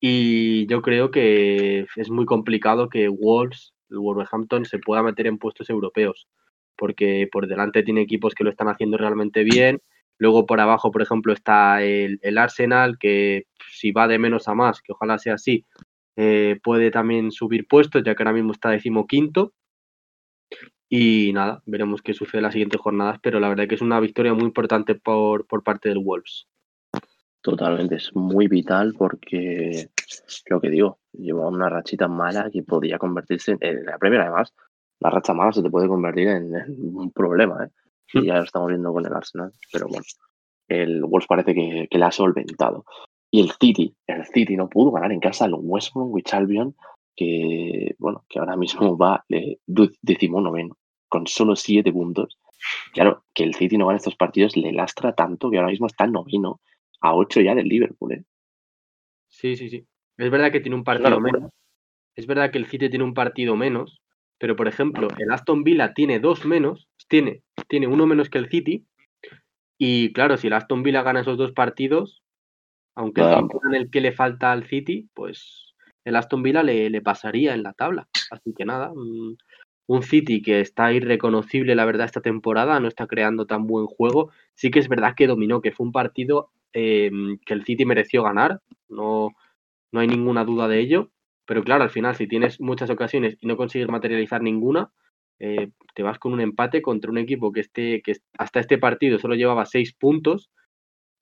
y 0.00 0.66
yo 0.66 0.80
creo 0.82 1.10
que 1.10 1.86
es 1.96 2.10
muy 2.10 2.24
complicado 2.24 2.88
que 2.88 3.08
Wolves, 3.08 3.74
el 3.90 3.98
Wolverhampton, 3.98 4.64
se 4.64 4.78
pueda 4.78 5.02
meter 5.02 5.26
en 5.26 5.38
puestos 5.38 5.68
europeos, 5.70 6.28
porque 6.76 7.28
por 7.30 7.48
delante 7.48 7.82
tiene 7.82 8.02
equipos 8.02 8.34
que 8.34 8.44
lo 8.44 8.50
están 8.50 8.68
haciendo 8.68 8.96
realmente 8.96 9.42
bien. 9.42 9.80
Luego 10.18 10.46
por 10.46 10.60
abajo, 10.60 10.90
por 10.90 11.02
ejemplo, 11.02 11.32
está 11.32 11.82
el, 11.82 12.18
el 12.22 12.38
Arsenal, 12.38 12.98
que 12.98 13.44
si 13.70 13.92
va 13.92 14.08
de 14.08 14.18
menos 14.18 14.48
a 14.48 14.54
más, 14.54 14.82
que 14.82 14.92
ojalá 14.92 15.18
sea 15.18 15.34
así, 15.34 15.64
eh, 16.16 16.58
puede 16.62 16.90
también 16.90 17.30
subir 17.30 17.66
puestos, 17.68 18.02
ya 18.04 18.14
que 18.14 18.22
ahora 18.22 18.32
mismo 18.32 18.52
está 18.52 18.70
decimoquinto. 18.70 19.52
Y 20.88 21.32
nada, 21.34 21.62
veremos 21.66 22.02
qué 22.02 22.14
sucede 22.14 22.38
en 22.38 22.44
las 22.44 22.52
siguientes 22.54 22.80
jornadas, 22.80 23.18
pero 23.22 23.38
la 23.38 23.48
verdad 23.48 23.68
que 23.68 23.74
es 23.74 23.82
una 23.82 24.00
victoria 24.00 24.34
muy 24.34 24.44
importante 24.44 24.94
por, 24.94 25.46
por 25.46 25.62
parte 25.62 25.90
del 25.90 25.98
Wolves. 25.98 26.48
Totalmente, 27.40 27.96
es 27.96 28.14
muy 28.14 28.48
vital 28.48 28.94
porque 28.98 29.90
lo 30.50 30.60
que 30.60 30.70
digo, 30.70 30.98
lleva 31.12 31.48
una 31.48 31.68
rachita 31.68 32.08
mala 32.08 32.50
que 32.50 32.62
podría 32.62 32.98
convertirse 32.98 33.52
en, 33.52 33.58
en 33.60 33.84
la 33.84 33.98
primera, 33.98 34.24
además, 34.24 34.52
la 34.98 35.10
racha 35.10 35.34
mala 35.34 35.52
se 35.52 35.62
te 35.62 35.70
puede 35.70 35.86
convertir 35.86 36.28
en, 36.28 36.54
en 36.54 36.96
un 36.96 37.12
problema, 37.12 37.64
¿eh? 37.64 37.70
Y 38.12 38.26
ya 38.26 38.38
lo 38.38 38.44
estamos 38.44 38.68
viendo 38.68 38.92
con 38.92 39.04
el 39.04 39.12
Arsenal, 39.12 39.52
pero 39.72 39.86
bueno, 39.88 40.04
el 40.68 41.04
Wolves 41.04 41.26
parece 41.26 41.54
que, 41.54 41.88
que 41.90 41.98
le 41.98 42.04
ha 42.04 42.10
solventado. 42.10 42.84
Y 43.30 43.40
el 43.40 43.50
City, 43.52 43.94
el 44.06 44.24
City 44.26 44.56
no 44.56 44.68
pudo 44.68 44.90
ganar 44.92 45.12
en 45.12 45.20
casa 45.20 45.44
al 45.44 45.54
West 45.54 45.92
Bromwich 45.94 46.32
Albion, 46.32 46.74
que 47.14 47.94
bueno, 47.98 48.24
que 48.28 48.38
ahora 48.38 48.56
mismo 48.56 48.96
va 48.96 49.24
eh, 49.28 49.58
decimonoveno, 49.66 50.76
con 51.08 51.26
solo 51.26 51.56
siete 51.56 51.92
puntos. 51.92 52.38
Claro, 52.92 53.24
que 53.34 53.44
el 53.44 53.54
City 53.54 53.76
no 53.76 53.86
gane 53.86 53.98
estos 53.98 54.16
partidos 54.16 54.56
le 54.56 54.72
lastra 54.72 55.14
tanto 55.14 55.50
que 55.50 55.58
ahora 55.58 55.70
mismo 55.70 55.86
está 55.86 56.06
noveno 56.06 56.60
a 57.00 57.14
8 57.14 57.40
ya 57.40 57.54
del 57.54 57.68
Liverpool, 57.68 58.12
¿eh? 58.12 58.24
Sí, 59.28 59.56
sí, 59.56 59.68
sí. 59.68 59.86
Es 60.16 60.30
verdad 60.30 60.50
que 60.50 60.60
tiene 60.60 60.74
un 60.74 60.84
partido 60.84 61.20
menos. 61.20 61.52
Es 62.16 62.26
verdad 62.26 62.50
que 62.50 62.58
el 62.58 62.66
City 62.66 62.88
tiene 62.88 63.04
un 63.04 63.14
partido 63.14 63.54
menos, 63.54 64.00
pero 64.38 64.56
por 64.56 64.68
ejemplo, 64.68 65.08
el 65.18 65.30
Aston 65.30 65.64
Villa 65.64 65.94
tiene 65.94 66.20
dos 66.20 66.44
menos, 66.46 66.88
tiene, 67.08 67.42
tiene 67.68 67.86
uno 67.86 68.06
menos 68.06 68.30
que 68.30 68.38
el 68.38 68.48
City. 68.48 68.86
Y 69.78 70.12
claro, 70.12 70.36
si 70.36 70.46
el 70.46 70.52
Aston 70.52 70.82
Villa 70.82 71.02
gana 71.02 71.20
esos 71.20 71.38
dos 71.38 71.52
partidos, 71.52 72.22
aunque 72.94 73.20
el 73.20 73.28
Claro. 73.28 73.48
en 73.68 73.74
el 73.74 73.90
que 73.90 74.00
le 74.00 74.12
falta 74.12 74.52
al 74.52 74.64
City, 74.64 75.08
pues 75.14 75.74
el 76.04 76.16
Aston 76.16 76.42
Villa 76.42 76.62
le, 76.62 76.90
le 76.90 77.00
pasaría 77.00 77.54
en 77.54 77.62
la 77.62 77.72
tabla. 77.72 78.08
Así 78.30 78.54
que 78.54 78.64
nada, 78.64 78.92
un 79.88 80.02
City 80.02 80.42
que 80.42 80.60
está 80.60 80.92
irreconocible, 80.92 81.74
la 81.74 81.86
verdad, 81.86 82.06
esta 82.06 82.20
temporada, 82.20 82.78
no 82.78 82.88
está 82.88 83.06
creando 83.06 83.46
tan 83.46 83.66
buen 83.66 83.86
juego. 83.86 84.30
Sí 84.54 84.70
que 84.70 84.78
es 84.80 84.88
verdad 84.88 85.14
que 85.16 85.26
dominó, 85.26 85.62
que 85.62 85.72
fue 85.72 85.86
un 85.86 85.92
partido 85.92 86.50
eh, 86.74 87.10
que 87.44 87.54
el 87.54 87.64
City 87.64 87.86
mereció 87.86 88.22
ganar, 88.22 88.60
no, 88.88 89.30
no 89.90 90.00
hay 90.00 90.06
ninguna 90.06 90.44
duda 90.44 90.68
de 90.68 90.80
ello. 90.80 91.10
Pero 91.48 91.64
claro, 91.64 91.82
al 91.82 91.90
final, 91.90 92.14
si 92.14 92.28
tienes 92.28 92.60
muchas 92.60 92.90
ocasiones 92.90 93.38
y 93.40 93.46
no 93.46 93.56
consigues 93.56 93.88
materializar 93.88 94.42
ninguna, 94.42 94.92
eh, 95.38 95.70
te 95.94 96.02
vas 96.02 96.18
con 96.18 96.34
un 96.34 96.42
empate 96.42 96.82
contra 96.82 97.10
un 97.10 97.16
equipo 97.16 97.52
que, 97.52 97.60
este, 97.60 98.02
que 98.02 98.12
hasta 98.38 98.60
este 98.60 98.76
partido 98.76 99.18
solo 99.18 99.34
llevaba 99.34 99.64
seis 99.64 99.94
puntos. 99.94 100.50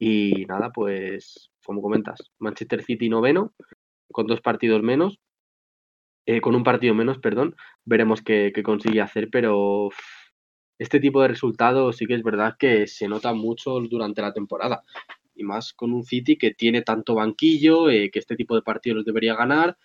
Y 0.01 0.45
nada, 0.47 0.73
pues, 0.73 1.53
como 1.65 1.81
comentas, 1.81 2.33
Manchester 2.41 2.83
City 2.83 3.09
noveno, 3.09 3.55
con 4.11 4.27
dos 4.27 4.41
partidos 4.41 4.83
menos, 4.83 5.21
eh, 6.27 6.41
con 6.41 6.57
un 6.57 6.65
partido 6.65 6.93
menos, 6.93 7.19
perdón, 7.21 7.55
veremos 7.85 8.21
qué, 8.21 8.53
consigue 8.65 9.01
hacer, 9.01 9.29
pero 9.31 9.91
este 10.77 10.99
tipo 10.99 11.23
de 11.23 11.29
resultados 11.29 11.99
sí 11.99 12.07
que 12.07 12.15
es 12.15 12.25
verdad 12.25 12.57
que 12.59 12.89
se 12.89 13.07
nota 13.07 13.33
mucho 13.33 13.79
durante 13.79 14.23
la 14.23 14.33
temporada. 14.33 14.83
Y 15.37 15.45
más 15.45 15.73
con 15.73 15.93
un 15.93 16.03
City 16.03 16.37
que 16.37 16.53
tiene 16.53 16.83
tanto 16.83 17.15
banquillo, 17.15 17.91
eh, 17.91 18.11
que 18.11 18.19
este 18.19 18.35
tipo 18.35 18.57
de 18.57 18.63
partidos 18.63 18.97
los 18.97 19.05
debería 19.05 19.37
ganar. 19.37 19.79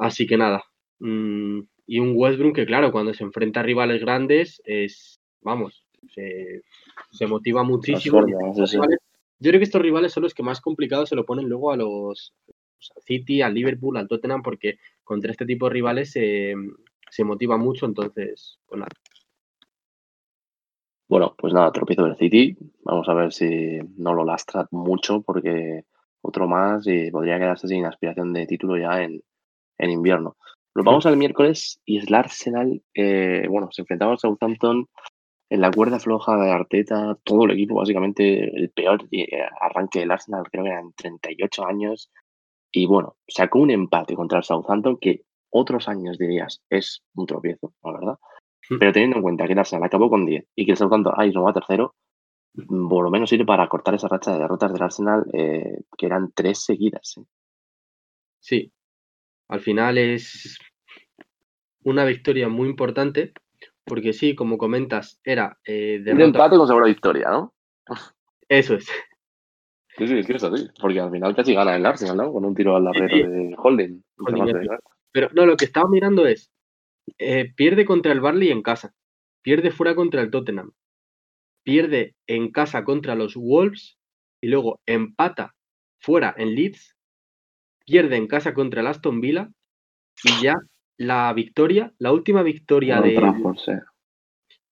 Así 0.00 0.26
que 0.26 0.36
nada. 0.36 0.64
mm, 0.98 1.60
y 1.86 1.98
un 1.98 2.12
Westbrook 2.14 2.54
que, 2.54 2.66
claro, 2.66 2.92
cuando 2.92 3.12
se 3.14 3.24
enfrenta 3.24 3.60
a 3.60 3.62
rivales 3.62 4.00
grandes, 4.00 4.62
es, 4.64 5.20
vamos, 5.40 5.84
se, 6.14 6.62
se 7.10 7.26
motiva 7.26 7.62
muchísimo. 7.64 8.24
sí, 8.26 8.76
rivales- 8.76 8.98
yo 9.38 9.50
creo 9.50 9.58
que 9.60 9.64
estos 9.64 9.82
rivales 9.82 10.12
son 10.12 10.22
los 10.22 10.34
que 10.34 10.42
más 10.42 10.60
complicados 10.60 11.08
se 11.08 11.16
lo 11.16 11.24
ponen 11.24 11.48
luego 11.48 11.72
a 11.72 11.76
los 11.76 12.34
City, 13.04 13.42
al 13.42 13.54
Liverpool, 13.54 13.96
al 13.96 14.08
Tottenham, 14.08 14.42
porque 14.42 14.78
contra 15.04 15.30
este 15.32 15.46
tipo 15.46 15.66
de 15.66 15.72
rivales 15.72 16.12
se, 16.12 16.54
se 17.10 17.24
motiva 17.24 17.56
mucho. 17.56 17.86
Entonces, 17.86 18.58
pues 18.66 18.78
nada. 18.78 18.90
Bueno, 21.08 21.34
pues 21.36 21.52
nada, 21.52 21.72
tropiezo 21.72 22.04
del 22.04 22.16
City. 22.16 22.56
Vamos 22.84 23.08
a 23.08 23.14
ver 23.14 23.32
si 23.32 23.78
no 23.96 24.14
lo 24.14 24.24
lastra 24.24 24.68
mucho 24.70 25.22
porque 25.22 25.84
otro 26.22 26.46
más 26.46 26.86
y 26.86 27.10
podría 27.10 27.38
quedarse 27.38 27.66
sin 27.66 27.84
aspiración 27.84 28.32
de 28.32 28.46
título 28.46 28.76
ya 28.78 29.02
en, 29.02 29.22
en 29.80 29.90
invierno. 29.90 30.36
Nos 30.74 30.84
vamos 30.84 31.06
al 31.06 31.16
miércoles 31.16 31.80
y 31.84 31.98
es 31.98 32.06
el 32.06 32.14
Arsenal. 32.14 32.82
eh, 32.94 33.46
bueno, 33.48 33.68
se 33.72 33.82
enfrentaba 33.82 34.12
al 34.12 34.18
Southampton 34.18 34.86
en 35.50 35.60
la 35.60 35.70
cuerda 35.72 35.98
floja 35.98 36.36
de 36.36 36.50
Arteta, 36.50 37.18
todo 37.24 37.44
el 37.44 37.50
equipo, 37.50 37.74
básicamente 37.74 38.44
el 38.56 38.70
peor 38.70 39.08
eh, 39.10 39.26
arranque 39.60 39.98
del 39.98 40.12
Arsenal, 40.12 40.44
creo 40.50 40.62
que 40.64 40.70
eran 40.70 40.92
38 40.92 41.66
años. 41.66 42.10
Y 42.70 42.86
bueno, 42.86 43.16
sacó 43.26 43.58
un 43.58 43.70
empate 43.72 44.14
contra 44.14 44.38
el 44.38 44.44
Southampton 44.44 44.96
que 44.98 45.22
otros 45.50 45.88
años 45.88 46.18
dirías 46.18 46.62
es 46.70 47.02
un 47.14 47.26
tropiezo, 47.26 47.74
la 47.82 47.92
verdad. 47.92 48.18
Pero 48.78 48.92
teniendo 48.92 49.16
en 49.16 49.22
cuenta 49.22 49.46
que 49.46 49.54
el 49.54 49.58
Arsenal 49.58 49.84
acabó 49.84 50.08
con 50.08 50.24
10 50.24 50.46
y 50.54 50.64
que 50.64 50.70
el 50.70 50.76
Southampton 50.76 51.14
ahí 51.16 51.32
no 51.32 51.42
va 51.42 51.52
tercero, 51.52 51.96
mm, 52.54 52.88
por 52.88 53.02
lo 53.02 53.10
menos 53.10 53.28
sirve 53.28 53.44
para 53.44 53.68
cortar 53.68 53.94
esa 53.94 54.06
racha 54.06 54.32
de 54.32 54.38
derrotas 54.38 54.72
del 54.72 54.82
Arsenal, 54.82 55.24
eh, 55.32 55.80
que 55.98 56.06
eran 56.06 56.30
tres 56.32 56.62
seguidas. 56.64 57.16
¿eh? 57.18 57.24
Sí, 58.38 58.72
al 59.50 59.60
final 59.60 59.98
es 59.98 60.58
una 61.82 62.04
victoria 62.04 62.48
muy 62.48 62.68
importante, 62.68 63.32
porque 63.84 64.12
sí, 64.12 64.36
como 64.36 64.58
comentas, 64.58 65.20
era 65.24 65.58
eh, 65.64 65.96
Un 65.98 66.04
derrota. 66.04 66.24
empate 66.24 66.56
con 66.56 66.66
segura 66.68 66.86
victoria, 66.86 67.28
¿no? 67.30 67.52
Eso 68.48 68.74
es. 68.74 68.88
Sí, 69.98 70.06
sí, 70.06 70.18
es 70.18 70.26
que 70.26 70.34
es 70.34 70.44
así. 70.44 70.68
Porque 70.80 71.00
al 71.00 71.10
final 71.10 71.34
casi 71.34 71.52
gana 71.52 71.74
el 71.74 71.84
Arsenal, 71.84 72.16
¿no? 72.16 72.32
Con 72.32 72.44
un 72.44 72.54
tiro 72.54 72.76
al 72.76 72.84
larguero 72.84 73.30
de 73.30 73.54
Holding. 73.58 74.04
Pero 75.12 75.28
no, 75.34 75.46
lo 75.46 75.56
que 75.56 75.64
estaba 75.64 75.90
mirando 75.90 76.26
es, 76.26 76.52
eh, 77.18 77.52
pierde 77.56 77.84
contra 77.84 78.12
el 78.12 78.20
Barley 78.20 78.50
en 78.50 78.62
casa, 78.62 78.94
pierde 79.42 79.72
fuera 79.72 79.96
contra 79.96 80.22
el 80.22 80.30
Tottenham, 80.30 80.72
pierde 81.64 82.14
en 82.28 82.52
casa 82.52 82.84
contra 82.84 83.16
los 83.16 83.34
Wolves 83.34 83.98
y 84.40 84.46
luego 84.46 84.80
empata 84.86 85.56
fuera 85.98 86.32
en 86.38 86.54
Leeds, 86.54 86.96
pierde 87.90 88.16
en 88.16 88.28
casa 88.28 88.54
contra 88.54 88.82
el 88.82 88.86
Aston 88.86 89.20
Villa 89.20 89.50
y 90.22 90.44
ya 90.44 90.54
la 90.96 91.32
victoria, 91.32 91.92
la 91.98 92.12
última 92.12 92.42
victoria 92.42 93.00
de... 93.00 93.20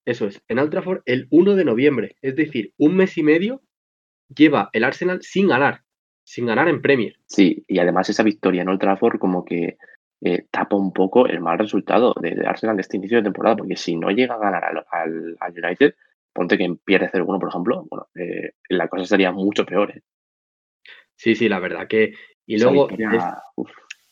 Eso 0.04 0.26
es, 0.26 0.40
en 0.48 0.58
Old 0.58 1.02
el 1.04 1.26
1 1.30 1.54
de 1.56 1.64
noviembre, 1.64 2.16
es 2.22 2.36
decir, 2.36 2.72
un 2.78 2.96
mes 2.96 3.18
y 3.18 3.22
medio 3.22 3.60
lleva 4.34 4.70
el 4.72 4.84
Arsenal 4.84 5.20
sin 5.22 5.48
ganar, 5.48 5.82
sin 6.24 6.46
ganar 6.46 6.68
en 6.68 6.80
Premier. 6.80 7.16
Sí, 7.26 7.64
y 7.66 7.78
además 7.80 8.08
esa 8.08 8.22
victoria 8.22 8.62
en 8.62 8.68
Old 8.68 8.80
Trafford 8.80 9.18
como 9.18 9.44
que 9.44 9.76
eh, 10.20 10.46
tapa 10.50 10.76
un 10.76 10.92
poco 10.92 11.26
el 11.26 11.40
mal 11.40 11.58
resultado 11.58 12.14
de, 12.22 12.46
Arsenal 12.46 12.76
de 12.76 12.82
este 12.82 12.98
inicio 12.98 13.18
de 13.18 13.24
temporada, 13.24 13.56
porque 13.56 13.76
si 13.76 13.96
no 13.96 14.10
llega 14.10 14.36
a 14.36 14.38
ganar 14.38 14.64
al, 14.90 15.36
United, 15.64 15.94
ponte 16.32 16.56
que 16.56 16.72
pierde 16.84 17.10
0-1, 17.10 17.40
por 17.40 17.48
ejemplo, 17.48 17.86
bueno, 17.90 18.06
eh, 18.14 18.52
la 18.68 18.86
cosa 18.88 19.04
sería 19.04 19.32
mucho 19.32 19.66
peor. 19.66 19.90
¿eh? 19.90 20.02
Sí, 21.16 21.34
sí, 21.34 21.48
la 21.48 21.58
verdad 21.58 21.88
que... 21.88 22.14
Y 22.48 22.58
luego, 22.58 22.88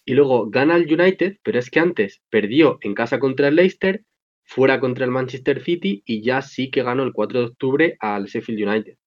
y 0.04 0.12
luego 0.12 0.50
gana 0.50 0.76
el 0.76 0.92
United, 0.92 1.38
pero 1.42 1.58
es 1.58 1.70
que 1.70 1.80
antes 1.80 2.20
perdió 2.28 2.76
en 2.82 2.94
casa 2.94 3.18
contra 3.18 3.48
el 3.48 3.56
Leicester, 3.56 4.04
fuera 4.44 4.78
contra 4.78 5.06
el 5.06 5.10
Manchester 5.10 5.62
City 5.62 6.02
y 6.04 6.22
ya 6.22 6.42
sí 6.42 6.70
que 6.70 6.82
ganó 6.82 7.02
el 7.02 7.14
4 7.14 7.40
de 7.40 7.46
octubre 7.46 7.96
al 7.98 8.26
Sheffield 8.26 8.68
United. 8.68 8.98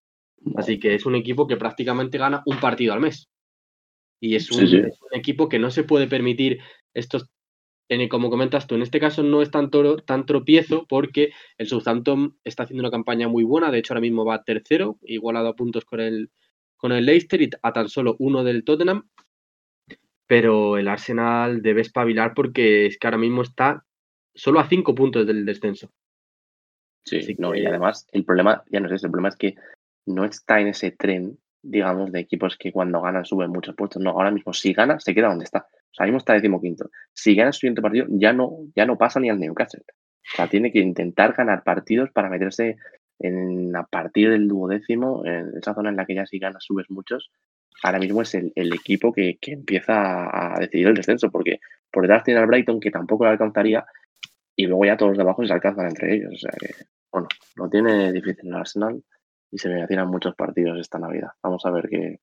Así 0.56 0.80
que 0.80 0.96
es 0.96 1.06
un 1.06 1.14
equipo 1.14 1.46
que 1.46 1.58
prácticamente 1.58 2.18
gana 2.18 2.42
un 2.48 2.60
partido 2.60 2.94
al 2.94 3.02
mes. 3.02 3.30
Y 4.20 4.34
es 4.34 4.50
un, 4.50 4.92
equipo 5.12 5.48
que 5.48 5.60
no 5.60 5.70
se 5.70 5.84
puede 5.84 6.08
permitir 6.08 6.60
estos, 6.96 7.30
como 8.10 8.32
comentas 8.32 8.66
tú, 8.66 8.74
en 8.74 8.82
este 8.82 9.00
caso 9.00 9.22
no 9.22 9.44
es 9.44 9.52
tan, 9.52 9.70
tan 10.08 10.26
tropiezo 10.26 10.88
porque 10.90 11.34
el 11.60 11.68
Southampton 11.68 12.36
está 12.44 12.64
haciendo 12.64 12.82
una 12.82 12.92
campaña 12.92 13.28
muy 13.28 13.44
buena, 13.44 13.70
de 13.70 13.78
hecho 13.78 13.94
ahora 13.94 14.02
mismo 14.02 14.26
va 14.26 14.44
tercero, 14.44 14.98
igualado 15.04 15.50
a 15.50 15.56
puntos 15.56 15.86
con 15.86 16.00
el, 16.00 16.32
con 16.80 16.94
el 16.94 17.06
Leicester 17.06 17.42
y 17.42 17.50
a 17.62 17.74
tan 17.74 17.90
solo 17.90 18.16
uno 18.20 18.44
del 18.44 18.64
Tottenham. 18.64 19.08
Pero 20.26 20.78
el 20.78 20.88
Arsenal 20.88 21.62
debe 21.62 21.82
espabilar 21.82 22.34
porque 22.34 22.86
es 22.86 22.98
que 22.98 23.08
ahora 23.08 23.18
mismo 23.18 23.42
está 23.42 23.84
solo 24.34 24.60
a 24.60 24.68
cinco 24.68 24.96
puntos 24.96 25.28
del 25.28 25.46
descenso. 25.46 25.92
Sí, 27.04 27.36
no, 27.38 27.56
y 27.56 27.66
además 27.66 28.08
el 28.12 28.24
problema, 28.24 28.64
ya 28.70 28.80
no 28.80 28.94
es 28.94 29.04
el 29.04 29.10
problema 29.10 29.30
es 29.30 29.36
que 29.36 29.56
no 30.06 30.26
está 30.26 30.60
en 30.60 30.68
ese 30.68 30.92
tren, 30.92 31.38
digamos, 31.62 32.12
de 32.12 32.20
equipos 32.20 32.58
que 32.58 32.72
cuando 32.72 33.02
ganan 33.02 33.26
suben 33.26 33.52
muchos 33.52 33.76
puestos. 33.76 34.02
No, 34.02 34.12
ahora 34.12 34.32
mismo 34.32 34.54
si 34.54 34.74
gana, 34.74 35.00
se 35.00 35.14
queda 35.14 35.28
donde 35.28 35.46
está. 35.46 35.60
O 35.60 35.94
sea, 35.94 36.04
ahora 36.04 36.08
mismo 36.08 36.18
está 36.20 36.34
decimoquinto. 36.34 36.90
Si 37.14 37.36
gana 37.36 37.52
su 37.52 37.62
siguiente 37.62 37.82
partido, 37.82 38.06
ya 38.10 38.32
no, 38.32 38.68
ya 38.76 38.86
no 38.86 38.98
pasa 38.98 39.20
ni 39.20 39.30
al 39.30 39.40
Newcastle. 39.40 39.84
O 39.88 40.36
sea, 40.36 40.48
tiene 40.48 40.72
que 40.72 40.80
intentar 40.80 41.34
ganar 41.34 41.64
partidos 41.64 42.12
para 42.12 42.30
meterse 42.30 42.78
en, 43.20 43.76
a 43.76 43.84
partir 43.86 44.30
del 44.30 44.48
duodécimo, 44.48 45.26
en 45.26 45.58
esa 45.58 45.74
zona 45.74 45.90
en 45.90 45.98
la 45.98 46.06
que 46.06 46.16
ya 46.16 46.26
si 46.26 46.40
ganas 46.40 46.64
subes 46.64 46.90
muchos. 46.90 47.32
Ahora 47.84 48.00
mismo 48.00 48.22
es 48.22 48.34
el, 48.36 48.52
equipo 48.74 49.14
que, 49.14 49.38
empieza 49.42 50.56
a 50.56 50.60
decidir 50.60 50.88
el 50.88 50.96
descenso, 50.96 51.32
porque 51.32 51.60
por 51.92 52.04
detrás 52.04 52.24
tiene 52.24 52.40
al 52.40 52.48
Brighton, 52.48 52.80
que 52.80 52.92
tampoco 52.92 53.26
lo 53.26 53.32
alcanzaría, 53.32 53.86
y 54.56 54.66
luego 54.66 54.86
ya 54.86 54.98
todos 54.98 55.16
de 55.16 55.24
abajo 55.24 55.46
se 55.46 55.54
alcanzan 55.54 55.88
entre 55.88 56.16
ellos. 56.16 56.34
O 56.34 56.38
sea 56.38 56.52
que, 56.60 56.74
bueno, 57.12 57.28
lo 57.56 57.70
tiene 57.70 58.12
difícil 58.12 58.50
el 58.50 58.56
Arsenal 58.56 59.02
y 59.52 59.58
se 59.58 59.70
me 59.70 59.84
hacían 59.84 60.08
muchos 60.10 60.36
partidos 60.36 60.80
esta 60.80 61.00
Navidad. 61.00 61.30
Vamos 61.42 61.66
a 61.66 61.72
ver 61.72 61.88
qué, 61.90 62.20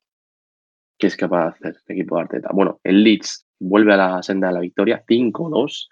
qué 0.99 1.07
es 1.07 1.17
capaz 1.17 1.59
de 1.61 1.71
hacer 1.71 1.83
el 1.87 1.97
equipo 1.97 2.17
de 2.17 2.23
Arteta. 2.23 2.51
Bueno, 2.53 2.81
el 2.85 3.03
Leeds 3.03 3.47
vuelve 3.59 3.95
a 3.95 3.97
la 3.97 4.23
senda 4.23 4.49
de 4.49 4.55
la 4.55 4.61
victoria, 4.61 5.03
5-2 5.07 5.89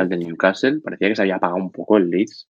ante 0.00 0.16
Newcastle. 0.16 0.80
Parecía 0.80 1.08
que 1.08 1.16
se 1.16 1.22
había 1.22 1.36
apagado 1.36 1.62
un 1.62 1.70
poco 1.70 1.96
el 1.96 2.10
Leeds 2.10 2.48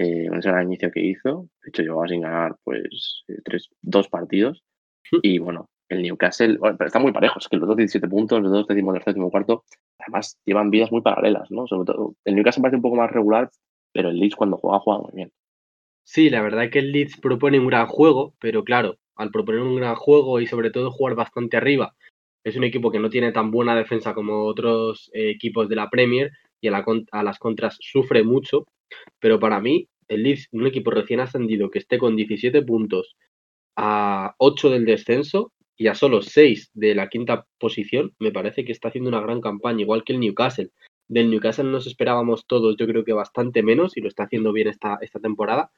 eh, 0.00 0.28
con 0.28 0.38
ese 0.38 0.48
gran 0.48 0.66
inicio 0.66 0.90
que 0.90 1.00
hizo. 1.00 1.48
De 1.62 1.68
hecho, 1.68 1.82
llevaba 1.82 2.08
sin 2.08 2.22
ganar 2.22 2.56
pues 2.64 3.24
eh, 3.28 3.38
tres, 3.44 3.68
dos 3.82 4.08
partidos. 4.08 4.62
Y 5.22 5.38
bueno, 5.38 5.68
el 5.88 6.02
Newcastle, 6.02 6.56
bueno, 6.58 6.76
pero 6.78 6.88
están 6.88 7.02
muy 7.02 7.12
parejos, 7.12 7.48
que 7.48 7.56
los 7.56 7.68
dos 7.68 7.76
17 7.76 8.08
puntos, 8.08 8.40
los 8.40 8.50
dos 8.50 8.66
décimo 8.66 8.92
tercero, 8.92 9.12
décimo 9.12 9.30
cuarto, 9.30 9.64
además 9.98 10.38
llevan 10.44 10.70
vidas 10.70 10.92
muy 10.92 11.02
paralelas, 11.02 11.50
¿no? 11.50 11.66
Sobre 11.66 11.92
todo, 11.92 12.14
el 12.24 12.34
Newcastle 12.36 12.62
parece 12.62 12.76
un 12.76 12.82
poco 12.82 12.96
más 12.96 13.10
regular, 13.10 13.50
pero 13.92 14.08
el 14.08 14.18
Leeds 14.18 14.36
cuando 14.36 14.56
juega, 14.56 14.78
juega 14.78 15.00
muy 15.02 15.12
bien. 15.14 15.32
Sí, 16.04 16.30
la 16.30 16.42
verdad 16.42 16.64
es 16.64 16.70
que 16.70 16.78
el 16.78 16.92
Leeds 16.92 17.20
propone 17.20 17.58
un 17.58 17.66
gran 17.66 17.86
juego, 17.86 18.34
pero 18.40 18.64
claro, 18.64 18.96
al 19.16 19.30
proponer 19.30 19.62
un 19.62 19.76
gran 19.76 19.96
juego 19.96 20.40
y 20.40 20.46
sobre 20.46 20.70
todo 20.70 20.90
jugar 20.90 21.14
bastante 21.14 21.56
arriba, 21.56 21.94
es 22.44 22.56
un 22.56 22.64
equipo 22.64 22.90
que 22.90 23.00
no 23.00 23.10
tiene 23.10 23.32
tan 23.32 23.50
buena 23.50 23.76
defensa 23.76 24.14
como 24.14 24.44
otros 24.46 25.10
eh, 25.12 25.30
equipos 25.30 25.68
de 25.68 25.76
la 25.76 25.90
Premier 25.90 26.32
y 26.60 26.68
a, 26.68 27.22
las 27.22 27.38
contras 27.38 27.76
sufre 27.80 28.22
mucho, 28.22 28.66
pero 29.18 29.38
para 29.38 29.60
mí 29.60 29.88
el 30.08 30.24
Leeds, 30.24 30.48
un 30.52 30.66
equipo 30.66 30.90
recién 30.90 31.20
ascendido 31.20 31.70
que 31.70 31.78
esté 31.78 31.98
con 31.98 32.16
17 32.16 32.62
puntos 32.62 33.16
a 33.76 34.34
8 34.38 34.70
del 34.70 34.84
descenso 34.84 35.52
y 35.76 35.86
a 35.86 35.94
solo 35.94 36.20
6 36.20 36.70
de 36.74 36.94
la 36.94 37.08
quinta 37.08 37.46
posición, 37.58 38.12
me 38.18 38.32
parece 38.32 38.64
que 38.64 38.72
está 38.72 38.88
haciendo 38.88 39.08
una 39.08 39.20
gran 39.22 39.40
campaña, 39.40 39.80
igual 39.80 40.04
que 40.04 40.12
el 40.12 40.20
Newcastle. 40.20 40.70
Del 41.08 41.30
Newcastle 41.30 41.64
nos 41.64 41.86
esperábamos 41.86 42.46
todos, 42.46 42.76
yo 42.76 42.86
creo 42.86 43.04
que 43.04 43.12
bastante 43.12 43.62
menos, 43.62 43.96
y 43.96 44.00
lo 44.00 44.08
está 44.08 44.24
haciendo 44.24 44.52
bien 44.52 44.68
esta, 44.68 44.98
esta 45.00 45.20
temporada. 45.20 45.70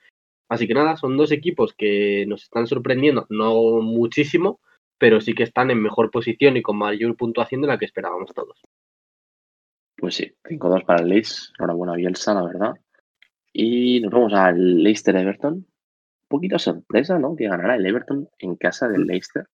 Así 0.48 0.66
que 0.66 0.74
nada, 0.74 0.96
son 0.96 1.16
dos 1.16 1.30
equipos 1.30 1.72
que 1.72 2.26
nos 2.26 2.42
están 2.42 2.66
sorprendiendo, 2.66 3.26
no 3.28 3.80
muchísimo, 3.80 4.60
pero 4.98 5.20
sí 5.20 5.34
que 5.34 5.44
están 5.44 5.70
en 5.70 5.80
mejor 5.80 6.10
posición 6.10 6.56
y 6.56 6.62
con 6.62 6.78
mayor 6.78 7.16
puntuación 7.16 7.60
de 7.60 7.68
la 7.68 7.78
que 7.78 7.84
esperábamos 7.84 8.32
todos. 8.34 8.60
Pues 9.96 10.16
sí, 10.16 10.32
5-2 10.44 10.84
para 10.84 11.02
el 11.02 11.08
Leeds, 11.08 11.52
enhorabuena 11.58 11.94
Bielsa, 11.94 12.34
la 12.34 12.42
verdad. 12.42 12.74
Y 13.52 14.00
nos 14.00 14.10
vamos 14.10 14.32
al 14.32 14.82
Leicester 14.82 15.16
Everton. 15.16 15.54
Un 15.54 16.28
poquito 16.28 16.58
sorpresa, 16.58 17.18
¿no? 17.18 17.36
Que 17.36 17.48
ganará 17.48 17.76
el 17.76 17.86
Everton 17.86 18.28
en 18.38 18.56
casa 18.56 18.88
del 18.88 19.06
Leicester. 19.06 19.46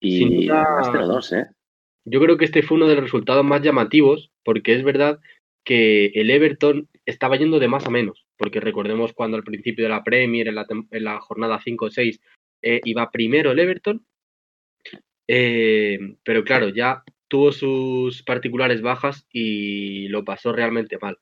Y 0.00 0.46
más 0.48 0.88
0-2, 0.88 1.38
¿eh? 1.38 1.46
Yo 2.04 2.20
creo 2.20 2.36
que 2.36 2.46
este 2.46 2.62
fue 2.62 2.76
uno 2.76 2.88
de 2.88 2.94
los 2.94 3.04
resultados 3.04 3.44
más 3.44 3.62
llamativos, 3.62 4.30
porque 4.42 4.74
es 4.74 4.82
verdad 4.82 5.20
que 5.64 6.06
el 6.14 6.30
Everton 6.30 6.88
estaba 7.04 7.36
yendo 7.36 7.58
de 7.58 7.68
más 7.68 7.86
a 7.86 7.90
menos, 7.90 8.26
porque 8.36 8.60
recordemos 8.60 9.12
cuando 9.12 9.36
al 9.36 9.44
principio 9.44 9.84
de 9.84 9.90
la 9.90 10.02
Premier, 10.02 10.48
en 10.48 11.04
la, 11.04 11.20
jornada 11.20 11.60
5 11.62 11.84
o 11.84 11.90
6, 11.90 12.20
eh, 12.62 12.80
iba 12.84 13.10
primero 13.10 13.52
el 13.52 13.58
Everton, 13.58 14.04
eh, 15.28 15.98
pero 16.24 16.42
claro, 16.42 16.70
ya 16.70 17.02
tuvo 17.28 17.52
sus 17.52 18.22
particulares 18.22 18.82
bajas 18.82 19.26
y 19.32 20.08
lo 20.08 20.24
pasó 20.24 20.52
realmente 20.52 20.98
mal. 21.00 21.18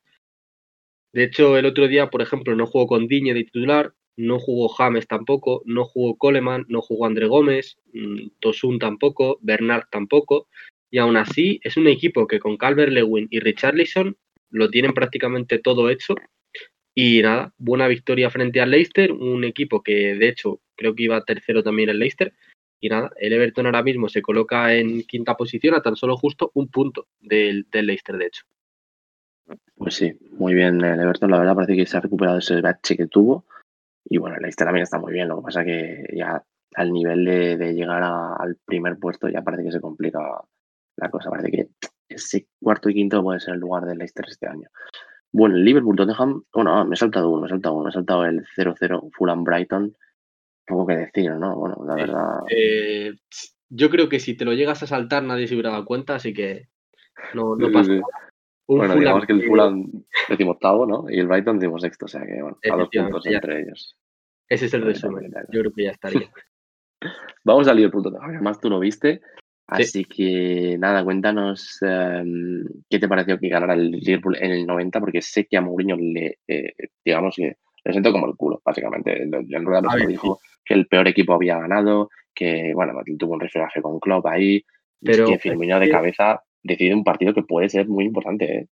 De 1.12 1.24
hecho, 1.24 1.56
el 1.56 1.66
otro 1.66 1.88
día, 1.88 2.11
por 2.11 2.22
ejemplo, 2.22 2.54
no 2.54 2.66
jugó 2.66 2.86
con 2.86 3.09
Diñe 3.09 3.34
de 3.34 3.44
titular, 3.44 3.94
no 4.16 4.38
jugó 4.38 4.68
James 4.68 5.06
tampoco, 5.06 5.62
no 5.64 5.84
jugó 5.84 6.16
Coleman, 6.16 6.66
no 6.68 6.82
jugó 6.82 7.06
André 7.06 7.26
Gómez, 7.26 7.78
mm, 7.92 8.28
Tosun 8.40 8.78
tampoco, 8.78 9.38
Bernard 9.42 9.84
tampoco, 9.90 10.48
y 10.90 10.98
aún 10.98 11.16
así 11.16 11.61
es 11.62 11.76
un 11.76 11.86
equipo 11.86 12.26
que 12.26 12.40
con 12.40 12.56
Calvert 12.56 12.92
Lewin 12.92 13.28
y 13.30 13.40
Richarlison 13.40 14.16
lo 14.50 14.70
tienen 14.70 14.92
prácticamente 14.92 15.59
todo 15.59 15.90
hecho. 15.90 16.14
Y 16.94 17.22
nada, 17.22 17.54
buena 17.59 17.86
victoria 17.86 18.30
frente 18.30 18.61
al 18.61 18.70
Leicester, 18.70 19.12
un 19.12 19.44
equipo 19.44 19.82
que 19.82 20.16
de 20.16 20.28
hecho 20.28 20.61
creo 20.74 20.94
que 20.94 21.04
iba 21.04 21.24
tercero 21.24 21.62
también 21.62 21.90
el 21.90 21.98
Leicester. 21.98 22.32
Y 22.80 22.88
nada, 22.88 23.11
el 23.20 23.32
Everton 23.32 23.66
ahora 23.66 23.82
mismo 23.82 24.09
se 24.09 24.22
coloca 24.22 24.74
en 24.74 25.02
quinta 25.02 25.36
posición 25.36 25.74
a 25.74 25.82
tan 25.82 25.96
solo 25.96 26.16
justo 26.16 26.50
un 26.54 26.68
punto 26.68 27.06
del, 27.20 27.66
Leicester, 27.72 28.16
de 28.16 28.26
hecho. 28.26 28.42
Pues 29.76 29.94
sí, 29.94 30.12
muy 30.32 30.55
bien 30.55 30.82
el 30.84 31.01
Everton, 31.01 31.30
la 31.30 31.38
verdad 31.38 31.55
parece 31.55 31.76
que 31.76 31.86
se 31.86 31.96
ha 31.96 32.01
recuperado 32.01 32.38
ese 32.38 32.61
bache 32.61 32.96
que 32.96 33.07
tuvo. 33.07 33.44
Y 34.05 34.18
bueno, 34.18 34.36
el 34.36 34.42
Leicester 34.42 34.66
también 34.66 34.84
está 34.84 34.99
muy 34.99 35.12
bien, 35.12 35.28
lo 35.28 35.36
que 35.36 35.42
pasa 35.42 35.64
que 35.64 36.05
ya 36.14 36.42
al 36.74 36.92
nivel 36.92 37.24
de, 37.24 37.74
llegar 37.74 38.03
al 38.03 38.57
primer 38.64 38.99
puesto 38.99 39.28
ya 39.28 39.42
parece 39.42 39.64
que 39.64 39.72
se 39.72 39.80
complica 39.80 40.20
la 40.96 41.11
cosa, 41.11 41.30
parece 41.30 41.51
que 41.51 41.68
ese 42.09 42.46
cuarto 42.61 42.88
y 42.88 42.94
quinto 42.94 43.22
puede 43.22 43.40
ser 43.40 43.55
el 43.55 43.61
lugar 43.61 43.84
del 43.84 43.99
Leicester 43.99 44.26
este 44.28 44.49
año. 44.49 44.68
Bueno, 45.30 45.57
el 45.57 45.64
Liverpool 45.64 45.96
Tottenham, 45.96 46.42
bueno, 46.53 46.84
me 46.86 46.94
he 46.94 46.96
saltado 46.96 47.30
uno, 47.30 47.42
me 47.42 47.46
he 47.46 47.51
saltado 47.51 47.74
uno, 47.74 47.84
me 47.84 47.90
he 47.90 47.92
saltado 47.92 48.24
el 48.24 48.46
0-0 48.57 49.11
Fulham 49.12 49.44
Brighton. 49.44 49.94
Poco 50.66 50.86
que 50.86 50.96
decir, 50.96 51.32
¿no? 51.32 51.55
Bueno, 51.55 51.76
la 51.86 51.94
verdad. 51.94 52.40
Eh, 52.51 53.14
yo 53.68 53.90
creo 53.90 54.09
que 54.09 54.20
si 54.20 54.34
te 54.34 54.44
lo 54.44 54.55
llegas 54.55 54.82
a 54.82 54.86
saltar 54.86 55.22
nadie 55.22 55.46
se 55.46 55.55
hubiera 55.55 55.70
dado 55.70 55.84
cuenta, 55.84 56.14
así 56.14 56.32
que 56.32 56.68
no, 57.34 57.57
no 57.57 57.70
pasa 57.70 57.92
nada. 57.92 58.28
Bueno, 58.77 58.95
digamos 58.97 59.25
que 59.27 59.33
el 59.33 59.47
Fulham 59.47 59.91
octavo, 60.49 60.87
¿no? 60.87 61.11
Y 61.11 61.19
el 61.19 61.27
Brighton 61.27 61.61
sexto, 61.81 62.05
o 62.05 62.09
sea 62.09 62.25
que 62.27 62.43
bueno, 62.43 62.59
a 62.71 62.77
dos 62.77 62.89
puntos 62.93 63.27
entre 63.27 63.62
ellos. 63.62 63.97
Ese 64.49 64.66
es 64.66 64.75
el 64.75 64.83
resumen. 64.83 65.33
Yo 65.51 65.61
creo 65.61 65.73
que 65.73 65.85
ya 65.85 65.91
estaría. 65.91 66.31
Vamos 67.45 67.69
al 67.69 67.77
Liverpool 67.77 68.03
Tottenham. 68.03 68.31
Además, 68.31 68.61
tú 68.61 68.69
lo 68.69 68.81
viste. 68.81 69.21
Así 69.66 70.07
que 70.07 70.77
nada, 70.79 71.05
cuéntanos 71.05 71.79
em, 71.83 72.64
qué 72.89 72.99
te 72.99 73.07
pareció 73.07 73.39
que 73.39 73.51
ganara 73.51 73.75
el 73.75 73.91
Liverpool 73.91 74.37
en 74.41 74.53
el 74.53 74.66
90, 74.66 74.99
porque 74.99 75.21
sé 75.21 75.47
que 75.47 75.59
a 75.59 75.61
Mourinho 75.61 75.95
le, 75.97 76.39
eh, 76.49 76.73
digamos 77.05 77.37
que 77.37 77.57
le 77.85 77.93
sentó 77.93 78.11
como 78.11 78.27
el 78.27 78.35
culo, 78.35 78.62
básicamente. 78.64 79.23
En 79.23 79.64
rueda 79.66 79.83
dijo 80.07 80.41
que 80.64 80.73
el 80.73 80.87
peor 80.87 81.09
equipo 81.09 81.35
había 81.35 81.59
ganado, 81.59 82.09
que, 82.35 82.73
bueno, 82.75 82.95
tuvo 83.19 83.35
un 83.35 83.41
referaje 83.41 83.83
con 83.83 84.01
Klopp 84.01 84.27
ahí, 84.27 84.64
Pero 85.03 85.27
que 85.27 85.39
Firmino 85.39 85.79
de 85.79 85.91
cabeza 85.91 86.43
decide 86.62 86.94
un 86.94 87.04
partido 87.04 87.34
que 87.34 87.42
puede 87.42 87.68
ser 87.68 87.88
muy 87.88 88.04
importante, 88.04 88.59
¿eh? 88.59 88.68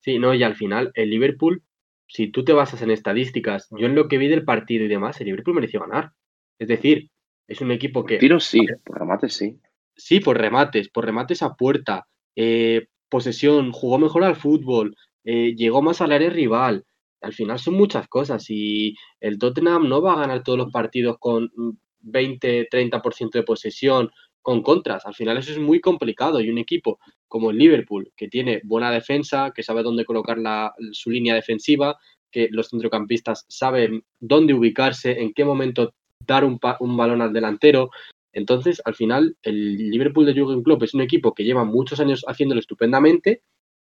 Sí, 0.00 0.18
no, 0.18 0.34
y 0.34 0.42
al 0.42 0.56
final, 0.56 0.90
el 0.94 1.10
Liverpool, 1.10 1.62
si 2.08 2.26
tú 2.26 2.44
te 2.44 2.52
basas 2.52 2.82
en 2.82 2.90
estadísticas, 2.90 3.68
yo 3.70 3.86
en 3.86 3.94
lo 3.94 4.08
que 4.08 4.18
vi 4.18 4.28
del 4.28 4.44
partido 4.44 4.84
y 4.84 4.88
demás, 4.88 5.20
el 5.20 5.26
Liverpool 5.26 5.54
mereció 5.54 5.80
ganar. 5.80 6.10
Es 6.58 6.68
decir, 6.68 7.10
es 7.46 7.60
un 7.60 7.70
equipo 7.70 8.04
que, 8.04 8.18
Tiros 8.18 8.44
sí, 8.44 8.66
por 8.84 8.98
remates 8.98 9.34
sí. 9.34 9.60
sí, 9.96 10.20
por 10.20 10.38
remates, 10.38 10.88
por 10.88 11.04
remates 11.04 11.42
a 11.42 11.54
puerta, 11.54 12.06
eh, 12.34 12.88
posesión, 13.08 13.72
jugó 13.72 13.98
mejor 13.98 14.24
al 14.24 14.36
fútbol, 14.36 14.96
eh, 15.24 15.54
llegó 15.54 15.82
más 15.82 16.00
al 16.00 16.12
área 16.12 16.30
rival. 16.30 16.84
Al 17.20 17.32
final 17.32 17.58
son 17.60 17.74
muchas 17.74 18.08
cosas 18.08 18.44
y 18.48 18.96
el 19.20 19.38
Tottenham 19.38 19.88
no 19.88 20.02
va 20.02 20.14
a 20.14 20.20
ganar 20.20 20.42
todos 20.42 20.58
los 20.58 20.72
partidos 20.72 21.16
con 21.20 21.50
mm, 21.54 21.70
20, 22.00 22.68
30% 22.68 23.30
de 23.30 23.42
posesión, 23.44 24.10
con 24.42 24.62
contras. 24.62 25.06
Al 25.06 25.14
final 25.14 25.38
eso 25.38 25.52
es 25.52 25.58
muy 25.58 25.80
complicado 25.80 26.40
y 26.40 26.50
un 26.50 26.58
equipo 26.58 26.98
como 27.28 27.50
el 27.50 27.58
Liverpool, 27.58 28.12
que 28.16 28.28
tiene 28.28 28.60
buena 28.64 28.90
defensa, 28.90 29.52
que 29.54 29.62
sabe 29.62 29.82
dónde 29.82 30.04
colocar 30.04 30.38
la- 30.38 30.74
su 30.92 31.10
línea 31.10 31.34
defensiva, 31.34 31.96
que 32.30 32.48
los 32.50 32.68
centrocampistas 32.68 33.44
saben 33.48 34.04
dónde 34.20 34.54
ubicarse, 34.54 35.20
en 35.20 35.32
qué 35.32 35.44
momento 35.44 35.94
dar 36.26 36.44
un, 36.44 36.58
balón 36.60 37.22
al 37.22 37.32
delantero. 37.32 37.90
Entonces, 38.32 38.80
al 38.84 38.94
final, 38.94 39.36
el 39.42 39.90
Liverpool 39.90 40.26
de 40.26 40.34
Jürgen 40.34 40.62
Klopp 40.62 40.82
es 40.82 40.94
un 40.94 41.02
equipo 41.02 41.34
que 41.34 41.44
lleva 41.44 41.64
muchos 41.64 42.00
años 42.00 42.24
haciéndolo 42.26 42.60
estupendamente, 42.60 43.42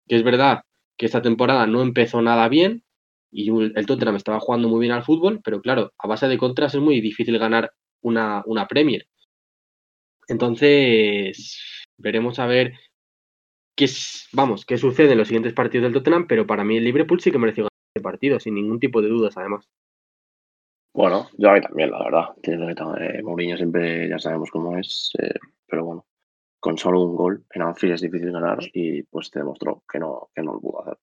que 0.07 0.15
es 0.15 0.23
verdad 0.23 0.61
que 0.97 1.05
esta 1.05 1.21
temporada 1.21 1.67
no 1.67 1.81
empezó 1.81 2.21
nada 2.21 2.47
bien 2.47 2.83
y 3.31 3.49
el 3.49 3.85
Tottenham 3.85 4.15
estaba 4.15 4.39
jugando 4.39 4.69
muy 4.69 4.79
bien 4.79 4.93
al 4.93 5.03
fútbol, 5.03 5.41
pero 5.43 5.61
claro, 5.61 5.93
a 5.97 6.07
base 6.07 6.27
de 6.27 6.37
contras 6.37 6.73
es 6.73 6.81
muy 6.81 7.01
difícil 7.01 7.37
ganar 7.37 7.71
una, 8.01 8.41
una 8.45 8.67
Premier. 8.67 9.05
Entonces, 10.27 11.59
veremos 11.97 12.39
a 12.39 12.47
ver 12.47 12.73
qué, 13.75 13.85
es- 13.85 14.27
vamos, 14.33 14.65
qué 14.65 14.77
sucede 14.77 15.13
en 15.13 15.17
los 15.19 15.27
siguientes 15.27 15.53
partidos 15.53 15.83
del 15.85 15.93
Tottenham, 15.93 16.27
pero 16.27 16.45
para 16.47 16.63
mí 16.63 16.77
el 16.77 16.83
Liverpool 16.83 17.21
sí 17.21 17.31
que 17.31 17.37
mereció 17.37 17.63
ganar 17.63 17.71
este 17.95 18.03
partido, 18.03 18.39
sin 18.39 18.55
ningún 18.55 18.79
tipo 18.79 19.01
de 19.01 19.09
dudas, 19.09 19.37
además. 19.37 19.67
Bueno, 20.93 21.29
yo 21.37 21.49
a 21.49 21.53
mí 21.53 21.61
también, 21.61 21.91
la 21.91 22.03
verdad. 22.03 22.25
Tiene 22.41 22.73
que 22.73 22.83
eh, 23.19 23.23
Mourinho 23.23 23.55
siempre 23.57 24.09
ya 24.09 24.17
sabemos 24.19 24.49
cómo 24.49 24.77
es, 24.77 25.11
eh, 25.19 25.35
pero 25.67 25.85
bueno, 25.85 26.05
con 26.59 26.77
solo 26.77 27.01
un 27.03 27.15
gol 27.15 27.45
en 27.51 27.63
Anfield 27.63 27.95
es 27.95 28.01
difícil 28.01 28.31
ganar 28.31 28.59
y 28.73 29.03
pues 29.03 29.31
te 29.31 29.39
demostró 29.39 29.83
que 29.91 29.99
no, 29.99 30.29
que 30.35 30.43
no 30.43 30.53
lo 30.53 30.61
pudo 30.61 30.81
hacer. 30.83 30.97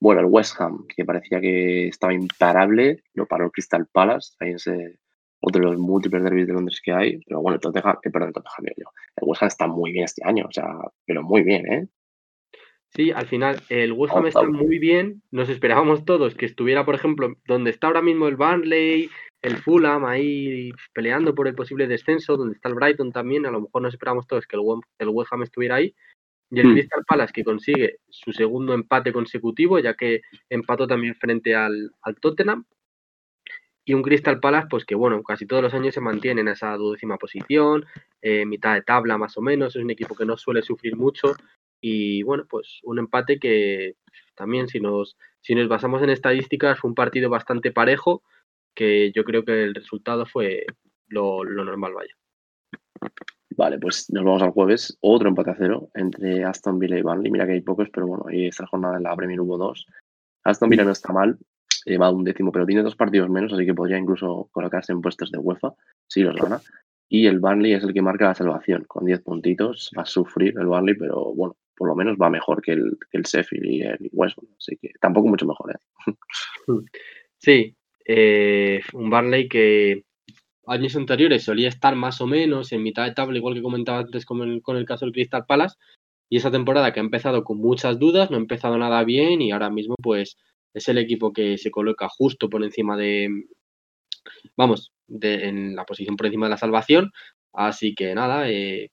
Bueno, 0.00 0.20
el 0.22 0.26
West 0.28 0.60
Ham, 0.60 0.86
que 0.88 1.04
parecía 1.04 1.40
que 1.40 1.88
estaba 1.88 2.14
imparable, 2.14 3.04
lo 3.14 3.26
paró 3.26 3.46
el 3.46 3.52
Crystal 3.52 3.86
Palace, 3.92 4.34
ahí 4.40 4.50
en 4.50 4.56
ese 4.56 4.98
otro 5.46 5.62
de 5.62 5.70
los 5.70 5.78
múltiples 5.78 6.22
derbis 6.22 6.46
de 6.46 6.54
Londres 6.54 6.80
que 6.82 6.92
hay, 6.92 7.18
pero 7.26 7.40
bueno, 7.40 7.56
el 7.56 7.60
Tottenham, 7.60 7.96
eh, 8.02 8.10
perdón, 8.10 8.28
el 8.28 8.34
Tottenham, 8.34 8.74
yo. 8.76 8.86
El 9.16 9.28
West 9.28 9.42
Ham 9.42 9.48
está 9.48 9.66
muy 9.66 9.92
bien 9.92 10.04
este 10.04 10.22
año, 10.24 10.46
o 10.48 10.52
sea, 10.52 10.66
pero 11.06 11.22
muy 11.22 11.42
bien, 11.42 11.72
¿eh? 11.72 11.88
Sí, 12.94 13.10
al 13.10 13.26
final 13.26 13.60
el 13.68 13.92
West 13.92 14.14
Ham 14.14 14.26
está 14.26 14.44
muy 14.44 14.78
bien. 14.78 15.20
Nos 15.32 15.48
esperábamos 15.48 16.04
todos 16.04 16.36
que 16.36 16.46
estuviera, 16.46 16.84
por 16.84 16.94
ejemplo, 16.94 17.34
donde 17.46 17.70
está 17.70 17.88
ahora 17.88 18.02
mismo 18.02 18.28
el 18.28 18.36
Burnley, 18.36 19.10
el 19.42 19.56
Fulham, 19.56 20.04
ahí 20.04 20.70
peleando 20.92 21.34
por 21.34 21.48
el 21.48 21.56
posible 21.56 21.88
descenso, 21.88 22.36
donde 22.36 22.54
está 22.54 22.68
el 22.68 22.76
Brighton 22.76 23.10
también. 23.10 23.46
A 23.46 23.50
lo 23.50 23.62
mejor 23.62 23.82
nos 23.82 23.94
esperábamos 23.94 24.28
todos 24.28 24.46
que 24.46 24.56
el, 24.56 25.08
West 25.08 25.32
Ham 25.32 25.42
estuviera 25.42 25.74
ahí. 25.76 25.92
Y 26.50 26.60
el 26.60 26.68
Hmm. 26.68 26.72
Crystal 26.72 27.04
Palace 27.08 27.32
que 27.32 27.42
consigue 27.42 27.96
su 28.08 28.32
segundo 28.32 28.74
empate 28.74 29.12
consecutivo, 29.12 29.80
ya 29.80 29.94
que 29.94 30.20
empató 30.48 30.86
también 30.86 31.16
frente 31.16 31.56
al, 31.56 31.90
al 32.02 32.14
Tottenham. 32.20 32.64
Y 33.84 33.92
un 33.92 34.02
Crystal 34.02 34.40
Palace, 34.40 34.68
pues 34.70 34.84
que 34.84 34.94
bueno, 34.94 35.22
casi 35.22 35.46
todos 35.46 35.62
los 35.62 35.74
años 35.74 35.94
se 35.94 36.00
mantiene 36.00 36.40
en 36.40 36.48
esa 36.48 36.74
duodécima 36.76 37.18
posición, 37.18 37.84
eh, 38.22 38.46
mitad 38.46 38.74
de 38.74 38.82
tabla 38.82 39.18
más 39.18 39.36
o 39.36 39.42
menos. 39.42 39.76
Es 39.76 39.82
un 39.82 39.90
equipo 39.90 40.14
que 40.14 40.24
no 40.24 40.36
suele 40.36 40.62
sufrir 40.62 40.96
mucho. 40.96 41.34
Y 41.80 42.22
bueno, 42.22 42.46
pues 42.48 42.80
un 42.84 42.98
empate 42.98 43.38
que 43.38 43.96
también 44.34 44.68
si 44.68 44.80
nos, 44.80 45.18
si 45.40 45.54
nos 45.54 45.68
basamos 45.68 46.02
en 46.02 46.10
estadísticas 46.10 46.78
fue 46.78 46.88
un 46.88 46.94
partido 46.94 47.28
bastante 47.28 47.72
parejo, 47.72 48.22
que 48.74 49.12
yo 49.12 49.22
creo 49.24 49.44
que 49.44 49.64
el 49.64 49.74
resultado 49.74 50.24
fue 50.24 50.64
lo, 51.08 51.44
lo 51.44 51.64
normal, 51.64 51.92
vaya. 51.92 52.14
Vale, 53.56 53.78
pues 53.78 54.10
nos 54.10 54.24
vamos 54.24 54.42
al 54.42 54.50
jueves. 54.50 54.96
Otro 55.00 55.28
empate 55.28 55.50
a 55.50 55.56
cero 55.56 55.90
entre 55.94 56.44
Aston 56.44 56.78
Villa 56.78 56.98
y 56.98 57.02
Burnley. 57.02 57.30
Mira 57.30 57.46
que 57.46 57.52
hay 57.52 57.60
pocos, 57.60 57.88
pero 57.92 58.06
bueno, 58.06 58.24
esta 58.30 58.66
jornada 58.66 58.96
en 58.96 59.02
la 59.02 59.14
Premier 59.14 59.40
hubo 59.40 59.58
dos. 59.58 59.86
Aston 60.42 60.70
Villa 60.70 60.84
no 60.84 60.90
está 60.90 61.12
mal, 61.12 61.38
eh, 61.86 61.98
va 61.98 62.06
a 62.06 62.10
un 62.10 62.24
décimo, 62.24 62.52
pero 62.52 62.66
tiene 62.66 62.82
dos 62.82 62.96
partidos 62.96 63.30
menos, 63.30 63.52
así 63.52 63.64
que 63.64 63.74
podría 63.74 63.98
incluso 63.98 64.48
colocarse 64.52 64.92
en 64.92 65.00
puestos 65.00 65.30
de 65.30 65.38
UEFA 65.38 65.74
si 66.06 66.22
los 66.22 66.36
gana. 66.36 66.60
Y 67.08 67.26
el 67.26 67.38
Burnley 67.38 67.74
es 67.74 67.84
el 67.84 67.92
que 67.92 68.02
marca 68.02 68.26
la 68.26 68.34
salvación, 68.34 68.84
con 68.88 69.04
10 69.04 69.20
puntitos. 69.20 69.90
Va 69.96 70.02
a 70.02 70.06
sufrir 70.06 70.54
el 70.58 70.66
Burnley, 70.66 70.94
pero 70.94 71.34
bueno, 71.34 71.56
por 71.76 71.88
lo 71.88 71.94
menos 71.94 72.16
va 72.20 72.30
mejor 72.30 72.62
que 72.62 72.72
el, 72.72 72.98
que 73.10 73.18
el 73.18 73.24
Sheffield 73.24 73.66
y 73.66 73.82
el 73.82 74.10
West 74.12 74.38
así 74.58 74.76
que 74.76 74.90
tampoco 75.00 75.28
mucho 75.28 75.46
mejor. 75.46 75.72
¿eh? 75.72 76.12
Sí, 77.38 77.76
eh, 78.06 78.80
un 78.94 79.10
Barley 79.10 79.48
que 79.48 80.04
años 80.66 80.96
anteriores 80.96 81.42
solía 81.42 81.68
estar 81.68 81.94
más 81.94 82.22
o 82.22 82.26
menos 82.26 82.72
en 82.72 82.82
mitad 82.82 83.04
de 83.04 83.12
tabla, 83.12 83.36
igual 83.36 83.54
que 83.54 83.62
comentaba 83.62 83.98
antes 83.98 84.24
con 84.24 84.40
el, 84.40 84.62
con 84.62 84.78
el 84.78 84.86
caso 84.86 85.04
del 85.04 85.12
Crystal 85.12 85.44
Palace, 85.46 85.76
y 86.30 86.38
esa 86.38 86.50
temporada 86.50 86.92
que 86.92 87.00
ha 87.00 87.02
empezado 87.02 87.44
con 87.44 87.58
muchas 87.58 87.98
dudas, 87.98 88.30
no 88.30 88.38
ha 88.38 88.40
empezado 88.40 88.78
nada 88.78 89.04
bien 89.04 89.42
y 89.42 89.52
ahora 89.52 89.68
mismo 89.68 89.94
pues 90.02 90.38
es 90.74 90.88
el 90.88 90.98
equipo 90.98 91.32
que 91.32 91.56
se 91.56 91.70
coloca 91.70 92.08
justo 92.08 92.50
por 92.50 92.62
encima 92.62 92.96
de, 92.96 93.28
vamos, 94.56 94.92
de, 95.06 95.48
en 95.48 95.76
la 95.76 95.84
posición 95.84 96.16
por 96.16 96.26
encima 96.26 96.46
de 96.46 96.50
la 96.50 96.56
salvación, 96.58 97.12
así 97.52 97.94
que 97.94 98.14
nada, 98.14 98.50
eh, 98.50 98.90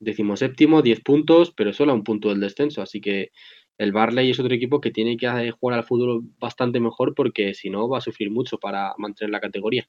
decimoséptimo, 0.00 0.82
10 0.82 1.00
puntos, 1.00 1.52
pero 1.56 1.72
solo 1.72 1.92
a 1.92 1.94
un 1.94 2.04
punto 2.04 2.28
del 2.28 2.40
descenso, 2.40 2.82
así 2.82 3.00
que 3.00 3.30
el 3.78 3.92
Barley 3.92 4.30
es 4.30 4.40
otro 4.40 4.54
equipo 4.54 4.80
que 4.80 4.90
tiene 4.90 5.16
que 5.16 5.26
eh, 5.26 5.52
jugar 5.52 5.78
al 5.78 5.84
fútbol 5.84 6.22
bastante 6.38 6.80
mejor 6.80 7.14
porque 7.14 7.54
si 7.54 7.70
no 7.70 7.88
va 7.88 7.98
a 7.98 8.02
sufrir 8.02 8.30
mucho 8.30 8.58
para 8.58 8.92
mantener 8.98 9.30
la 9.30 9.40
categoría. 9.40 9.88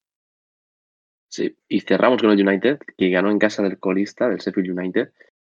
Sí, 1.28 1.56
y 1.68 1.82
cerramos 1.82 2.22
con 2.22 2.32
el 2.32 2.48
United, 2.48 2.80
que 2.98 3.10
ganó 3.10 3.30
en 3.30 3.38
casa 3.38 3.62
del 3.62 3.80
colista, 3.80 4.30
del 4.30 4.40
Sheffield 4.40 4.78
United. 4.78 5.12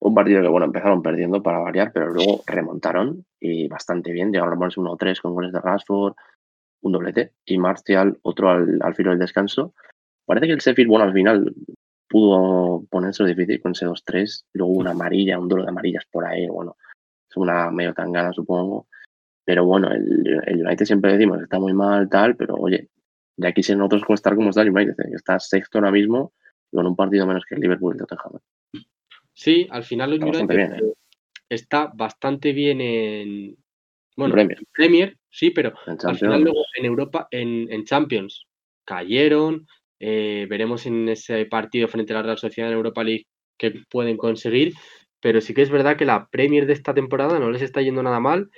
Un 0.06 0.14
partido 0.14 0.42
que, 0.42 0.50
bueno, 0.50 0.66
empezaron 0.66 1.02
perdiendo 1.02 1.42
para 1.42 1.60
variar, 1.60 1.94
pero 1.94 2.10
luego 2.10 2.42
remontaron 2.46 3.26
y 3.40 3.70
bastante 3.70 4.12
bien. 4.12 4.34
Llegaron 4.34 4.54
a 4.54 4.58
ponerse 4.58 4.82
1-3 4.82 5.22
con 5.22 5.34
goles 5.34 5.54
de 5.54 5.62
Rashford, 5.62 6.14
un 6.82 6.92
doblete, 6.92 7.32
y 7.46 7.58
Martial 7.58 8.20
otro 8.22 8.50
al, 8.50 8.80
al 8.82 8.96
filo 8.96 9.12
del 9.12 9.20
descanso. 9.20 9.74
Parece 10.26 10.48
que 10.48 10.54
el 10.54 10.60
Sheffield, 10.60 10.90
bueno, 10.90 11.06
al 11.06 11.14
final 11.14 11.56
pudo 12.10 12.86
ponerse 12.90 13.24
difícil 13.24 13.62
con 13.62 13.72
ese 13.72 13.86
2-3. 13.86 14.44
Luego 14.52 14.74
una 14.74 14.92
amarilla, 14.92 15.40
un 15.40 15.48
duelo 15.48 15.64
de 15.64 15.72
amarillas 15.72 16.04
por 16.12 16.26
ahí, 16.26 16.48
bueno, 16.48 16.76
es 17.30 17.38
una 17.38 17.72
medio 17.72 17.94
tangana, 17.94 18.34
supongo. 18.34 18.88
Pero 19.46 19.64
bueno, 19.66 19.90
el, 19.90 20.42
el 20.46 20.66
United 20.66 20.86
siempre 20.86 21.14
decimos 21.14 21.42
está 21.42 21.60
muy 21.60 21.72
mal, 21.72 22.10
tal, 22.10 22.36
pero 22.36 22.56
oye, 22.56 22.90
ya 23.38 23.54
quisieran 23.54 23.82
otros 23.82 24.04
como 24.04 24.16
estar 24.16 24.36
como 24.36 24.50
está 24.50 24.64
el 24.64 24.72
United, 24.72 24.96
que 24.98 25.16
está 25.16 25.40
sexto 25.40 25.78
ahora 25.78 25.92
mismo 25.92 26.34
con 26.74 26.86
un 26.88 26.96
partido 26.98 27.26
menos 27.26 27.46
que 27.48 27.56
el 27.56 27.62
Liverpool 27.62 27.96
y 27.96 28.02
el 28.02 28.06
Tottenham. 28.06 28.42
Sí, 29.34 29.68
al 29.72 29.84
final 29.84 30.14
el 30.14 30.24
Está 30.24 30.26
United 30.26 30.48
bastante 30.48 30.56
bien, 30.58 30.74
¿eh? 30.74 30.94
está 31.50 31.92
bastante 31.94 32.54
bien 32.54 32.82
en 32.82 33.58
bueno, 34.16 34.34
Premier. 34.34 34.58
en 34.60 34.66
Premier, 34.72 35.18
sí, 35.30 35.50
pero 35.50 35.74
En 35.88 35.98
al 36.04 36.18
final 36.18 36.42
luego 36.44 36.64
en 36.78 36.86
Europa, 36.86 37.28
en, 37.32 37.72
en 37.72 37.84
Champions, 37.84 38.46
cayeron. 38.86 39.68
eh, 40.00 40.46
veremos 40.50 40.86
en 40.86 41.08
ese 41.10 41.46
partido 41.46 41.88
frente 41.88 42.14
a 42.14 42.18
la 42.18 42.24
Real 42.24 42.38
Sociedad 42.38 42.70
en 42.70 42.78
Europa 42.78 43.04
League 43.04 43.26
qué 43.58 43.74
pueden 43.90 44.18
conseguir. 44.18 44.74
Pero 45.20 45.40
sí 45.40 45.54
que 45.54 45.62
es 45.62 45.70
verdad 45.70 45.96
que 45.98 46.06
la 46.06 46.28
Premier 46.30 46.66
de 46.66 46.74
esta 46.74 46.94
temporada 46.94 47.40
no 47.40 47.50
les 47.50 47.62
está 47.62 47.82
yendo 47.82 48.04
nada 48.04 48.20
mal. 48.20 48.50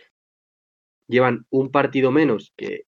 Llevan 1.08 1.46
un 1.52 1.72
partido 1.72 2.12
menos 2.12 2.54
que, 2.58 2.86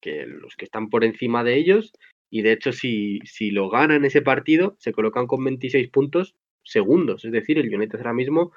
que 0.00 0.26
los 0.26 0.56
que 0.56 0.64
están 0.64 0.90
por 0.90 1.04
encima 1.04 1.44
de 1.44 1.56
ellos. 1.56 1.92
Y 2.28 2.42
de 2.42 2.52
hecho, 2.52 2.72
si, 2.72 3.20
si 3.24 3.50
lo 3.52 3.70
ganan 3.70 4.04
ese 4.04 4.22
partido, 4.22 4.76
se 4.78 4.92
colocan 4.92 5.26
con 5.26 5.44
26 5.44 5.88
puntos 5.90 6.34
segundos. 6.70 7.24
Es 7.24 7.32
decir, 7.32 7.58
el 7.58 7.74
United 7.74 7.98
ahora 7.98 8.12
mismo, 8.14 8.52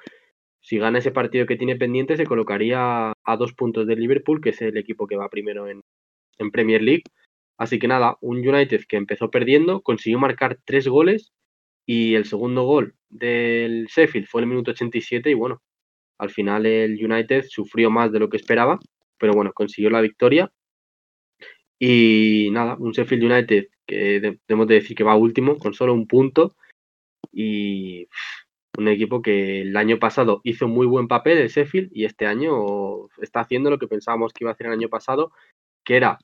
si 0.60 0.78
gana 0.78 0.98
ese 0.98 1.10
partido 1.12 1.46
que 1.46 1.56
tiene 1.56 1.76
pendiente, 1.76 2.16
se 2.16 2.26
colocaría 2.26 3.12
a 3.24 3.36
dos 3.36 3.52
puntos 3.54 3.86
del 3.86 4.00
Liverpool, 4.00 4.40
que 4.40 4.50
es 4.50 4.62
el 4.62 4.76
equipo 4.78 5.06
que 5.06 5.16
va 5.16 5.28
primero 5.28 5.68
en, 5.68 5.82
en 6.38 6.50
Premier 6.50 6.82
League. 6.82 7.04
Así 7.58 7.78
que 7.78 7.88
nada, 7.88 8.16
un 8.20 8.46
United 8.46 8.82
que 8.88 8.96
empezó 8.96 9.30
perdiendo, 9.30 9.80
consiguió 9.82 10.18
marcar 10.18 10.58
tres 10.64 10.88
goles 10.88 11.32
y 11.86 12.14
el 12.14 12.24
segundo 12.24 12.64
gol 12.64 12.94
del 13.10 13.86
Sheffield 13.86 14.26
fue 14.26 14.40
el 14.42 14.48
minuto 14.48 14.72
87 14.72 15.30
y 15.30 15.34
bueno, 15.34 15.62
al 16.18 16.30
final 16.30 16.66
el 16.66 16.92
United 17.04 17.44
sufrió 17.48 17.90
más 17.90 18.10
de 18.12 18.18
lo 18.20 18.28
que 18.28 18.38
esperaba, 18.38 18.78
pero 19.18 19.34
bueno, 19.34 19.52
consiguió 19.52 19.90
la 19.90 20.00
victoria. 20.00 20.50
Y 21.78 22.48
nada, 22.52 22.76
un 22.78 22.92
Sheffield 22.92 23.24
United 23.24 23.66
que 23.86 24.20
de- 24.20 24.38
debemos 24.48 24.66
de 24.68 24.74
decir 24.76 24.96
que 24.96 25.04
va 25.04 25.16
último 25.16 25.58
con 25.58 25.74
solo 25.74 25.92
un 25.92 26.06
punto 26.06 26.56
y 27.34 28.08
un 28.76 28.88
equipo 28.88 29.22
que 29.22 29.62
el 29.62 29.76
año 29.76 29.98
pasado 29.98 30.40
hizo 30.44 30.68
muy 30.68 30.86
buen 30.86 31.08
papel 31.08 31.38
el 31.38 31.48
Sheffield 31.48 31.90
y 31.92 32.04
este 32.04 32.26
año 32.26 33.08
está 33.20 33.40
haciendo 33.40 33.70
lo 33.70 33.78
que 33.78 33.86
pensábamos 33.86 34.32
que 34.32 34.44
iba 34.44 34.50
a 34.50 34.54
hacer 34.54 34.66
el 34.66 34.72
año 34.72 34.88
pasado, 34.88 35.32
que 35.84 35.96
era 35.96 36.18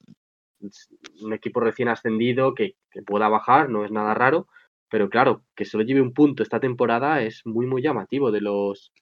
un 1.23 1.33
equipo 1.33 1.61
recién 1.61 1.89
ascendido 1.89 2.55
que, 2.55 2.77
que 2.91 3.03
pueda 3.03 3.29
bajar, 3.29 3.71
no 3.71 3.85
es 3.85 3.91
nada 3.91 4.15
raro, 4.15 4.49
pero 4.91 5.09
claro, 5.09 5.45
que 5.55 5.65
solo 5.65 5.85
lleve 5.85 6.01
un 6.01 6.13
punto 6.13 6.43
esta 6.43 6.61
temporada 6.61 7.23
es 7.23 7.47
muy, 7.47 7.67
muy 7.67 7.81
llamativo 7.81 8.31
de 8.33 8.41
los, 8.41 8.93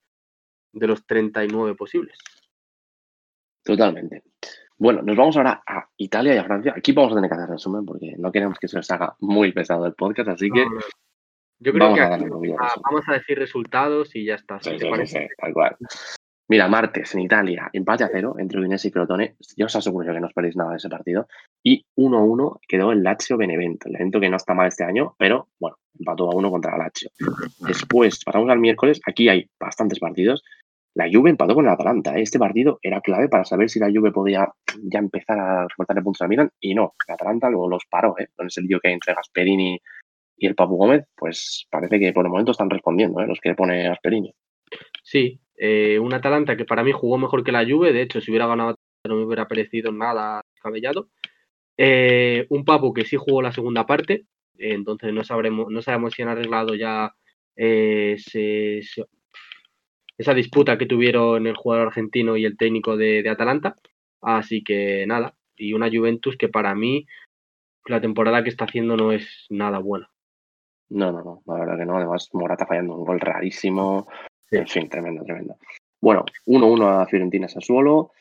de 0.72 0.86
los 0.86 1.06
39 1.06 1.74
posibles. 1.74 2.18
Totalmente. 3.64 4.22
Bueno, 4.76 5.02
nos 5.02 5.16
vamos 5.16 5.36
ahora 5.36 5.62
a 5.66 5.88
Italia 5.96 6.34
y 6.34 6.38
a 6.38 6.44
Francia. 6.44 6.74
Aquí 6.76 6.92
vamos 6.92 7.12
a 7.12 7.16
tener 7.16 7.28
que 7.28 7.36
hacer 7.36 7.48
resumen 7.48 7.84
porque 7.84 8.14
no 8.16 8.30
queremos 8.30 8.58
que 8.58 8.68
se 8.68 8.76
nos 8.76 8.90
haga 8.90 9.16
muy 9.20 9.52
pesado 9.52 9.86
el 9.86 9.94
podcast, 9.94 10.28
así 10.28 10.50
que 10.50 10.64
Yo 11.60 11.72
creo 11.72 11.84
vamos 11.84 11.98
que 11.98 12.04
a 12.04 12.14
aquí 12.14 12.24
a 12.24 12.74
vamos 12.84 13.08
a 13.08 13.12
decir 13.14 13.38
resultados 13.38 14.14
y 14.14 14.24
ya 14.24 14.36
está. 14.36 14.60
Sí, 14.60 14.78
sí, 14.78 15.06
sí, 15.06 15.18
tal 15.36 15.52
cual. 15.52 15.76
Mira, 16.50 16.66
martes 16.66 17.14
en 17.14 17.20
Italia, 17.20 17.68
empate 17.74 18.04
a 18.04 18.08
cero 18.10 18.36
entre 18.38 18.58
Udinese 18.58 18.88
y 18.88 18.90
Crotone. 18.90 19.36
Yo 19.54 19.66
os 19.66 19.76
aseguro 19.76 20.14
que 20.14 20.20
no 20.20 20.28
os 20.28 20.32
perdéis 20.32 20.56
nada 20.56 20.70
de 20.70 20.76
ese 20.78 20.88
partido. 20.88 21.28
Y 21.62 21.84
1-1 21.94 22.60
quedó 22.66 22.90
el 22.92 23.02
Lazio 23.02 23.36
Benevento. 23.36 23.88
El 23.88 23.96
evento 23.96 24.18
que 24.18 24.30
no 24.30 24.36
está 24.38 24.54
mal 24.54 24.68
este 24.68 24.84
año, 24.84 25.14
pero 25.18 25.48
bueno, 25.60 25.76
empató 25.98 26.30
a 26.30 26.34
uno 26.34 26.50
contra 26.50 26.72
el 26.72 26.78
Lazio. 26.78 27.10
Después, 27.60 28.24
pasamos 28.24 28.48
al 28.48 28.60
miércoles. 28.60 28.98
Aquí 29.06 29.28
hay 29.28 29.50
bastantes 29.60 29.98
partidos. 29.98 30.42
La 30.94 31.06
Juve 31.12 31.28
empató 31.28 31.54
con 31.54 31.66
el 31.66 31.70
Atalanta. 31.70 32.16
¿eh? 32.16 32.22
Este 32.22 32.38
partido 32.38 32.78
era 32.80 33.02
clave 33.02 33.28
para 33.28 33.44
saber 33.44 33.68
si 33.68 33.78
la 33.78 33.90
Juve 33.92 34.10
podía 34.10 34.50
ya 34.84 35.00
empezar 35.00 35.38
a 35.38 35.68
recortarle 35.68 36.02
puntos 36.02 36.22
al 36.22 36.28
Milan. 36.28 36.50
Y 36.60 36.74
no, 36.74 36.94
el 37.06 37.14
Atalanta 37.14 37.50
luego 37.50 37.68
los 37.68 37.84
paró. 37.90 38.14
¿eh? 38.18 38.28
Con 38.34 38.46
ese 38.46 38.62
lío 38.62 38.80
que 38.80 38.88
hay 38.88 38.94
entre 38.94 39.12
Gasperini 39.12 39.74
y 39.74 39.80
el 40.46 40.54
Papu 40.54 40.76
Gómez, 40.76 41.04
pues 41.16 41.66
parece 41.70 41.98
que 41.98 42.12
por 42.12 42.24
el 42.24 42.30
momento 42.30 42.52
están 42.52 42.70
respondiendo 42.70 43.20
¿eh? 43.20 43.26
los 43.26 43.40
que 43.40 43.54
pone 43.54 43.84
Gasperini. 43.84 44.32
Sí, 45.02 45.40
eh, 45.56 45.98
un 45.98 46.12
Atalanta 46.14 46.56
que 46.56 46.64
para 46.64 46.84
mí 46.84 46.92
jugó 46.92 47.18
mejor 47.18 47.42
que 47.42 47.52
la 47.52 47.66
Juve, 47.66 47.92
de 47.92 48.02
hecho, 48.02 48.20
si 48.20 48.30
hubiera 48.30 48.46
ganado 48.46 48.76
no 49.04 49.16
me 49.16 49.24
hubiera 49.24 49.48
parecido 49.48 49.90
nada 49.90 50.42
descabellado. 50.54 51.08
Eh, 51.76 52.46
un 52.50 52.64
Papu 52.64 52.92
que 52.92 53.04
sí 53.04 53.16
jugó 53.16 53.40
la 53.40 53.52
segunda 53.52 53.86
parte, 53.86 54.26
entonces 54.58 55.12
no 55.12 55.24
sabremos, 55.24 55.68
no 55.70 55.82
sabemos 55.82 56.12
si 56.12 56.22
han 56.22 56.28
arreglado 56.28 56.74
ya 56.74 57.14
esa 57.56 57.94
disputa 60.34 60.78
que 60.78 60.86
tuvieron 60.86 61.46
el 61.46 61.56
jugador 61.56 61.88
argentino 61.88 62.36
y 62.36 62.44
el 62.44 62.56
técnico 62.56 62.96
de, 62.96 63.22
de 63.22 63.30
Atalanta. 63.30 63.76
Así 64.20 64.62
que 64.62 65.06
nada, 65.06 65.34
y 65.56 65.72
una 65.72 65.90
Juventus 65.90 66.36
que 66.36 66.48
para 66.48 66.74
mí 66.74 67.06
la 67.86 68.00
temporada 68.00 68.42
que 68.42 68.50
está 68.50 68.64
haciendo 68.64 68.96
no 68.96 69.12
es 69.12 69.46
nada 69.48 69.78
buena. 69.78 70.10
No, 70.90 71.12
no, 71.12 71.22
no, 71.22 71.42
la 71.46 71.60
verdad 71.60 71.78
que 71.78 71.84
no. 71.86 71.96
Además, 71.96 72.28
Morata 72.32 72.66
fallando 72.66 72.94
un 72.96 73.04
gol 73.04 73.20
rarísimo. 73.20 74.06
Sí. 74.50 74.56
En 74.56 74.66
fin, 74.66 74.88
tremendo, 74.88 75.22
tremendo. 75.24 75.56
Bueno, 76.00 76.24
1-1 76.46 77.02
a 77.02 77.06
Fiorentina 77.06 77.48
Sassuolo. 77.48 78.12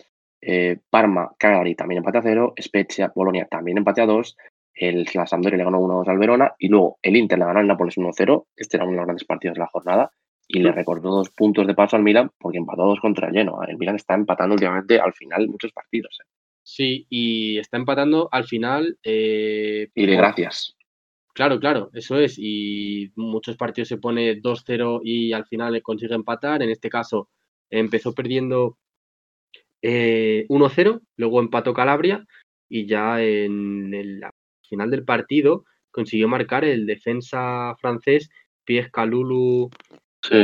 Eh, 0.41 0.77
Parma, 0.89 1.31
Cagliari 1.37 1.75
también 1.75 1.99
empate 1.99 2.17
a 2.17 2.21
0. 2.23 2.53
Spezia, 2.61 3.11
Bolonia 3.15 3.47
también 3.49 3.77
empate 3.77 4.01
a 4.01 4.05
2. 4.05 4.35
El, 4.73 5.07
la 5.13 5.25
Sampdoria 5.25 5.57
le 5.57 5.63
ganó 5.63 5.79
1-2 5.79 6.07
al 6.09 6.17
Verona. 6.19 6.53
Y 6.59 6.67
luego 6.67 6.99
el 7.01 7.15
Inter 7.15 7.39
le 7.39 7.45
ganó 7.45 7.59
al 7.59 7.67
Nápoles 7.67 7.97
1-0. 7.97 8.45
Este 8.55 8.77
era 8.77 8.83
uno 8.83 8.91
de 8.93 8.97
los 8.97 9.05
grandes 9.05 9.25
partidos 9.25 9.55
de 9.55 9.59
la 9.61 9.67
jornada. 9.67 10.11
Y 10.49 10.59
le 10.59 10.71
recordó 10.71 11.09
dos 11.11 11.29
puntos 11.31 11.67
de 11.67 11.73
paso 11.73 11.95
al 11.97 12.03
Milan 12.03 12.31
porque 12.37 12.57
empató 12.57 12.83
a 12.83 12.87
dos 12.87 12.99
contra 13.01 13.27
el 13.27 13.33
Genoa. 13.33 13.65
El 13.67 13.77
Milan 13.77 13.95
está 13.97 14.13
empatando 14.13 14.53
últimamente 14.53 14.99
al 14.99 15.13
final 15.13 15.47
muchos 15.49 15.71
partidos. 15.73 16.17
¿eh? 16.23 16.27
Sí, 16.63 17.05
y 17.09 17.57
está 17.59 17.75
empatando 17.77 18.29
al 18.31 18.45
final. 18.45 18.97
eh, 19.03 19.89
Y 19.93 20.05
de 20.05 20.13
por- 20.13 20.21
gracias. 20.23 20.76
Claro, 21.37 21.59
claro, 21.59 21.91
eso 21.93 22.17
es. 22.17 22.39
Y 22.39 23.11
muchos 23.15 23.57
partidos 23.57 23.89
se 23.89 23.97
pone 23.97 24.41
2-0 24.41 25.01
y 25.03 25.33
al 25.33 25.45
final 25.45 25.79
consigue 25.83 26.15
empatar. 26.15 26.63
En 26.63 26.71
este 26.71 26.89
caso 26.89 27.29
empezó 27.69 28.15
perdiendo 28.15 28.79
eh, 29.83 30.47
1-0, 30.49 30.99
luego 31.15 31.39
empató 31.39 31.75
Calabria 31.75 32.25
y 32.67 32.87
ya 32.87 33.21
en 33.21 33.93
el 33.93 34.23
final 34.67 34.89
del 34.89 35.05
partido 35.05 35.65
consiguió 35.91 36.27
marcar 36.27 36.65
el 36.65 36.87
defensa 36.87 37.75
francés 37.79 38.31
Pierre 38.65 38.89
Calulu 38.89 39.69
Sí. 40.23 40.43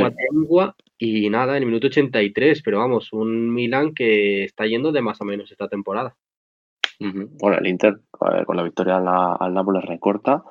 Y 0.96 1.28
nada, 1.28 1.56
en 1.56 1.64
el 1.64 1.68
minuto 1.68 1.88
83. 1.88 2.62
Pero 2.62 2.78
vamos, 2.78 3.12
un 3.12 3.52
Milan 3.52 3.92
que 3.94 4.44
está 4.44 4.64
yendo 4.64 4.92
de 4.92 5.02
más 5.02 5.20
o 5.20 5.24
menos 5.24 5.50
esta 5.50 5.66
temporada. 5.66 6.14
Bueno, 7.00 7.58
el 7.58 7.66
Inter 7.66 7.98
con 8.10 8.56
la 8.56 8.62
victoria 8.62 8.98
al, 8.98 9.36
al 9.40 9.52
Nápoles 9.52 9.84
recorta 9.84 10.44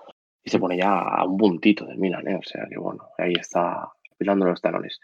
y 0.43 0.49
se 0.49 0.59
pone 0.59 0.77
ya 0.77 0.99
a 0.99 1.23
un 1.25 1.37
puntito 1.37 1.85
del 1.85 1.97
Milan, 1.97 2.27
¿eh? 2.27 2.35
O 2.35 2.43
sea 2.43 2.65
que 2.69 2.77
bueno, 2.77 3.07
ahí 3.17 3.33
está 3.33 3.89
pilando 4.17 4.45
los 4.45 4.61
talones. 4.61 4.99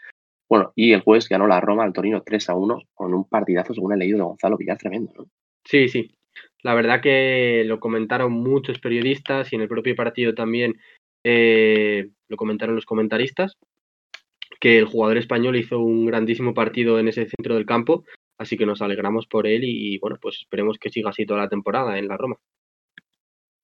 Bueno, 0.48 0.72
y 0.74 0.92
el 0.92 1.02
jueves 1.02 1.28
ganó 1.28 1.46
la 1.46 1.60
Roma 1.60 1.84
al 1.84 1.92
Torino 1.92 2.22
3 2.22 2.50
a 2.50 2.54
1 2.54 2.82
con 2.92 3.14
un 3.14 3.28
partidazo, 3.28 3.72
según 3.72 3.92
he 3.92 3.96
leído 3.96 4.18
de 4.18 4.24
Gonzalo 4.24 4.56
Villar, 4.56 4.78
tremendo, 4.78 5.12
¿no? 5.16 5.26
Sí, 5.64 5.88
sí. 5.88 6.10
La 6.62 6.74
verdad 6.74 7.00
que 7.00 7.62
lo 7.66 7.80
comentaron 7.80 8.32
muchos 8.32 8.80
periodistas 8.80 9.52
y 9.52 9.56
en 9.56 9.62
el 9.62 9.68
propio 9.68 9.94
partido 9.94 10.34
también 10.34 10.78
eh, 11.24 12.10
lo 12.28 12.36
comentaron 12.36 12.74
los 12.74 12.84
comentaristas, 12.84 13.56
que 14.60 14.78
el 14.78 14.86
jugador 14.86 15.18
español 15.18 15.56
hizo 15.56 15.78
un 15.78 16.06
grandísimo 16.06 16.52
partido 16.52 16.98
en 16.98 17.08
ese 17.08 17.26
centro 17.26 17.54
del 17.54 17.66
campo, 17.66 18.04
así 18.38 18.56
que 18.56 18.66
nos 18.66 18.82
alegramos 18.82 19.26
por 19.26 19.46
él 19.46 19.64
y, 19.64 19.98
bueno, 19.98 20.18
pues 20.20 20.38
esperemos 20.40 20.78
que 20.78 20.90
siga 20.90 21.10
así 21.10 21.24
toda 21.24 21.40
la 21.40 21.48
temporada 21.48 21.98
en 21.98 22.08
la 22.08 22.16
Roma. 22.16 22.36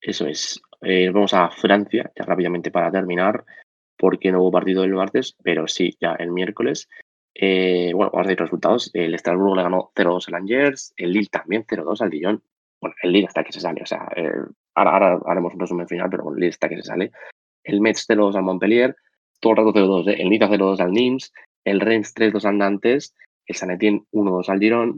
Eso 0.01 0.27
es. 0.27 0.61
Eh, 0.83 1.11
vamos 1.11 1.35
a 1.35 1.51
Francia, 1.51 2.11
ya 2.17 2.25
rápidamente 2.25 2.71
para 2.71 2.91
terminar, 2.91 3.45
porque 3.97 4.31
no 4.31 4.41
hubo 4.41 4.53
partido 4.53 4.85
el 4.85 4.93
martes, 4.93 5.37
pero 5.43 5.67
sí, 5.67 5.97
ya 6.01 6.15
el 6.15 6.31
miércoles. 6.31 6.89
Eh, 7.35 7.93
bueno, 7.95 8.11
vamos 8.13 8.27
a 8.27 8.29
decir 8.29 8.41
resultados. 8.41 8.91
El 8.95 9.15
Estrasburgo 9.15 9.57
le 9.57 9.63
ganó 9.63 9.91
0-2 9.95 10.29
al 10.29 10.35
Angers, 10.35 10.93
el 10.97 11.13
Lille 11.13 11.29
también 11.31 11.65
0-2 11.65 12.03
al 12.03 12.11
Dijon. 12.11 12.43
Bueno, 12.81 12.95
el 13.03 13.13
Lille 13.13 13.27
hasta 13.27 13.45
que 13.45 13.53
se 13.53 13.61
sale, 13.61 13.83
o 13.83 13.87
sea, 13.87 14.09
eh, 14.17 14.33
ahora, 14.75 14.93
ahora 14.93 15.21
haremos 15.27 15.55
un 15.55 15.61
resumen 15.61 15.89
final, 15.89 16.11
pero 16.11 16.25
bueno, 16.25 16.37
el 16.37 16.41
Lille 16.41 16.51
hasta 16.53 16.69
que 16.69 16.77
se 16.77 16.83
sale. 16.83 17.11
El 17.65 17.81
Metz 17.81 18.07
0-2 18.09 18.37
al 18.37 18.43
Montpellier, 18.43 18.97
todo 19.41 19.53
el 19.53 19.59
rato 19.59 19.73
0-2, 19.73 20.09
¿eh? 20.09 20.17
el 20.23 20.31
Niza 20.31 20.49
0-2 20.49 20.81
al 20.81 20.93
Nimes, 20.93 21.33
el 21.65 21.81
Reims 21.81 22.15
3-2 22.15 22.45
al 22.45 22.59
Nantes, 22.59 23.15
el 23.47 23.55
San 23.55 23.71
Etienne 23.71 24.05
1-2 24.13 24.49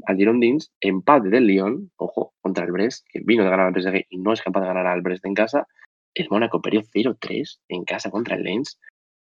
al 0.07 0.16
Girondins, 0.16 0.72
empate 0.80 1.28
del 1.28 1.46
Lyon, 1.46 1.90
ojo, 1.96 2.34
contra 2.40 2.64
el 2.64 2.72
Brest, 2.72 3.07
que 3.11 3.20
vino 3.22 3.44
de 3.44 3.51
ganar 3.51 3.66
al 3.66 3.74
PSG 3.74 4.07
y 4.09 4.18
no 4.18 4.32
es 4.32 4.42
capaz 4.42 4.61
de 4.62 4.68
ganar 4.68 4.86
al 4.86 5.03
Brest 5.03 5.24
en 5.26 5.34
casa. 5.34 5.66
El 6.14 6.28
Mónaco 6.30 6.61
perdió 6.62 6.82
0-3 6.82 7.61
en 7.68 7.84
casa 7.84 8.11
contra 8.11 8.36
el 8.36 8.44
Lens. 8.44 8.80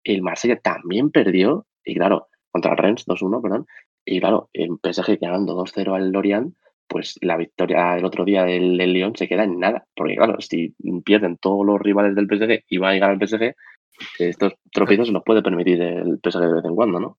El 0.04 0.22
Marsella 0.22 0.60
también 0.60 1.12
perdió, 1.12 1.68
y 1.84 1.96
claro, 1.96 2.28
contra 2.52 2.72
el 2.72 2.78
Rennes 2.78 3.06
2-1, 3.06 3.42
perdón. 3.42 3.66
Y 4.06 4.20
claro, 4.20 4.50
el 4.54 4.70
PSG 4.82 5.20
ganando 5.20 5.56
2-0 5.56 5.94
al 5.96 6.12
Lorient, 6.12 6.56
pues 6.88 7.18
la 7.22 7.38
victoria 7.38 7.98
el 7.98 8.06
otro 8.06 8.26
día 8.26 8.44
del, 8.46 8.78
del 8.78 8.94
Lyon 8.94 9.16
se 9.16 9.28
queda 9.28 9.44
en 9.44 9.60
nada. 9.60 9.86
Porque 9.96 10.16
claro, 10.16 10.40
si 10.40 10.74
pierden 11.06 11.38
todos 11.38 11.66
los 11.66 11.80
rivales 11.80 12.16
del 12.16 12.28
PSG 12.28 12.64
y 12.68 12.78
van 12.78 12.92
a 12.92 12.94
llegar 12.94 13.10
al 13.12 13.20
PSG, 13.20 13.56
estos 14.20 14.54
tropiezos 14.72 15.10
los 15.10 15.24
puede 15.24 15.44
permitir 15.44 15.82
el 15.82 16.20
PSG 16.24 16.40
de 16.40 16.54
vez 16.54 16.66
en 16.66 16.76
cuando, 16.76 17.00
¿no? 17.00 17.18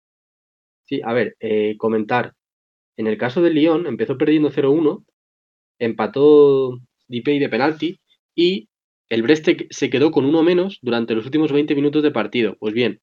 Sí, 0.93 1.01
a 1.03 1.15
ver, 1.15 1.37
eh, 1.41 1.75
comentar. 1.79 2.35
En 2.99 3.07
el 3.07 3.17
caso 3.17 3.41
del 3.41 3.55
Lyon 3.55 3.87
empezó 3.87 4.19
perdiendo 4.19 4.51
0-1, 4.51 5.07
empató 5.79 6.79
Dipey 7.09 7.39
de 7.39 7.49
penalti 7.49 7.99
y 8.35 8.69
el 9.09 9.23
Brest 9.23 9.49
se- 9.71 9.89
quedó 9.89 10.11
con 10.11 10.27
uno 10.27 10.43
menos 10.43 10.79
durante 10.83 11.15
los 11.15 11.25
últimos 11.25 11.51
20 11.51 11.75
minutos 11.75 12.03
de 12.03 12.11
partido. 12.11 12.57
Pues 12.61 12.75
bien, 12.75 13.01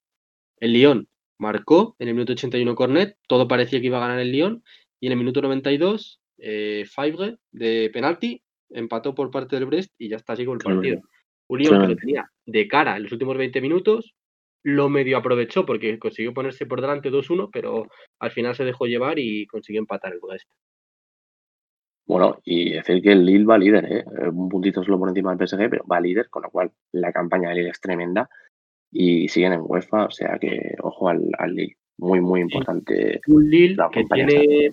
el 0.60 0.74
Lyon 0.74 1.08
marcó 1.40 1.96
en 1.98 2.10
el 2.10 2.14
minuto 2.14 2.34
81 2.34 2.76
Cornet, 2.76 3.18
todo 3.28 3.48
parecía 3.48 3.80
que 3.80 3.88
iba 3.88 3.98
a 3.98 4.02
ganar 4.02 4.20
el 4.20 4.32
Lyon 4.34 4.64
y 5.00 5.08
en 5.08 5.14
el 5.14 5.18
minuto 5.18 5.42
92 5.42 6.22
eh, 6.38 6.86
Favre 6.88 7.38
de 7.52 7.90
penalti 7.92 8.44
empató 8.70 9.16
por 9.16 9.32
parte 9.32 9.56
del 9.56 9.66
Brest 9.66 9.92
y 9.98 10.10
ya 10.10 10.18
está 10.18 10.34
así 10.34 10.46
con 10.46 10.58
el 10.58 10.60
partido. 10.76 11.02
Un 11.48 11.58
Lyon 11.60 11.72
que 11.82 11.88
lo 11.88 11.96
tenía 11.96 12.32
de 12.46 12.68
cara 12.68 12.98
en 12.98 13.02
los 13.04 13.12
últimos 13.12 13.36
20 13.36 13.62
minutos, 13.62 14.14
lo 14.64 14.90
medio 14.90 15.18
aprovechó 15.18 15.66
porque 15.66 15.98
consiguió 16.00 16.34
ponerse 16.34 16.66
por 16.66 16.82
delante 16.82 17.10
2-1, 17.12 17.50
pero 17.52 17.88
al 18.20 18.32
final 18.32 18.56
se 18.56 18.66
dejó 18.66 18.86
llevar 18.86 19.18
y 19.20 19.46
consiguió 19.48 19.80
empatar 19.80 20.14
el 20.14 20.20
Budapest. 20.20 20.50
Bueno, 22.06 22.40
y 22.44 22.72
decir 22.72 23.02
que 23.04 23.12
el 23.12 23.24
Lille 23.26 23.46
va 23.46 23.58
líder, 23.58 23.86
¿eh? 23.86 24.04
un 24.32 24.50
puntito 24.50 24.84
solo 24.84 24.98
por 24.98 25.10
encima 25.10 25.36
del 25.36 25.48
PSG, 25.48 25.70
pero 25.70 25.86
va 25.86 26.02
líder, 26.02 26.28
con 26.30 26.42
lo 26.44 26.50
cual 26.50 26.72
la 26.92 27.12
campaña 27.14 27.50
del 27.50 27.60
Lille 27.60 27.70
es 27.70 27.80
tremenda 27.80 28.30
y 28.92 29.28
siguen 29.28 29.54
en 29.54 29.62
UEFA, 29.64 30.06
o 30.06 30.12
sea 30.12 30.40
que 30.40 30.74
ojo 30.82 31.10
al, 31.10 31.22
al 31.38 31.54
Lille, 31.54 31.78
muy, 31.98 32.20
muy 32.20 32.42
importante. 32.42 33.22
Un 33.28 33.50
Lille 33.50 33.78
que 33.92 34.04
tiene 34.06 34.72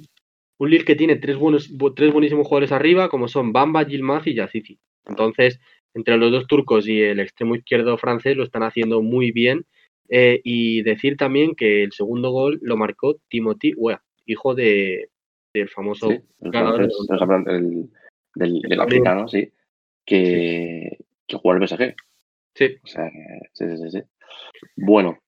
un 0.59 0.71
Lille 0.71 0.85
que 0.87 0.97
tiene 0.97 1.17
tres 1.17 1.37
buenos 1.37 1.71
bu- 1.71 1.93
tres 1.95 2.11
buenísimos 2.11 2.47
jugadores 2.47 2.73
arriba, 2.73 3.11
como 3.11 3.29
son 3.29 3.53
Bamba, 3.53 3.85
Gilmaz 3.85 4.27
y 4.27 4.35
Yazici. 4.35 4.79
Entonces, 5.05 5.61
entre 5.93 6.17
los 6.17 6.33
dos 6.33 6.47
turcos 6.47 6.89
y 6.89 7.03
el 7.03 7.21
extremo 7.21 7.55
izquierdo 7.55 7.99
francés 7.99 8.39
lo 8.39 8.45
están 8.45 8.63
haciendo 8.63 9.03
muy 9.03 9.31
bien. 9.33 9.67
Eh, 10.09 10.41
y 10.45 10.83
decir 10.83 11.17
también 11.17 11.55
que 11.55 11.83
el 11.83 11.93
segundo 11.93 12.31
gol 12.31 12.59
lo 12.63 12.77
marcó 12.77 13.17
Timothy 13.29 13.75
Weah, 13.77 14.03
hijo 14.25 14.55
de, 14.55 15.11
del 15.53 15.69
famoso 15.69 16.11
Sí, 16.11 16.21
el 16.41 16.51
de 16.51 16.59
el- 17.57 17.91
del, 18.35 18.61
del 18.61 18.81
africano, 18.81 19.29
sí, 19.29 19.51
que, 20.05 20.99
que 21.27 21.37
juega 21.37 21.59
el 21.59 21.69
PSG. 21.69 21.95
Sí, 22.55 22.77
O 22.83 22.87
sea, 22.87 23.11
sí, 23.53 23.65
sí, 23.77 23.91
sí. 23.91 24.03
Bueno, 24.77 25.19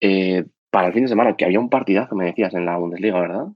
eh, 0.00 0.44
para 0.70 0.88
el 0.88 0.92
fin 0.92 1.02
de 1.02 1.08
semana, 1.08 1.36
que 1.36 1.44
había 1.44 1.60
un 1.60 1.70
partidazo, 1.70 2.14
me 2.14 2.26
decías, 2.26 2.54
en 2.54 2.66
la 2.66 2.76
Bundesliga, 2.76 3.20
¿verdad? 3.20 3.46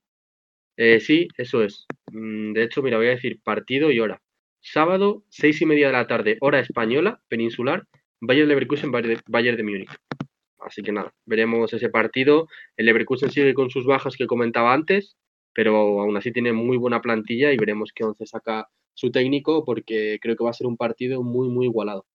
Eh, 0.76 1.00
sí, 1.00 1.28
eso 1.36 1.62
es. 1.62 1.86
Mm, 2.12 2.52
De 2.52 2.64
hecho, 2.64 2.82
mira, 2.82 2.96
voy 2.96 3.06
a 3.06 3.10
decir 3.10 3.40
partido 3.42 3.90
y 3.90 4.00
hora. 4.00 4.20
Sábado, 4.60 5.24
seis 5.28 5.60
y 5.60 5.66
media 5.66 5.88
de 5.88 5.92
la 5.92 6.06
tarde, 6.06 6.38
hora 6.40 6.60
española, 6.60 7.20
peninsular, 7.28 7.84
Bayern 8.20 8.48
Leverkusen, 8.48 8.92
Bayern 8.92 9.56
de 9.56 9.62
Múnich. 9.64 9.90
Así 10.64 10.82
que 10.82 10.92
nada, 10.92 11.12
veremos 11.26 11.72
ese 11.72 11.88
partido. 11.88 12.48
El 12.76 12.86
Leverkusen 12.86 13.30
sigue 13.30 13.54
con 13.54 13.70
sus 13.70 13.86
bajas 13.86 14.16
que 14.16 14.26
comentaba 14.26 14.72
antes, 14.72 15.16
pero 15.54 16.00
aún 16.00 16.16
así 16.16 16.32
tiene 16.32 16.52
muy 16.52 16.76
buena 16.76 17.00
plantilla 17.00 17.52
y 17.52 17.56
veremos 17.56 17.92
qué 17.94 18.04
once 18.04 18.26
saca 18.26 18.68
su 18.94 19.10
técnico 19.10 19.64
porque 19.64 20.18
creo 20.20 20.36
que 20.36 20.44
va 20.44 20.50
a 20.50 20.54
ser 20.54 20.66
un 20.66 20.76
partido 20.76 21.22
muy, 21.22 21.48
muy 21.48 21.66
igualado. 21.66 22.06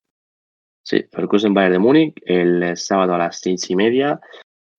Sí, 0.83 1.03
Leverkusen 1.11 1.53
Bayern 1.53 1.73
de 1.73 1.79
Múnich 1.79 2.21
el 2.25 2.77
sábado 2.77 3.13
a 3.13 3.17
las 3.17 3.39
seis 3.39 3.69
y 3.69 3.75
media. 3.75 4.19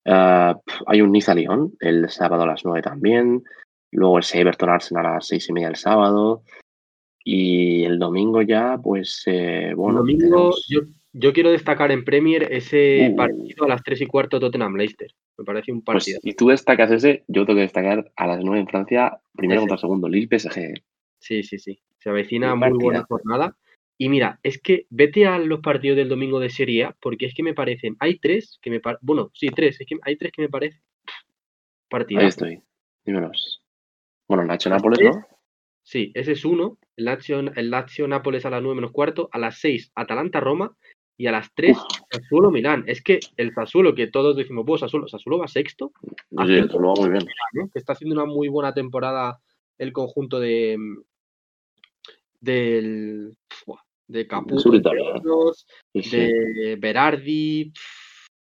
Ah, 0.07 0.59
hay 0.87 1.03
un 1.03 1.13
Niza 1.13 1.35
Lyon 1.35 1.75
el 1.81 2.09
sábado 2.09 2.45
a 2.45 2.47
las 2.47 2.65
nueve 2.65 2.81
también. 2.81 3.43
Luego 3.91 4.19
el 4.19 4.25
Everton 4.33 4.71
Arsenal 4.71 5.07
a 5.07 5.15
las 5.15 5.27
seis 5.27 5.49
y 5.49 5.53
media 5.53 5.69
el 5.69 5.77
sábado. 5.77 6.43
Y 7.25 7.85
el 7.85 7.99
domingo 7.99 8.41
ya, 8.41 8.79
pues, 8.83 9.23
eh, 9.27 9.73
bueno. 9.77 10.01
El 10.01 10.19
domingo, 10.19 10.55
yo, 10.69 10.81
quiero 11.33 11.51
destacar 11.51 11.91
en 11.91 12.05
Premier 12.05 12.53
ese 12.53 13.11
uh. 13.11 13.17
partido 13.17 13.65
a 13.65 13.69
las 13.69 13.83
tres 13.83 14.01
y 14.01 14.07
cuarto 14.07 14.39
Tottenham-Leicester. 14.39 15.11
Me 15.39 15.45
parece 15.45 15.73
un 15.73 15.83
pues, 15.83 16.05
partido. 16.05 16.21
y 16.23 16.35
tú 16.35 16.49
destacas 16.49 16.91
ese, 16.91 17.25
yo 17.29 17.45
tengo 17.45 17.57
que 17.57 17.63
destacar 17.63 18.11
a 18.17 18.27
las 18.27 18.45
nueve 18.45 18.61
en 18.61 18.69
Francia, 18.69 19.21
primero 19.35 19.63
contra 19.63 19.79
segundo, 19.79 20.09
Lille-PSG. 20.09 20.83
Sí, 21.19 21.43
sí, 21.43 21.59
sí. 21.59 21.81
Se 21.99 22.11
avecina 22.11 22.55
muy 22.55 22.79
buena 22.79 23.05
jornada. 23.05 23.57
Y 24.01 24.09
mira, 24.09 24.39
es 24.45 24.61
que 24.61 24.87
vete 24.91 25.27
a 25.27 25.39
los 25.39 25.61
partidos 25.61 25.97
del 25.97 26.09
domingo 26.09 26.39
de 26.39 26.51
Serie 26.51 26.85
A, 26.85 26.97
porque 27.01 27.27
es 27.27 27.35
que 27.35 27.43
me 27.43 27.53
parecen, 27.53 27.97
hay 27.99 28.19
tres 28.19 28.61
que 28.63 28.71
me 28.71 28.79
parecen, 28.79 29.05
bueno, 29.05 29.31
sí, 29.35 29.49
tres, 29.49 29.81
es 29.81 29.87
que 29.89 29.97
hay 30.03 30.17
tres 30.17 30.31
que 30.31 30.43
me 30.43 30.49
parecen 30.49 30.81
partidos. 31.89 32.23
Ahí 32.23 32.29
estoy, 32.29 32.63
dímelos. 33.05 33.61
Bueno, 34.29 34.45
Lazio 34.45 34.71
Nápoles, 34.71 35.01
¿no? 35.03 35.27
Sí, 35.83 36.13
ese 36.15 36.33
es 36.33 36.45
uno, 36.45 36.79
el 36.97 37.07
Lazio, 37.07 37.41
el 37.41 37.71
Lazio 37.71 38.07
Nápoles 38.07 38.47
a 38.47 38.51
las 38.51 38.63
nueve 38.63 38.77
menos 38.77 38.93
cuarto, 38.93 39.31
a 39.33 39.39
las 39.39 39.59
seis 39.59 39.91
Atalanta 39.97 40.39
Roma 40.39 40.77
y 41.19 41.27
a 41.27 41.33
las 41.33 41.53
tres 41.53 41.77
Sassuolo 42.11 42.51
Milán. 42.51 42.85
Es 42.87 43.03
que 43.03 43.19
el 43.37 43.53
Sassuolo, 43.53 43.95
que 43.95 44.07
todos 44.07 44.37
decimos, 44.37 44.65
pues 44.67 44.81
Sassuolo, 44.81 45.09
Sassuolo 45.09 45.39
va 45.39 45.49
sexto. 45.49 45.93
Sí, 46.01 46.07
va 46.37 46.45
muy 46.45 47.11
bien. 47.11 47.27
Que 47.73 47.79
está 47.79 47.93
haciendo 47.93 48.15
una 48.15 48.25
muy 48.25 48.49
buena 48.49 48.73
temporada 48.73 49.41
el 49.77 49.93
conjunto 49.93 50.41
de 50.41 50.79
del 52.41 53.37
de 54.07 54.27
Caputo, 54.27 54.71
de 55.93 56.77
Berardi, 56.81 57.73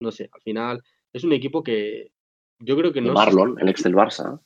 no 0.01 0.11
sé, 0.11 0.29
al 0.33 0.41
final 0.41 0.83
es 1.12 1.23
un 1.23 1.33
equipo 1.33 1.62
que 1.62 2.11
yo 2.59 2.77
creo 2.77 2.93
que 2.93 3.01
no... 3.01 3.12
Marlon, 3.12 3.61
el 3.61 3.69
ex 3.69 3.85
del 3.85 3.95
Barça. 3.95 4.41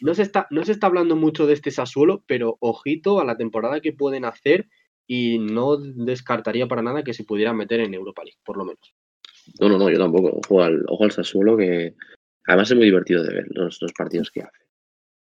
No 0.00 0.14
se, 0.14 0.22
está, 0.22 0.46
no 0.50 0.64
se 0.64 0.72
está 0.72 0.86
hablando 0.86 1.16
mucho 1.16 1.46
de 1.46 1.54
este 1.54 1.70
Sassuolo, 1.70 2.22
pero 2.26 2.56
ojito 2.60 3.20
a 3.20 3.24
la 3.24 3.36
temporada 3.36 3.80
que 3.80 3.92
pueden 3.92 4.24
hacer 4.24 4.68
y 5.14 5.38
no 5.38 5.76
descartaría 5.76 6.66
para 6.66 6.80
nada 6.80 7.04
que 7.04 7.12
se 7.12 7.24
pudieran 7.24 7.54
meter 7.54 7.80
en 7.80 7.92
Europa 7.92 8.22
League, 8.24 8.38
por 8.42 8.56
lo 8.56 8.64
menos. 8.64 8.94
No, 9.60 9.68
no, 9.68 9.76
no, 9.76 9.90
yo 9.90 9.98
tampoco. 9.98 10.40
Ojo 10.42 10.62
al, 10.62 10.82
ojo 10.88 11.04
al 11.04 11.10
Sassuolo 11.10 11.54
que 11.54 11.94
además 12.46 12.70
es 12.70 12.76
muy 12.78 12.86
divertido 12.86 13.22
de 13.22 13.34
ver 13.34 13.46
los, 13.50 13.76
los 13.82 13.92
partidos 13.92 14.30
que 14.30 14.40
hace. 14.40 14.64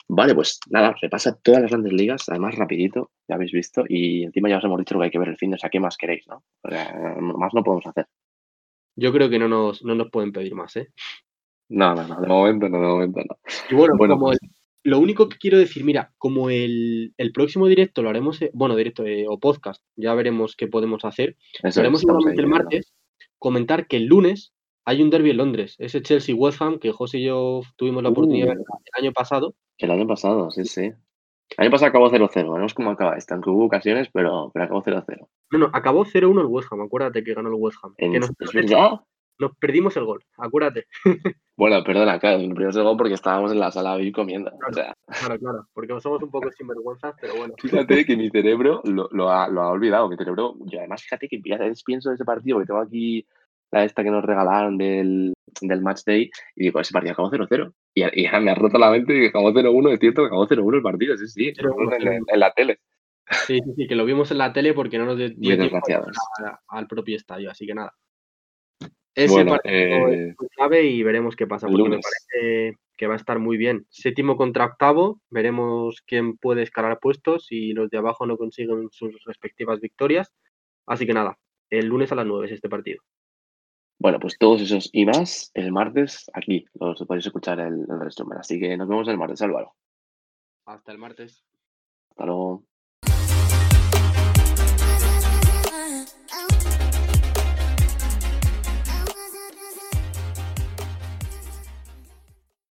Vale, 0.07 0.33
pues 0.33 0.59
nada, 0.71 0.95
repasa 0.99 1.37
todas 1.43 1.61
las 1.61 1.69
grandes 1.69 1.93
ligas, 1.93 2.27
además 2.27 2.55
rapidito, 2.55 3.11
ya 3.27 3.35
habéis 3.35 3.51
visto, 3.51 3.83
y 3.87 4.23
encima 4.23 4.49
ya 4.49 4.57
os 4.57 4.63
hemos 4.63 4.79
dicho 4.79 4.95
lo 4.95 5.01
que 5.01 5.05
hay 5.05 5.11
que 5.11 5.19
ver 5.19 5.29
el 5.29 5.37
fin 5.37 5.51
de, 5.51 5.57
o 5.57 5.59
sea, 5.59 5.69
¿qué 5.69 5.79
más 5.79 5.95
queréis, 5.95 6.25
no? 6.27 6.43
más 6.63 7.53
no 7.53 7.63
podemos 7.63 7.85
hacer. 7.85 8.07
Yo 8.95 9.11
creo 9.11 9.29
que 9.29 9.37
no 9.37 9.47
nos, 9.47 9.83
no 9.83 9.93
nos 9.93 10.09
pueden 10.09 10.31
pedir 10.31 10.55
más, 10.55 10.75
¿eh? 10.77 10.87
No, 11.69 11.93
no, 11.93 12.07
no, 12.07 12.21
de 12.21 12.27
momento 12.27 12.69
no, 12.69 12.79
de 12.79 12.87
momento 12.87 13.19
no. 13.29 13.37
Y 13.69 13.75
bueno, 13.75 13.95
bueno 13.95 14.15
como 14.15 14.27
pues 14.27 14.39
lo 14.87 14.99
único 14.99 15.27
que 15.27 15.37
quiero 15.37 15.57
decir, 15.57 15.83
mira, 15.83 16.13
como 16.17 16.49
el, 16.49 17.13
próximo 17.33 17.67
directo 17.67 18.01
lo 18.01 18.09
haremos, 18.09 18.41
eh, 18.41 18.51
bueno, 18.53 18.73
directo 18.77 19.05
eh, 19.05 19.25
o 19.27 19.37
podcast, 19.37 19.83
ya 19.97 20.13
veremos 20.13 20.55
qué 20.55 20.67
podemos 20.67 21.03
hacer. 21.03 21.35
lo 21.61 21.69
haremos 21.81 22.03
igualmente 22.03 22.41
el 22.41 22.47
martes, 22.47 22.93
comentar 23.37 23.87
que 23.87 23.97
el 23.97 24.05
lunes 24.05 24.53
hay 24.85 25.01
un 25.01 25.09
derby 25.09 25.31
en 25.31 25.37
Londres, 25.37 25.75
ese 25.79 26.01
Chelsea-West 26.01 26.61
Ham, 26.61 26.79
que 26.79 26.93
José 26.93 27.17
y 27.17 27.25
yo 27.25 27.63
tuvimos 27.75 28.01
la 28.01 28.09
oportunidad 28.09 28.45
de 28.45 28.51
ver 28.51 28.59
uh. 28.59 28.79
el 28.85 29.03
año 29.03 29.11
pasado. 29.11 29.55
El 29.77 29.91
año 29.91 30.07
pasado, 30.07 30.51
sí, 30.51 30.63
sí. 30.63 30.83
El 30.83 30.95
año 31.57 31.71
pasado 31.71 31.89
acabó 31.89 32.09
0-0, 32.09 32.33
veremos 32.33 32.73
cómo 32.73 32.91
acaba 32.91 33.17
esta, 33.17 33.33
aunque 33.33 33.49
hubo 33.49 33.65
ocasiones, 33.65 34.07
pero, 34.13 34.51
pero 34.53 34.63
acabó 34.63 34.83
0-0. 34.83 35.27
No, 35.51 35.59
no, 35.59 35.69
acabó 35.73 36.05
0-1 36.05 36.39
el 36.39 36.45
West 36.45 36.71
Ham, 36.71 36.79
acuérdate 36.79 37.25
que 37.25 37.33
ganó 37.33 37.49
el 37.49 37.55
West 37.55 37.79
Ham. 37.83 37.93
¿En, 37.97 38.13
que 38.13 38.19
nos, 38.19 38.29
¿Es 38.39 38.53
verdad? 38.53 39.01
Nos 39.39 39.55
perdimos 39.57 39.95
el 39.97 40.05
gol, 40.05 40.23
acuérdate. 40.37 40.85
Bueno, 41.59 41.83
perdona, 41.83 42.19
claro, 42.19 42.37
nos 42.37 42.49
perdimos 42.49 42.75
el 42.75 42.83
gol 42.83 42.97
porque 42.97 43.15
estábamos 43.15 43.51
en 43.51 43.59
la 43.59 43.71
sala 43.71 43.95
a 43.95 44.11
comiendo. 44.13 44.51
Claro, 44.59 44.93
claro, 45.07 45.39
claro, 45.39 45.67
porque 45.73 45.99
somos 45.99 46.21
un 46.21 46.29
poco 46.29 46.51
sinvergüenzas, 46.51 47.15
pero 47.19 47.33
bueno. 47.35 47.55
Fíjate 47.59 48.05
que 48.05 48.15
mi 48.15 48.29
cerebro 48.31 48.81
lo, 48.83 49.09
lo, 49.11 49.31
ha, 49.31 49.47
lo 49.47 49.63
ha 49.63 49.69
olvidado, 49.69 50.07
mi 50.07 50.17
cerebro, 50.17 50.53
yo 50.65 50.77
además 50.77 51.01
fíjate 51.01 51.27
que 51.27 51.39
pienso 51.39 52.09
en 52.09 52.13
ese 52.13 52.25
partido, 52.25 52.59
que 52.59 52.67
tengo 52.67 52.79
aquí 52.79 53.25
la 53.71 53.83
esta 53.83 54.03
que 54.03 54.11
nos 54.11 54.23
regalaron 54.23 54.77
del, 54.77 55.33
del 55.61 55.81
match 55.81 56.01
day, 56.05 56.29
y 56.55 56.65
digo, 56.65 56.79
ese 56.79 56.93
partido 56.93 57.13
acabó 57.13 57.31
0-0. 57.31 57.73
Y, 57.95 58.03
y, 58.03 58.29
me 58.39 58.51
ha 58.51 58.55
roto 58.55 58.77
la 58.77 58.91
mente 58.91 59.17
y 59.17 59.25
acabó 59.25 59.51
0-1, 59.51 59.93
es 59.93 59.99
cierto 59.99 60.21
que 60.21 60.27
acabó 60.27 60.47
0-1 60.47 60.75
el 60.75 60.81
partido, 60.83 61.17
sí, 61.17 61.27
sí, 61.27 61.53
en, 61.57 62.39
la 62.39 62.51
tele. 62.53 62.79
Sí, 63.47 63.59
sí, 63.65 63.73
sí, 63.75 63.87
que 63.87 63.95
lo 63.95 64.05
vimos 64.05 64.31
en 64.31 64.37
la 64.37 64.53
tele 64.53 64.73
porque 64.73 64.97
no 64.97 65.05
nos 65.05 65.17
dio 65.17 65.57
tiempo 65.57 65.79
al 66.67 66.87
propio 66.87 67.15
estadio, 67.15 67.49
así 67.51 67.65
que 67.65 67.73
nada. 67.73 67.93
Ese 69.17 69.45
partido 69.45 70.09
es 70.09 70.29
eh, 70.29 70.35
clave 70.55 70.83
y 70.83 71.01
veremos 71.01 71.35
qué 71.35 71.47
pasa, 71.47 71.67
porque 71.67 71.89
me 71.89 71.99
parece 71.99 72.77
que 72.95 73.07
va 73.07 73.15
a 73.15 73.17
estar 73.17 73.39
muy 73.39 73.57
bien. 73.57 73.87
Séptimo 73.89 74.37
contra 74.37 74.65
octavo, 74.65 75.19
veremos 75.31 76.03
quién 76.05 76.37
puede 76.37 76.61
escalar 76.61 76.99
puestos 76.99 77.47
y 77.49 77.73
los 77.73 77.89
de 77.89 77.97
abajo 77.97 78.27
no 78.27 78.37
consiguen 78.37 78.89
sus 78.91 79.23
respectivas 79.25 79.79
victorias. 79.79 80.31
Así 80.85 81.07
que 81.07 81.15
nada, 81.15 81.39
el 81.71 81.87
lunes 81.87 82.11
a 82.11 82.15
las 82.15 82.27
9 82.27 82.45
es 82.45 82.51
este 82.51 82.69
partido. 82.69 83.01
Bueno, 83.97 84.19
pues 84.19 84.37
todos 84.37 84.61
esos 84.61 84.87
y 84.93 85.07
más 85.07 85.49
el 85.55 85.71
martes 85.71 86.29
aquí, 86.33 86.65
los 86.79 87.03
podéis 87.07 87.25
escuchar 87.25 87.59
el, 87.59 87.87
el 87.89 87.99
resto. 87.99 88.23
Así 88.37 88.59
que 88.59 88.77
nos 88.77 88.87
vemos 88.87 89.07
el 89.07 89.17
martes, 89.17 89.41
Álvaro. 89.41 89.73
Hasta 90.67 90.91
el 90.91 90.99
martes. 90.99 91.43
Hasta 92.11 92.27
luego. 92.27 92.63